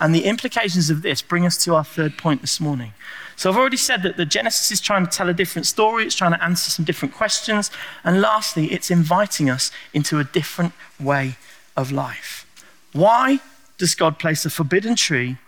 And 0.00 0.14
the 0.14 0.24
implications 0.24 0.88
of 0.88 1.02
this 1.02 1.20
bring 1.20 1.44
us 1.44 1.62
to 1.64 1.74
our 1.74 1.84
third 1.84 2.16
point 2.16 2.40
this 2.40 2.58
morning. 2.58 2.94
So 3.36 3.50
I've 3.50 3.56
already 3.56 3.76
said 3.76 4.02
that 4.02 4.16
the 4.16 4.26
Genesis 4.26 4.70
is 4.70 4.80
trying 4.80 5.04
to 5.04 5.10
tell 5.10 5.28
a 5.28 5.34
different 5.34 5.66
story, 5.66 6.04
it's 6.04 6.14
trying 6.14 6.32
to 6.32 6.42
answer 6.42 6.70
some 6.70 6.84
different 6.84 7.14
questions, 7.14 7.70
and 8.02 8.20
lastly, 8.20 8.72
it's 8.72 8.90
inviting 8.90 9.48
us 9.48 9.70
into 9.94 10.18
a 10.18 10.24
different 10.24 10.72
way 10.98 11.36
of 11.76 11.92
life. 11.92 12.46
Why 12.92 13.40
does 13.78 13.94
God 13.94 14.18
place 14.18 14.44
a 14.44 14.50
forbidden 14.50 14.94
tree 14.94 15.38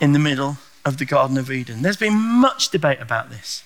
in 0.00 0.12
the 0.12 0.18
middle 0.18 0.58
of 0.84 0.98
the 0.98 1.04
Garden 1.04 1.38
of 1.38 1.50
Eden? 1.50 1.82
There's 1.82 1.96
been 1.96 2.14
much 2.14 2.70
debate 2.70 3.00
about 3.00 3.30
this. 3.30 3.64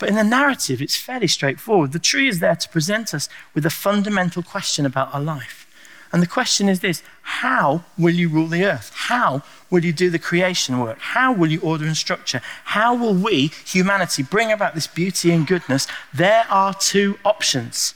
But 0.00 0.08
in 0.08 0.14
the 0.14 0.24
narrative, 0.24 0.80
it's 0.80 0.96
fairly 0.96 1.28
straightforward. 1.28 1.92
The 1.92 1.98
tree 1.98 2.26
is 2.26 2.40
there 2.40 2.56
to 2.56 2.68
present 2.70 3.12
us 3.12 3.28
with 3.54 3.66
a 3.66 3.70
fundamental 3.70 4.42
question 4.42 4.86
about 4.86 5.14
our 5.14 5.20
life. 5.20 5.66
And 6.12 6.20
the 6.22 6.26
question 6.26 6.68
is 6.68 6.80
this 6.80 7.02
How 7.22 7.84
will 7.96 8.14
you 8.14 8.28
rule 8.28 8.48
the 8.48 8.64
earth? 8.64 8.92
How 8.94 9.42
will 9.70 9.84
you 9.84 9.92
do 9.92 10.10
the 10.10 10.18
creation 10.18 10.80
work? 10.80 10.98
How 10.98 11.32
will 11.32 11.50
you 11.50 11.60
order 11.60 11.84
and 11.84 11.96
structure? 11.96 12.40
How 12.64 12.94
will 12.94 13.14
we, 13.14 13.52
humanity, 13.64 14.22
bring 14.22 14.50
about 14.50 14.74
this 14.74 14.86
beauty 14.86 15.30
and 15.30 15.46
goodness? 15.46 15.86
There 16.12 16.44
are 16.50 16.74
two 16.74 17.18
options, 17.24 17.94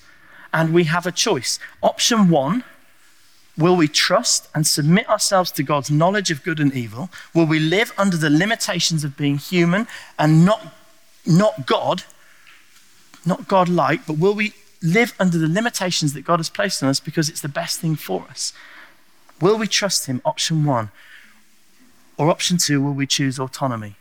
and 0.53 0.73
we 0.73 0.85
have 0.85 1.07
a 1.07 1.13
choice. 1.13 1.59
Option 1.83 2.29
one 2.29 2.65
Will 3.57 3.77
we 3.77 3.87
trust 3.87 4.49
and 4.53 4.67
submit 4.67 5.09
ourselves 5.09 5.53
to 5.53 5.63
God's 5.63 5.91
knowledge 5.91 6.31
of 6.33 6.43
good 6.43 6.59
and 6.59 6.75
evil? 6.75 7.09
Will 7.33 7.47
we 7.47 7.61
live 7.61 7.93
under 7.97 8.17
the 8.17 8.31
limitations 8.31 9.05
of 9.05 9.17
being 9.17 9.39
human 9.39 9.87
and 10.19 10.45
not, 10.45 10.75
not 11.25 11.65
God, 11.65 12.03
not 13.25 13.47
God 13.47 13.69
like, 13.69 14.07
but 14.07 14.19
will 14.19 14.35
we 14.35 14.55
live 14.85 15.15
under 15.19 15.39
the 15.39 15.49
limitations 15.49 16.13
that 16.13 16.25
God 16.25 16.39
has 16.39 16.51
placed 16.51 16.83
on 16.83 16.89
us 16.89 17.01
because 17.01 17.29
it's 17.29 17.41
the 17.41 17.49
best 17.49 17.81
thing 17.81 17.97
for 17.97 18.27
us. 18.29 18.53
Will 19.41 19.59
we 19.59 19.67
trust 19.67 20.07
Him? 20.07 20.21
Option 20.25 20.65
one. 20.65 20.91
Or 22.17 22.31
option 22.31 22.59
two, 22.59 22.81
will 22.81 22.93
we 22.93 23.07
choose 23.07 23.39
autonomy? 23.39 23.97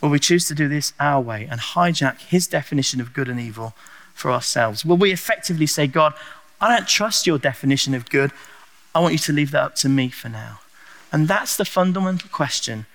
Will 0.00 0.10
we 0.10 0.18
choose 0.18 0.46
to 0.48 0.54
do 0.54 0.68
this 0.68 0.92
our 1.00 1.20
way 1.20 1.48
and 1.50 1.60
hijack 1.60 2.20
His 2.20 2.46
definition 2.46 3.00
of 3.00 3.14
good 3.14 3.28
and 3.28 3.40
evil 3.40 3.74
for 4.14 4.30
ourselves? 4.30 4.84
Will 4.84 4.96
we 4.96 5.12
effectively 5.12 5.66
say, 5.66 5.86
God, 5.86 6.14
I 6.60 6.76
don't 6.76 6.86
trust 6.86 7.26
your 7.26 7.38
definition 7.38 7.92
of 7.92 8.08
good. 8.08 8.30
I 8.94 9.00
want 9.00 9.14
you 9.14 9.18
to 9.18 9.32
leave 9.32 9.50
that 9.50 9.64
up 9.64 9.74
to 9.76 9.88
me 9.88 10.10
for 10.10 10.28
now. 10.28 10.60
And 11.10 11.26
that's 11.26 11.56
the 11.56 11.64
fundamental 11.64 12.28
question 12.30 12.86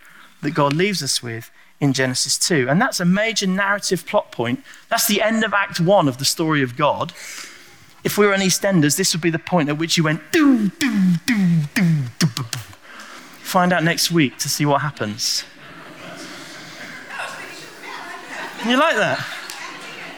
that 0.41 0.51
God 0.51 0.73
leaves 0.73 1.03
us 1.03 1.21
with 1.21 1.51
in 1.80 1.94
Genesis 1.94 2.38
2. 2.38 2.68
And 2.70 2.82
that's 2.82 3.00
a 3.00 3.06
major 3.06 3.48
narrative 3.48 4.06
plot 4.06 4.32
point. 4.32 4.63
That's 4.90 5.08
the 5.08 5.22
end 5.22 5.44
of 5.44 5.54
Act 5.54 5.80
1 5.80 6.08
of 6.08 6.18
the 6.18 6.26
story 6.26 6.63
of 6.63 6.76
God. 6.76 7.13
If 8.04 8.18
we 8.18 8.26
were 8.26 8.34
on 8.34 8.40
EastEnders, 8.40 8.98
this 8.98 9.13
would 9.13 9.22
be 9.22 9.30
the 9.30 9.40
point 9.40 9.70
at 9.70 9.78
which 9.78 9.98
you 9.98 10.04
went, 10.04 10.22
doo, 10.32 10.70
doo, 10.70 11.13
doo, 11.26 11.62
doo, 11.76 12.04
doo, 12.20 12.28
doo. 12.36 12.44
Find 13.42 13.72
out 13.72 13.84
next 13.84 14.12
week 14.12 14.38
to 14.40 14.50
see 14.50 14.66
what 14.66 14.82
happens. 14.82 15.44
You 18.66 18.78
like 18.78 18.96
that? 18.96 19.26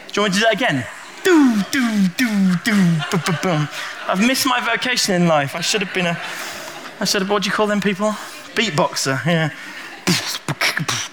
Do 0.08 0.14
you 0.16 0.22
want 0.24 0.34
to 0.34 0.40
do 0.40 0.46
that 0.46 0.54
again? 0.54 0.86
Do, 1.24 1.62
do, 1.72 2.08
do, 2.18 2.56
do, 2.64 2.72
boom, 3.12 3.22
boom, 3.26 3.38
boom. 3.44 3.70
I've 4.08 4.26
missed 4.26 4.48
my 4.48 4.60
vocation 4.60 5.14
in 5.14 5.28
life. 5.28 5.56
I 5.56 5.62
should 5.62 5.82
have 5.82 5.94
been 5.94 6.08
a, 6.08 6.20
I 7.00 7.06
should 7.06 7.22
have, 7.22 7.30
what 7.30 7.44
do 7.44 7.50
you 7.50 7.54
call 7.54 7.68
them 7.68 7.82
people? 7.82 8.12
Beatboxer, 8.56 9.24
yeah. 9.26 9.52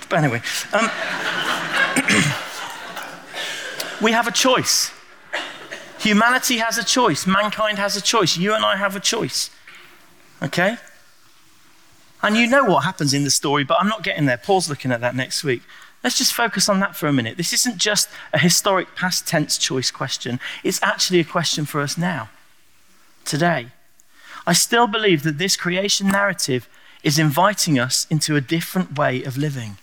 But 0.09 0.19
anyway, 0.19 0.41
um, 0.73 0.89
we 4.03 4.13
have 4.13 4.27
a 4.27 4.33
choice. 4.33 4.93
Humanity 5.99 6.59
has 6.59 6.79
a 6.79 6.85
choice. 6.85 7.27
Mankind 7.27 7.79
has 7.79 7.97
a 7.97 8.01
choice. 8.01 8.37
You 8.37 8.55
and 8.55 8.65
I 8.65 8.77
have 8.77 8.95
a 8.95 9.01
choice. 9.01 9.51
Okay? 10.43 10.77
And 12.23 12.37
you 12.37 12.47
know 12.47 12.65
what 12.65 12.85
happens 12.85 13.15
in 13.15 13.25
the 13.25 13.31
story, 13.31 13.65
but 13.65 13.79
I'm 13.81 13.89
not 13.89 14.03
getting 14.03 14.27
there. 14.27 14.37
Paul's 14.37 14.69
looking 14.69 14.93
at 14.93 15.01
that 15.01 15.15
next 15.15 15.45
week. 15.45 15.63
Let's 16.05 16.19
just 16.19 16.35
focus 16.35 16.69
on 16.69 16.81
that 16.81 16.95
for 16.95 17.07
a 17.07 17.13
minute. 17.13 17.37
This 17.37 17.53
isn't 17.53 17.79
just 17.79 18.09
a 18.33 18.39
historic 18.39 18.95
past 18.95 19.27
tense 19.27 19.59
choice 19.59 19.91
question, 19.91 20.39
it's 20.63 20.83
actually 20.83 21.21
a 21.21 21.25
question 21.25 21.65
for 21.65 21.81
us 21.81 21.99
now, 21.99 22.29
today. 23.25 23.69
I 24.47 24.53
still 24.53 24.87
believe 24.87 25.25
that 25.25 25.39
this 25.39 25.57
creation 25.57 26.07
narrative 26.09 26.69
is 27.07 27.21
inviting 27.21 27.79
us 27.79 28.05
into 28.11 28.35
a 28.35 28.41
different 28.41 28.99
way 28.99 29.23
of 29.23 29.39
living 29.39 29.79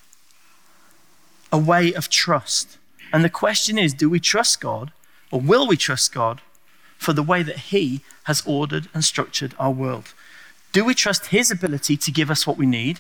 a 1.54 1.58
way 1.58 1.94
of 1.94 2.10
trust. 2.10 2.80
And 3.14 3.24
the 3.24 3.30
question 3.30 3.78
is 3.78 3.94
do 3.94 4.10
we 4.10 4.20
trust 4.20 4.60
God 4.60 4.92
or 5.32 5.40
will 5.40 5.68
we 5.68 5.78
trust 5.78 6.12
God 6.14 6.42
for 6.98 7.14
the 7.14 7.24
way 7.24 7.44
that 7.44 7.70
He 7.72 8.02
has 8.24 8.44
ordered 8.46 8.90
and 8.94 9.06
structured 9.06 9.54
our 9.60 9.72
world? 9.72 10.14
Do 10.72 10.84
we 10.84 10.96
trust 10.96 11.28
His 11.28 11.52
ability 11.52 11.96
to 11.96 12.12
give 12.12 12.32
us 12.32 12.48
what 12.48 12.58
we 12.58 12.66
need? 12.66 13.00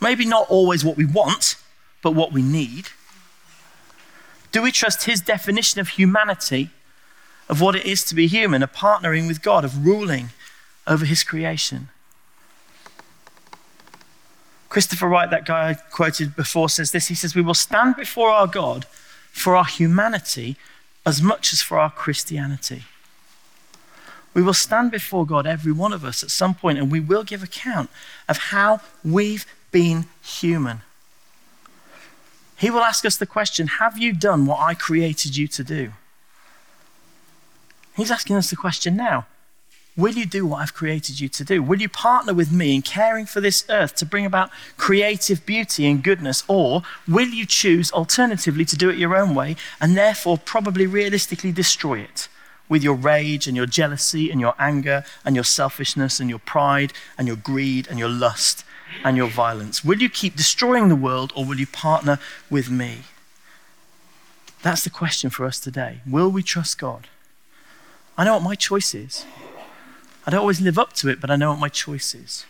Maybe 0.00 0.24
not 0.24 0.50
always 0.50 0.84
what 0.84 0.96
we 0.96 1.06
want, 1.06 1.54
but 2.02 2.16
what 2.16 2.32
we 2.32 2.42
need. 2.42 2.88
Do 4.50 4.60
we 4.60 4.72
trust 4.72 5.04
His 5.04 5.20
definition 5.20 5.80
of 5.80 5.90
humanity, 5.90 6.70
of 7.48 7.60
what 7.60 7.76
it 7.76 7.86
is 7.86 8.04
to 8.06 8.14
be 8.14 8.26
human, 8.26 8.62
of 8.62 8.72
partnering 8.72 9.28
with 9.28 9.40
God, 9.40 9.64
of 9.64 9.86
ruling 9.86 10.30
over 10.86 11.04
His 11.04 11.22
creation? 11.22 11.90
Christopher 14.70 15.08
Wright, 15.08 15.28
that 15.30 15.44
guy 15.44 15.70
I 15.70 15.74
quoted 15.74 16.36
before, 16.36 16.68
says 16.68 16.92
this. 16.92 17.08
He 17.08 17.14
says, 17.14 17.34
We 17.34 17.42
will 17.42 17.54
stand 17.54 17.96
before 17.96 18.30
our 18.30 18.46
God 18.46 18.86
for 19.32 19.56
our 19.56 19.64
humanity 19.64 20.56
as 21.04 21.20
much 21.20 21.52
as 21.52 21.60
for 21.60 21.78
our 21.78 21.90
Christianity. 21.90 22.84
We 24.32 24.42
will 24.42 24.54
stand 24.54 24.92
before 24.92 25.26
God, 25.26 25.44
every 25.44 25.72
one 25.72 25.92
of 25.92 26.04
us, 26.04 26.22
at 26.22 26.30
some 26.30 26.54
point, 26.54 26.78
and 26.78 26.90
we 26.90 27.00
will 27.00 27.24
give 27.24 27.42
account 27.42 27.90
of 28.28 28.38
how 28.38 28.80
we've 29.04 29.44
been 29.72 30.06
human. 30.22 30.82
He 32.56 32.70
will 32.70 32.82
ask 32.82 33.04
us 33.04 33.16
the 33.16 33.26
question 33.26 33.66
Have 33.66 33.98
you 33.98 34.12
done 34.12 34.46
what 34.46 34.60
I 34.60 34.74
created 34.74 35.36
you 35.36 35.48
to 35.48 35.64
do? 35.64 35.92
He's 37.96 38.12
asking 38.12 38.36
us 38.36 38.50
the 38.50 38.56
question 38.56 38.96
now 38.96 39.26
Will 39.96 40.12
you 40.12 40.24
do 40.24 40.46
what 40.46 40.62
I've 40.62 40.74
created 40.74 41.20
you 41.20 41.28
to 41.30 41.44
do? 41.44 41.62
Will 41.62 41.80
you 41.80 41.88
partner 41.88 42.32
with 42.32 42.52
me 42.52 42.74
in 42.74 42.82
caring 42.82 43.26
for 43.26 43.40
this 43.40 43.64
earth 43.68 43.96
to 43.96 44.06
bring 44.06 44.24
about 44.24 44.50
creative 44.76 45.44
beauty 45.44 45.86
and 45.86 46.02
goodness? 46.02 46.44
Or 46.48 46.82
will 47.08 47.28
you 47.28 47.44
choose 47.44 47.92
alternatively 47.92 48.64
to 48.66 48.76
do 48.76 48.88
it 48.88 48.98
your 48.98 49.16
own 49.16 49.34
way 49.34 49.56
and 49.80 49.96
therefore 49.96 50.38
probably 50.38 50.86
realistically 50.86 51.52
destroy 51.52 52.00
it 52.00 52.28
with 52.68 52.84
your 52.84 52.94
rage 52.94 53.48
and 53.48 53.56
your 53.56 53.66
jealousy 53.66 54.30
and 54.30 54.40
your 54.40 54.54
anger 54.58 55.04
and 55.24 55.34
your 55.34 55.44
selfishness 55.44 56.20
and 56.20 56.30
your 56.30 56.38
pride 56.38 56.92
and 57.18 57.26
your 57.26 57.36
greed 57.36 57.88
and 57.88 57.98
your 57.98 58.08
lust 58.08 58.64
and 59.04 59.16
your 59.16 59.28
violence? 59.28 59.84
Will 59.84 60.00
you 60.00 60.08
keep 60.08 60.36
destroying 60.36 60.88
the 60.88 60.96
world 60.96 61.32
or 61.34 61.44
will 61.44 61.58
you 61.58 61.66
partner 61.66 62.18
with 62.48 62.70
me? 62.70 62.98
That's 64.62 64.84
the 64.84 64.90
question 64.90 65.30
for 65.30 65.44
us 65.46 65.58
today. 65.58 66.00
Will 66.06 66.30
we 66.30 66.42
trust 66.42 66.78
God? 66.78 67.08
I 68.16 68.24
know 68.24 68.34
what 68.34 68.42
my 68.42 68.54
choice 68.54 68.94
is. 68.94 69.24
I 70.26 70.30
don't 70.30 70.40
always 70.40 70.60
live 70.60 70.78
up 70.78 70.92
to 70.94 71.08
it, 71.08 71.20
but 71.20 71.30
I 71.30 71.36
know 71.36 71.50
what 71.50 71.60
my 71.60 71.68
choice 71.68 72.14
is. 72.14 72.44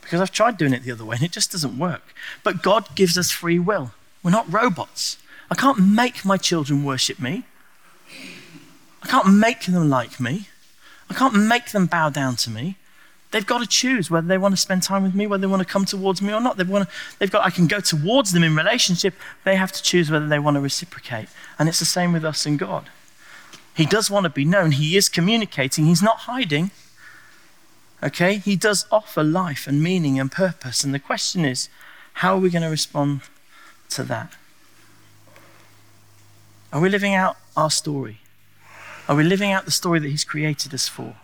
Because 0.00 0.20
I've 0.20 0.30
tried 0.30 0.58
doing 0.58 0.72
it 0.72 0.82
the 0.82 0.92
other 0.92 1.04
way 1.04 1.16
and 1.16 1.24
it 1.24 1.32
just 1.32 1.52
doesn't 1.52 1.78
work. 1.78 2.14
But 2.42 2.62
God 2.62 2.94
gives 2.94 3.16
us 3.16 3.30
free 3.30 3.58
will. 3.58 3.92
We're 4.22 4.30
not 4.30 4.52
robots. 4.52 5.18
I 5.50 5.54
can't 5.54 5.78
make 5.78 6.24
my 6.24 6.36
children 6.36 6.84
worship 6.84 7.18
me. 7.20 7.44
I 9.02 9.06
can't 9.06 9.34
make 9.34 9.66
them 9.66 9.88
like 9.88 10.18
me. 10.18 10.48
I 11.10 11.14
can't 11.14 11.34
make 11.34 11.70
them 11.72 11.86
bow 11.86 12.10
down 12.10 12.36
to 12.36 12.50
me. 12.50 12.76
They've 13.30 13.44
got 13.44 13.58
to 13.58 13.66
choose 13.66 14.10
whether 14.10 14.26
they 14.26 14.38
want 14.38 14.52
to 14.52 14.60
spend 14.60 14.82
time 14.82 15.02
with 15.02 15.14
me, 15.14 15.26
whether 15.26 15.40
they 15.40 15.46
want 15.48 15.60
to 15.60 15.68
come 15.68 15.84
towards 15.84 16.22
me 16.22 16.32
or 16.32 16.40
not. 16.40 16.56
They 16.56 16.64
want 16.64 16.88
to, 16.88 16.94
they've 17.18 17.30
got, 17.30 17.44
I 17.44 17.50
can 17.50 17.66
go 17.66 17.80
towards 17.80 18.32
them 18.32 18.44
in 18.44 18.54
relationship. 18.54 19.14
They 19.44 19.56
have 19.56 19.72
to 19.72 19.82
choose 19.82 20.10
whether 20.10 20.28
they 20.28 20.38
want 20.38 20.54
to 20.54 20.60
reciprocate. 20.60 21.28
And 21.58 21.68
it's 21.68 21.80
the 21.80 21.84
same 21.84 22.12
with 22.12 22.24
us 22.24 22.46
and 22.46 22.58
God. 22.58 22.90
He 23.74 23.86
does 23.86 24.08
want 24.08 24.24
to 24.24 24.30
be 24.30 24.44
known. 24.44 24.70
He 24.72 24.96
is 24.96 25.08
communicating. 25.08 25.86
He's 25.86 26.02
not 26.02 26.18
hiding. 26.18 26.70
Okay? 28.04 28.36
He 28.36 28.54
does 28.54 28.86
offer 28.92 29.24
life 29.24 29.66
and 29.66 29.82
meaning 29.82 30.20
and 30.20 30.30
purpose. 30.30 30.84
And 30.84 30.92
the 30.92 30.98
question 30.98 31.44
is, 31.44 31.68
how 32.14 32.34
are 32.34 32.40
we 32.40 32.50
going 32.50 32.62
to 32.62 32.68
respond 32.68 33.22
to 33.90 34.02
that? 34.04 34.34
Are 36.72 36.80
we 36.80 36.88
living 36.88 37.14
out 37.14 37.36
our 37.56 37.70
story? 37.70 38.18
Are 39.08 39.16
we 39.16 39.24
living 39.24 39.52
out 39.52 39.64
the 39.64 39.70
story 39.70 40.00
that 40.00 40.08
He's 40.08 40.24
created 40.24 40.74
us 40.74 40.88
for? 40.88 41.16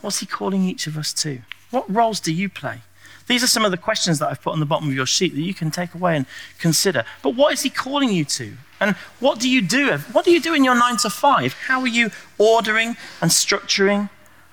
What's 0.00 0.20
He 0.20 0.26
calling 0.26 0.64
each 0.64 0.86
of 0.86 0.96
us 0.96 1.12
to? 1.14 1.40
What 1.70 1.92
roles 1.92 2.18
do 2.20 2.32
you 2.32 2.48
play? 2.48 2.80
These 3.26 3.44
are 3.44 3.48
some 3.48 3.64
of 3.64 3.70
the 3.70 3.76
questions 3.76 4.18
that 4.18 4.28
I've 4.28 4.42
put 4.42 4.52
on 4.52 4.60
the 4.60 4.66
bottom 4.66 4.88
of 4.88 4.94
your 4.94 5.06
sheet 5.06 5.34
that 5.34 5.40
you 5.40 5.54
can 5.54 5.70
take 5.70 5.94
away 5.94 6.16
and 6.16 6.26
consider. 6.58 7.04
But 7.22 7.34
what 7.34 7.52
is 7.52 7.62
He 7.62 7.70
calling 7.70 8.10
you 8.10 8.24
to? 8.24 8.54
And 8.80 8.96
what 9.20 9.38
do 9.38 9.48
you 9.48 9.60
do? 9.60 9.98
What 10.12 10.24
do 10.24 10.30
you 10.30 10.40
do 10.40 10.54
in 10.54 10.64
your 10.64 10.74
nine 10.74 10.96
to 10.98 11.10
five? 11.10 11.52
How 11.52 11.80
are 11.80 11.86
you 11.86 12.10
ordering 12.38 12.96
and 13.20 13.30
structuring 13.30 14.08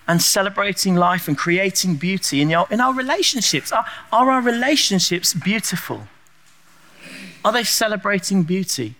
and 0.07 0.21
celebrating 0.21 0.95
life 0.95 1.27
and 1.27 1.37
creating 1.37 1.95
beauty 1.95 2.41
in, 2.41 2.49
your, 2.49 2.65
in 2.71 2.79
our 2.79 2.93
relationships. 2.93 3.71
Are, 3.71 3.85
are 4.11 4.31
our 4.31 4.41
relationships 4.41 5.33
beautiful? 5.33 6.07
Are 7.43 7.51
they 7.51 7.63
celebrating 7.63 8.43
beauty? 8.43 8.95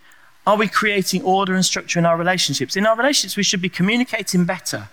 Are 0.46 0.58
we 0.58 0.68
creating 0.68 1.24
order 1.24 1.56
and 1.56 1.66
structure 1.66 2.00
in 2.00 2.06
our 2.06 2.18
relationships? 2.18 2.76
In 2.76 2.86
our 2.86 2.96
relationships, 2.96 3.38
we 3.38 3.44
should 3.44 3.62
be 3.62 3.70
communicating 3.70 4.46
better. 4.46 4.90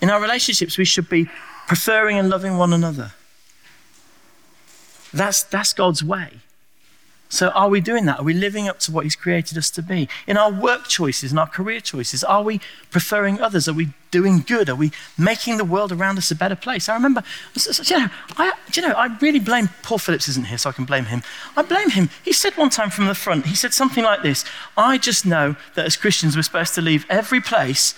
In 0.00 0.10
our 0.10 0.20
relationships, 0.20 0.78
we 0.78 0.84
should 0.84 1.08
be 1.08 1.28
preferring 1.66 2.18
and 2.18 2.30
loving 2.30 2.56
one 2.56 2.72
another. 2.72 3.12
That's, 5.12 5.42
that's 5.42 5.72
God's 5.72 6.04
way. 6.04 6.40
So, 7.30 7.48
are 7.50 7.68
we 7.68 7.82
doing 7.82 8.06
that? 8.06 8.20
Are 8.20 8.24
we 8.24 8.32
living 8.32 8.68
up 8.68 8.78
to 8.80 8.92
what 8.92 9.04
He's 9.04 9.14
created 9.14 9.58
us 9.58 9.70
to 9.72 9.82
be? 9.82 10.08
In 10.26 10.38
our 10.38 10.50
work 10.50 10.88
choices, 10.88 11.30
in 11.30 11.38
our 11.38 11.46
career 11.46 11.80
choices, 11.80 12.24
are 12.24 12.42
we 12.42 12.58
preferring 12.90 13.38
others? 13.38 13.68
Are 13.68 13.74
we 13.74 13.90
doing 14.10 14.40
good? 14.40 14.70
Are 14.70 14.74
we 14.74 14.92
making 15.18 15.58
the 15.58 15.64
world 15.64 15.92
around 15.92 16.16
us 16.16 16.30
a 16.30 16.34
better 16.34 16.56
place? 16.56 16.88
I 16.88 16.94
remember, 16.94 17.22
you 17.54 17.98
know, 17.98 18.08
I, 18.38 18.52
you 18.72 18.80
know, 18.80 18.92
I 18.92 19.14
really 19.20 19.40
blame 19.40 19.68
Paul 19.82 19.98
Phillips 19.98 20.26
isn't 20.28 20.46
here, 20.46 20.56
so 20.56 20.70
I 20.70 20.72
can 20.72 20.86
blame 20.86 21.04
him. 21.04 21.22
I 21.54 21.62
blame 21.62 21.90
him. 21.90 22.08
He 22.24 22.32
said 22.32 22.56
one 22.56 22.70
time 22.70 22.88
from 22.88 23.06
the 23.06 23.14
front, 23.14 23.46
he 23.46 23.54
said 23.54 23.74
something 23.74 24.04
like 24.04 24.22
this 24.22 24.46
I 24.76 24.96
just 24.96 25.26
know 25.26 25.56
that 25.74 25.84
as 25.84 25.96
Christians, 25.96 26.34
we're 26.34 26.42
supposed 26.42 26.74
to 26.76 26.80
leave 26.80 27.04
every 27.10 27.42
place 27.42 27.94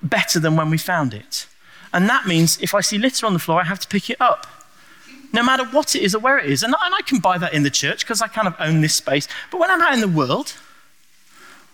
better 0.00 0.38
than 0.38 0.54
when 0.54 0.70
we 0.70 0.78
found 0.78 1.12
it. 1.12 1.48
And 1.92 2.08
that 2.08 2.24
means 2.24 2.56
if 2.62 2.72
I 2.72 2.82
see 2.82 2.98
litter 2.98 3.26
on 3.26 3.32
the 3.32 3.40
floor, 3.40 3.60
I 3.60 3.64
have 3.64 3.80
to 3.80 3.88
pick 3.88 4.10
it 4.10 4.20
up 4.20 4.46
no 5.32 5.42
matter 5.42 5.64
what 5.64 5.94
it 5.94 6.02
is 6.02 6.14
or 6.14 6.18
where 6.18 6.38
it 6.38 6.50
is. 6.50 6.62
And, 6.62 6.74
I 6.78 7.02
can 7.02 7.18
buy 7.18 7.38
that 7.38 7.54
in 7.54 7.62
the 7.62 7.70
church 7.70 8.00
because 8.00 8.20
I 8.20 8.28
kind 8.28 8.46
of 8.46 8.54
own 8.58 8.82
this 8.82 8.94
space. 8.94 9.26
But 9.50 9.58
when 9.58 9.70
I'm 9.70 9.80
out 9.80 9.94
in 9.94 10.00
the 10.00 10.08
world, 10.08 10.54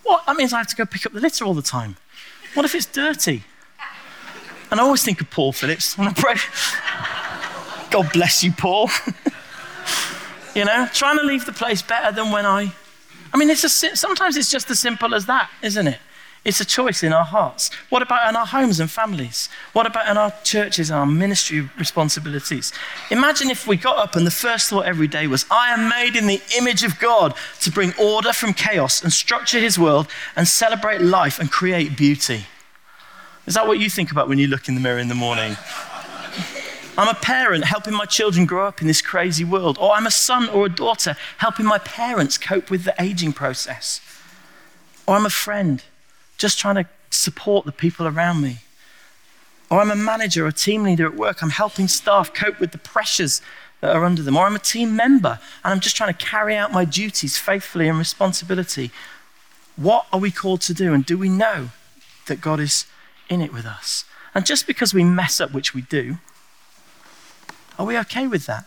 what? 0.04 0.24
That 0.26 0.36
means 0.36 0.52
I 0.52 0.58
have 0.58 0.68
to 0.68 0.76
go 0.76 0.86
pick 0.86 1.04
up 1.04 1.12
the 1.12 1.20
litter 1.20 1.44
all 1.44 1.54
the 1.54 1.62
time. 1.62 1.96
What 2.54 2.64
if 2.64 2.74
it's 2.74 2.86
dirty? 2.86 3.42
And 4.70 4.80
I 4.80 4.84
always 4.84 5.02
think 5.02 5.20
of 5.20 5.30
Paul 5.30 5.52
Phillips 5.52 5.98
when 5.98 6.08
I 6.08 6.12
pray. 6.12 6.36
God 7.90 8.12
bless 8.12 8.44
you, 8.44 8.52
Paul. 8.52 8.88
you 10.54 10.64
know, 10.64 10.88
trying 10.92 11.18
to 11.18 11.24
leave 11.24 11.44
the 11.44 11.52
place 11.52 11.82
better 11.82 12.14
than 12.14 12.30
when 12.30 12.46
I. 12.46 12.72
I 13.34 13.36
mean, 13.36 13.50
it's 13.50 13.64
a, 13.64 13.96
sometimes 13.96 14.36
it's 14.36 14.50
just 14.50 14.70
as 14.70 14.78
simple 14.78 15.14
as 15.14 15.26
that, 15.26 15.50
isn't 15.62 15.86
it? 15.88 15.98
It's 16.46 16.60
a 16.60 16.64
choice 16.64 17.02
in 17.02 17.12
our 17.12 17.24
hearts. 17.24 17.72
What 17.88 18.02
about 18.02 18.30
in 18.30 18.36
our 18.36 18.46
homes 18.46 18.78
and 18.78 18.88
families? 18.88 19.48
What 19.72 19.84
about 19.84 20.08
in 20.08 20.16
our 20.16 20.32
churches 20.44 20.90
and 20.90 21.00
our 21.00 21.04
ministry 21.04 21.68
responsibilities? 21.76 22.72
Imagine 23.10 23.50
if 23.50 23.66
we 23.66 23.76
got 23.76 23.98
up 23.98 24.14
and 24.14 24.24
the 24.24 24.30
first 24.30 24.70
thought 24.70 24.86
every 24.86 25.08
day 25.08 25.26
was, 25.26 25.44
I 25.50 25.74
am 25.74 25.88
made 25.88 26.14
in 26.14 26.28
the 26.28 26.40
image 26.56 26.84
of 26.84 27.00
God 27.00 27.34
to 27.62 27.72
bring 27.72 27.92
order 28.00 28.32
from 28.32 28.54
chaos 28.54 29.02
and 29.02 29.12
structure 29.12 29.58
his 29.58 29.76
world 29.76 30.06
and 30.36 30.46
celebrate 30.46 31.00
life 31.00 31.40
and 31.40 31.50
create 31.50 31.96
beauty. 31.96 32.46
Is 33.46 33.54
that 33.54 33.66
what 33.66 33.80
you 33.80 33.90
think 33.90 34.12
about 34.12 34.28
when 34.28 34.38
you 34.38 34.46
look 34.46 34.68
in 34.68 34.76
the 34.76 34.80
mirror 34.80 35.00
in 35.00 35.08
the 35.08 35.16
morning? 35.16 35.56
I'm 36.96 37.08
a 37.08 37.14
parent 37.14 37.64
helping 37.64 37.92
my 37.92 38.04
children 38.04 38.46
grow 38.46 38.68
up 38.68 38.80
in 38.80 38.86
this 38.86 39.02
crazy 39.02 39.42
world. 39.42 39.78
Or 39.80 39.94
I'm 39.94 40.06
a 40.06 40.12
son 40.12 40.48
or 40.48 40.66
a 40.66 40.68
daughter 40.68 41.16
helping 41.38 41.66
my 41.66 41.78
parents 41.78 42.38
cope 42.38 42.70
with 42.70 42.84
the 42.84 42.94
aging 43.02 43.32
process. 43.32 44.00
Or 45.08 45.16
I'm 45.16 45.26
a 45.26 45.30
friend 45.30 45.82
just 46.36 46.58
trying 46.58 46.76
to 46.76 46.86
support 47.10 47.66
the 47.66 47.72
people 47.72 48.06
around 48.06 48.40
me. 48.40 48.58
Or 49.70 49.80
I'm 49.80 49.90
a 49.90 49.96
manager 49.96 50.44
or 50.44 50.48
a 50.48 50.52
team 50.52 50.84
leader 50.84 51.06
at 51.06 51.14
work. 51.14 51.42
I'm 51.42 51.50
helping 51.50 51.88
staff 51.88 52.32
cope 52.32 52.60
with 52.60 52.72
the 52.72 52.78
pressures 52.78 53.42
that 53.80 53.94
are 53.94 54.04
under 54.04 54.22
them. 54.22 54.36
Or 54.36 54.46
I'm 54.46 54.54
a 54.54 54.60
team 54.60 54.94
member 54.94 55.40
and 55.64 55.72
I'm 55.72 55.80
just 55.80 55.96
trying 55.96 56.14
to 56.14 56.24
carry 56.24 56.54
out 56.56 56.72
my 56.72 56.84
duties 56.84 57.36
faithfully 57.36 57.88
and 57.88 57.98
responsibility. 57.98 58.90
What 59.76 60.06
are 60.12 60.20
we 60.20 60.30
called 60.30 60.60
to 60.62 60.74
do? 60.74 60.94
And 60.94 61.04
do 61.04 61.18
we 61.18 61.28
know 61.28 61.70
that 62.26 62.40
God 62.40 62.60
is 62.60 62.86
in 63.28 63.42
it 63.42 63.52
with 63.52 63.66
us? 63.66 64.04
And 64.34 64.46
just 64.46 64.66
because 64.66 64.94
we 64.94 65.02
mess 65.02 65.40
up, 65.40 65.52
which 65.52 65.74
we 65.74 65.82
do, 65.82 66.18
are 67.78 67.86
we 67.86 67.98
okay 67.98 68.26
with 68.26 68.46
that? 68.46 68.66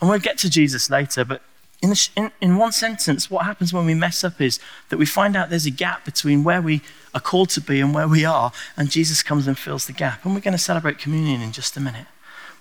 And 0.00 0.08
we'll 0.08 0.18
get 0.18 0.38
to 0.38 0.50
Jesus 0.50 0.90
later, 0.90 1.24
but 1.24 1.42
in, 1.82 1.94
in, 2.16 2.30
in 2.40 2.56
one 2.56 2.70
sentence, 2.70 3.28
what 3.28 3.44
happens 3.44 3.72
when 3.72 3.84
we 3.84 3.94
mess 3.94 4.22
up 4.22 4.40
is 4.40 4.60
that 4.88 4.98
we 4.98 5.04
find 5.04 5.36
out 5.36 5.50
there's 5.50 5.66
a 5.66 5.70
gap 5.70 6.04
between 6.04 6.44
where 6.44 6.62
we 6.62 6.80
are 7.12 7.20
called 7.20 7.50
to 7.50 7.60
be 7.60 7.80
and 7.80 7.92
where 7.92 8.06
we 8.06 8.24
are, 8.24 8.52
and 8.76 8.88
Jesus 8.88 9.22
comes 9.22 9.48
and 9.48 9.58
fills 9.58 9.86
the 9.86 9.92
gap. 9.92 10.24
And 10.24 10.32
we're 10.32 10.40
going 10.40 10.52
to 10.52 10.58
celebrate 10.58 10.98
communion 10.98 11.42
in 11.42 11.50
just 11.50 11.76
a 11.76 11.80
minute. 11.80 12.06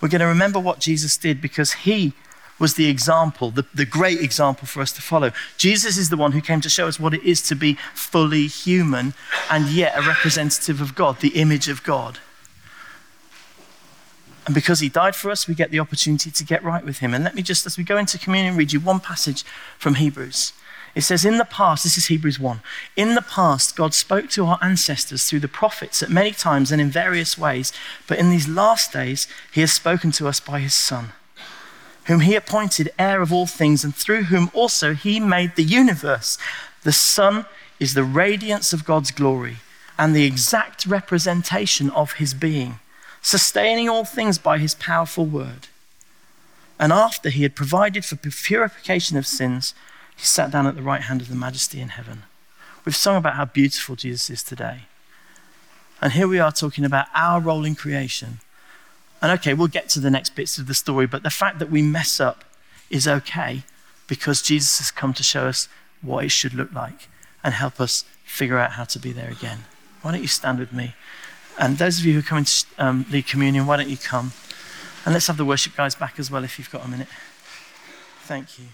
We're 0.01 0.09
going 0.09 0.21
to 0.21 0.27
remember 0.27 0.59
what 0.59 0.79
Jesus 0.79 1.15
did 1.17 1.39
because 1.39 1.73
he 1.73 2.13
was 2.57 2.73
the 2.73 2.89
example, 2.89 3.51
the, 3.51 3.65
the 3.73 3.85
great 3.85 4.21
example 4.21 4.67
for 4.67 4.81
us 4.81 4.91
to 4.93 5.01
follow. 5.01 5.31
Jesus 5.57 5.97
is 5.97 6.09
the 6.09 6.17
one 6.17 6.31
who 6.31 6.41
came 6.41 6.61
to 6.61 6.69
show 6.69 6.87
us 6.87 6.99
what 6.99 7.13
it 7.13 7.23
is 7.23 7.41
to 7.43 7.55
be 7.55 7.77
fully 7.93 8.47
human 8.47 9.13
and 9.49 9.67
yet 9.69 9.97
a 9.97 10.01
representative 10.01 10.81
of 10.81 10.95
God, 10.95 11.19
the 11.19 11.39
image 11.39 11.67
of 11.67 11.83
God. 11.83 12.19
And 14.45 14.55
because 14.55 14.79
he 14.79 14.89
died 14.89 15.15
for 15.15 15.29
us, 15.29 15.47
we 15.47 15.53
get 15.53 15.71
the 15.71 15.79
opportunity 15.79 16.31
to 16.31 16.43
get 16.43 16.63
right 16.63 16.83
with 16.83 16.99
him. 16.99 17.13
And 17.13 17.23
let 17.23 17.35
me 17.35 17.41
just, 17.41 17.65
as 17.65 17.77
we 17.77 17.83
go 17.83 17.97
into 17.97 18.17
communion, 18.17 18.55
read 18.55 18.73
you 18.73 18.79
one 18.79 18.99
passage 18.99 19.43
from 19.77 19.95
Hebrews. 19.95 20.53
It 20.93 21.01
says, 21.01 21.23
In 21.23 21.37
the 21.37 21.45
past, 21.45 21.83
this 21.83 21.97
is 21.97 22.07
Hebrews 22.07 22.39
1, 22.39 22.61
in 22.95 23.15
the 23.15 23.21
past, 23.21 23.75
God 23.75 23.93
spoke 23.93 24.29
to 24.31 24.45
our 24.45 24.59
ancestors 24.61 25.29
through 25.29 25.39
the 25.39 25.47
prophets 25.47 26.03
at 26.03 26.09
many 26.09 26.31
times 26.31 26.71
and 26.71 26.81
in 26.81 26.89
various 26.89 27.37
ways, 27.37 27.71
but 28.07 28.17
in 28.17 28.29
these 28.29 28.47
last 28.47 28.91
days, 28.91 29.27
he 29.53 29.61
has 29.61 29.71
spoken 29.71 30.11
to 30.13 30.27
us 30.27 30.39
by 30.39 30.59
his 30.59 30.73
Son, 30.73 31.13
whom 32.05 32.21
he 32.21 32.35
appointed 32.35 32.91
heir 32.99 33.21
of 33.21 33.31
all 33.31 33.45
things, 33.45 33.83
and 33.83 33.95
through 33.95 34.23
whom 34.23 34.51
also 34.53 34.93
he 34.93 35.19
made 35.19 35.55
the 35.55 35.63
universe. 35.63 36.37
The 36.83 36.91
Son 36.91 37.45
is 37.79 37.93
the 37.93 38.03
radiance 38.03 38.73
of 38.73 38.85
God's 38.85 39.11
glory 39.11 39.57
and 39.97 40.13
the 40.13 40.25
exact 40.25 40.85
representation 40.85 41.89
of 41.91 42.13
his 42.13 42.33
being 42.33 42.79
sustaining 43.21 43.87
all 43.87 44.05
things 44.05 44.37
by 44.37 44.57
his 44.57 44.75
powerful 44.75 45.25
word. 45.25 45.67
And 46.79 46.91
after 46.91 47.29
he 47.29 47.43
had 47.43 47.55
provided 47.55 48.03
for 48.03 48.15
purification 48.15 49.17
of 49.17 49.27
sins, 49.27 49.75
he 50.15 50.25
sat 50.25 50.51
down 50.51 50.65
at 50.67 50.75
the 50.75 50.81
right 50.81 51.01
hand 51.01 51.21
of 51.21 51.29
the 51.29 51.35
majesty 51.35 51.79
in 51.79 51.89
heaven. 51.89 52.23
We've 52.83 52.95
sung 52.95 53.17
about 53.17 53.35
how 53.35 53.45
beautiful 53.45 53.95
Jesus 53.95 54.29
is 54.29 54.43
today. 54.43 54.81
And 56.01 56.13
here 56.13 56.27
we 56.27 56.39
are 56.39 56.51
talking 56.51 56.83
about 56.83 57.07
our 57.13 57.39
role 57.39 57.63
in 57.63 57.75
creation. 57.75 58.39
And 59.21 59.31
okay, 59.33 59.53
we'll 59.53 59.67
get 59.67 59.87
to 59.89 59.99
the 59.99 60.09
next 60.09 60.35
bits 60.35 60.57
of 60.57 60.65
the 60.65 60.73
story, 60.73 61.05
but 61.05 61.21
the 61.21 61.29
fact 61.29 61.59
that 61.59 61.69
we 61.69 61.83
mess 61.83 62.19
up 62.19 62.43
is 62.89 63.07
okay 63.07 63.61
because 64.07 64.41
Jesus 64.41 64.79
has 64.79 64.89
come 64.89 65.13
to 65.13 65.23
show 65.23 65.47
us 65.47 65.69
what 66.01 66.25
it 66.25 66.31
should 66.31 66.55
look 66.55 66.73
like 66.73 67.07
and 67.43 67.53
help 67.53 67.79
us 67.79 68.03
figure 68.25 68.57
out 68.57 68.71
how 68.71 68.83
to 68.85 68.97
be 68.97 69.11
there 69.11 69.29
again. 69.29 69.65
Why 70.01 70.11
don't 70.11 70.21
you 70.21 70.27
stand 70.27 70.57
with 70.57 70.73
me? 70.73 70.95
And 71.61 71.77
those 71.77 71.99
of 71.99 72.05
you 72.05 72.13
who 72.13 72.23
coming 72.23 72.45
to 72.45 72.65
um, 72.79 73.05
lead 73.11 73.27
communion, 73.27 73.67
why 73.67 73.77
don't 73.77 73.87
you 73.87 73.95
come? 73.95 74.33
And 75.05 75.13
let's 75.13 75.27
have 75.27 75.37
the 75.37 75.45
worship 75.45 75.75
guys 75.75 75.93
back 75.93 76.17
as 76.17 76.31
well 76.31 76.43
if 76.43 76.57
you've 76.57 76.71
got 76.71 76.83
a 76.83 76.87
minute. 76.87 77.07
Thank 78.23 78.57
you. 78.57 78.65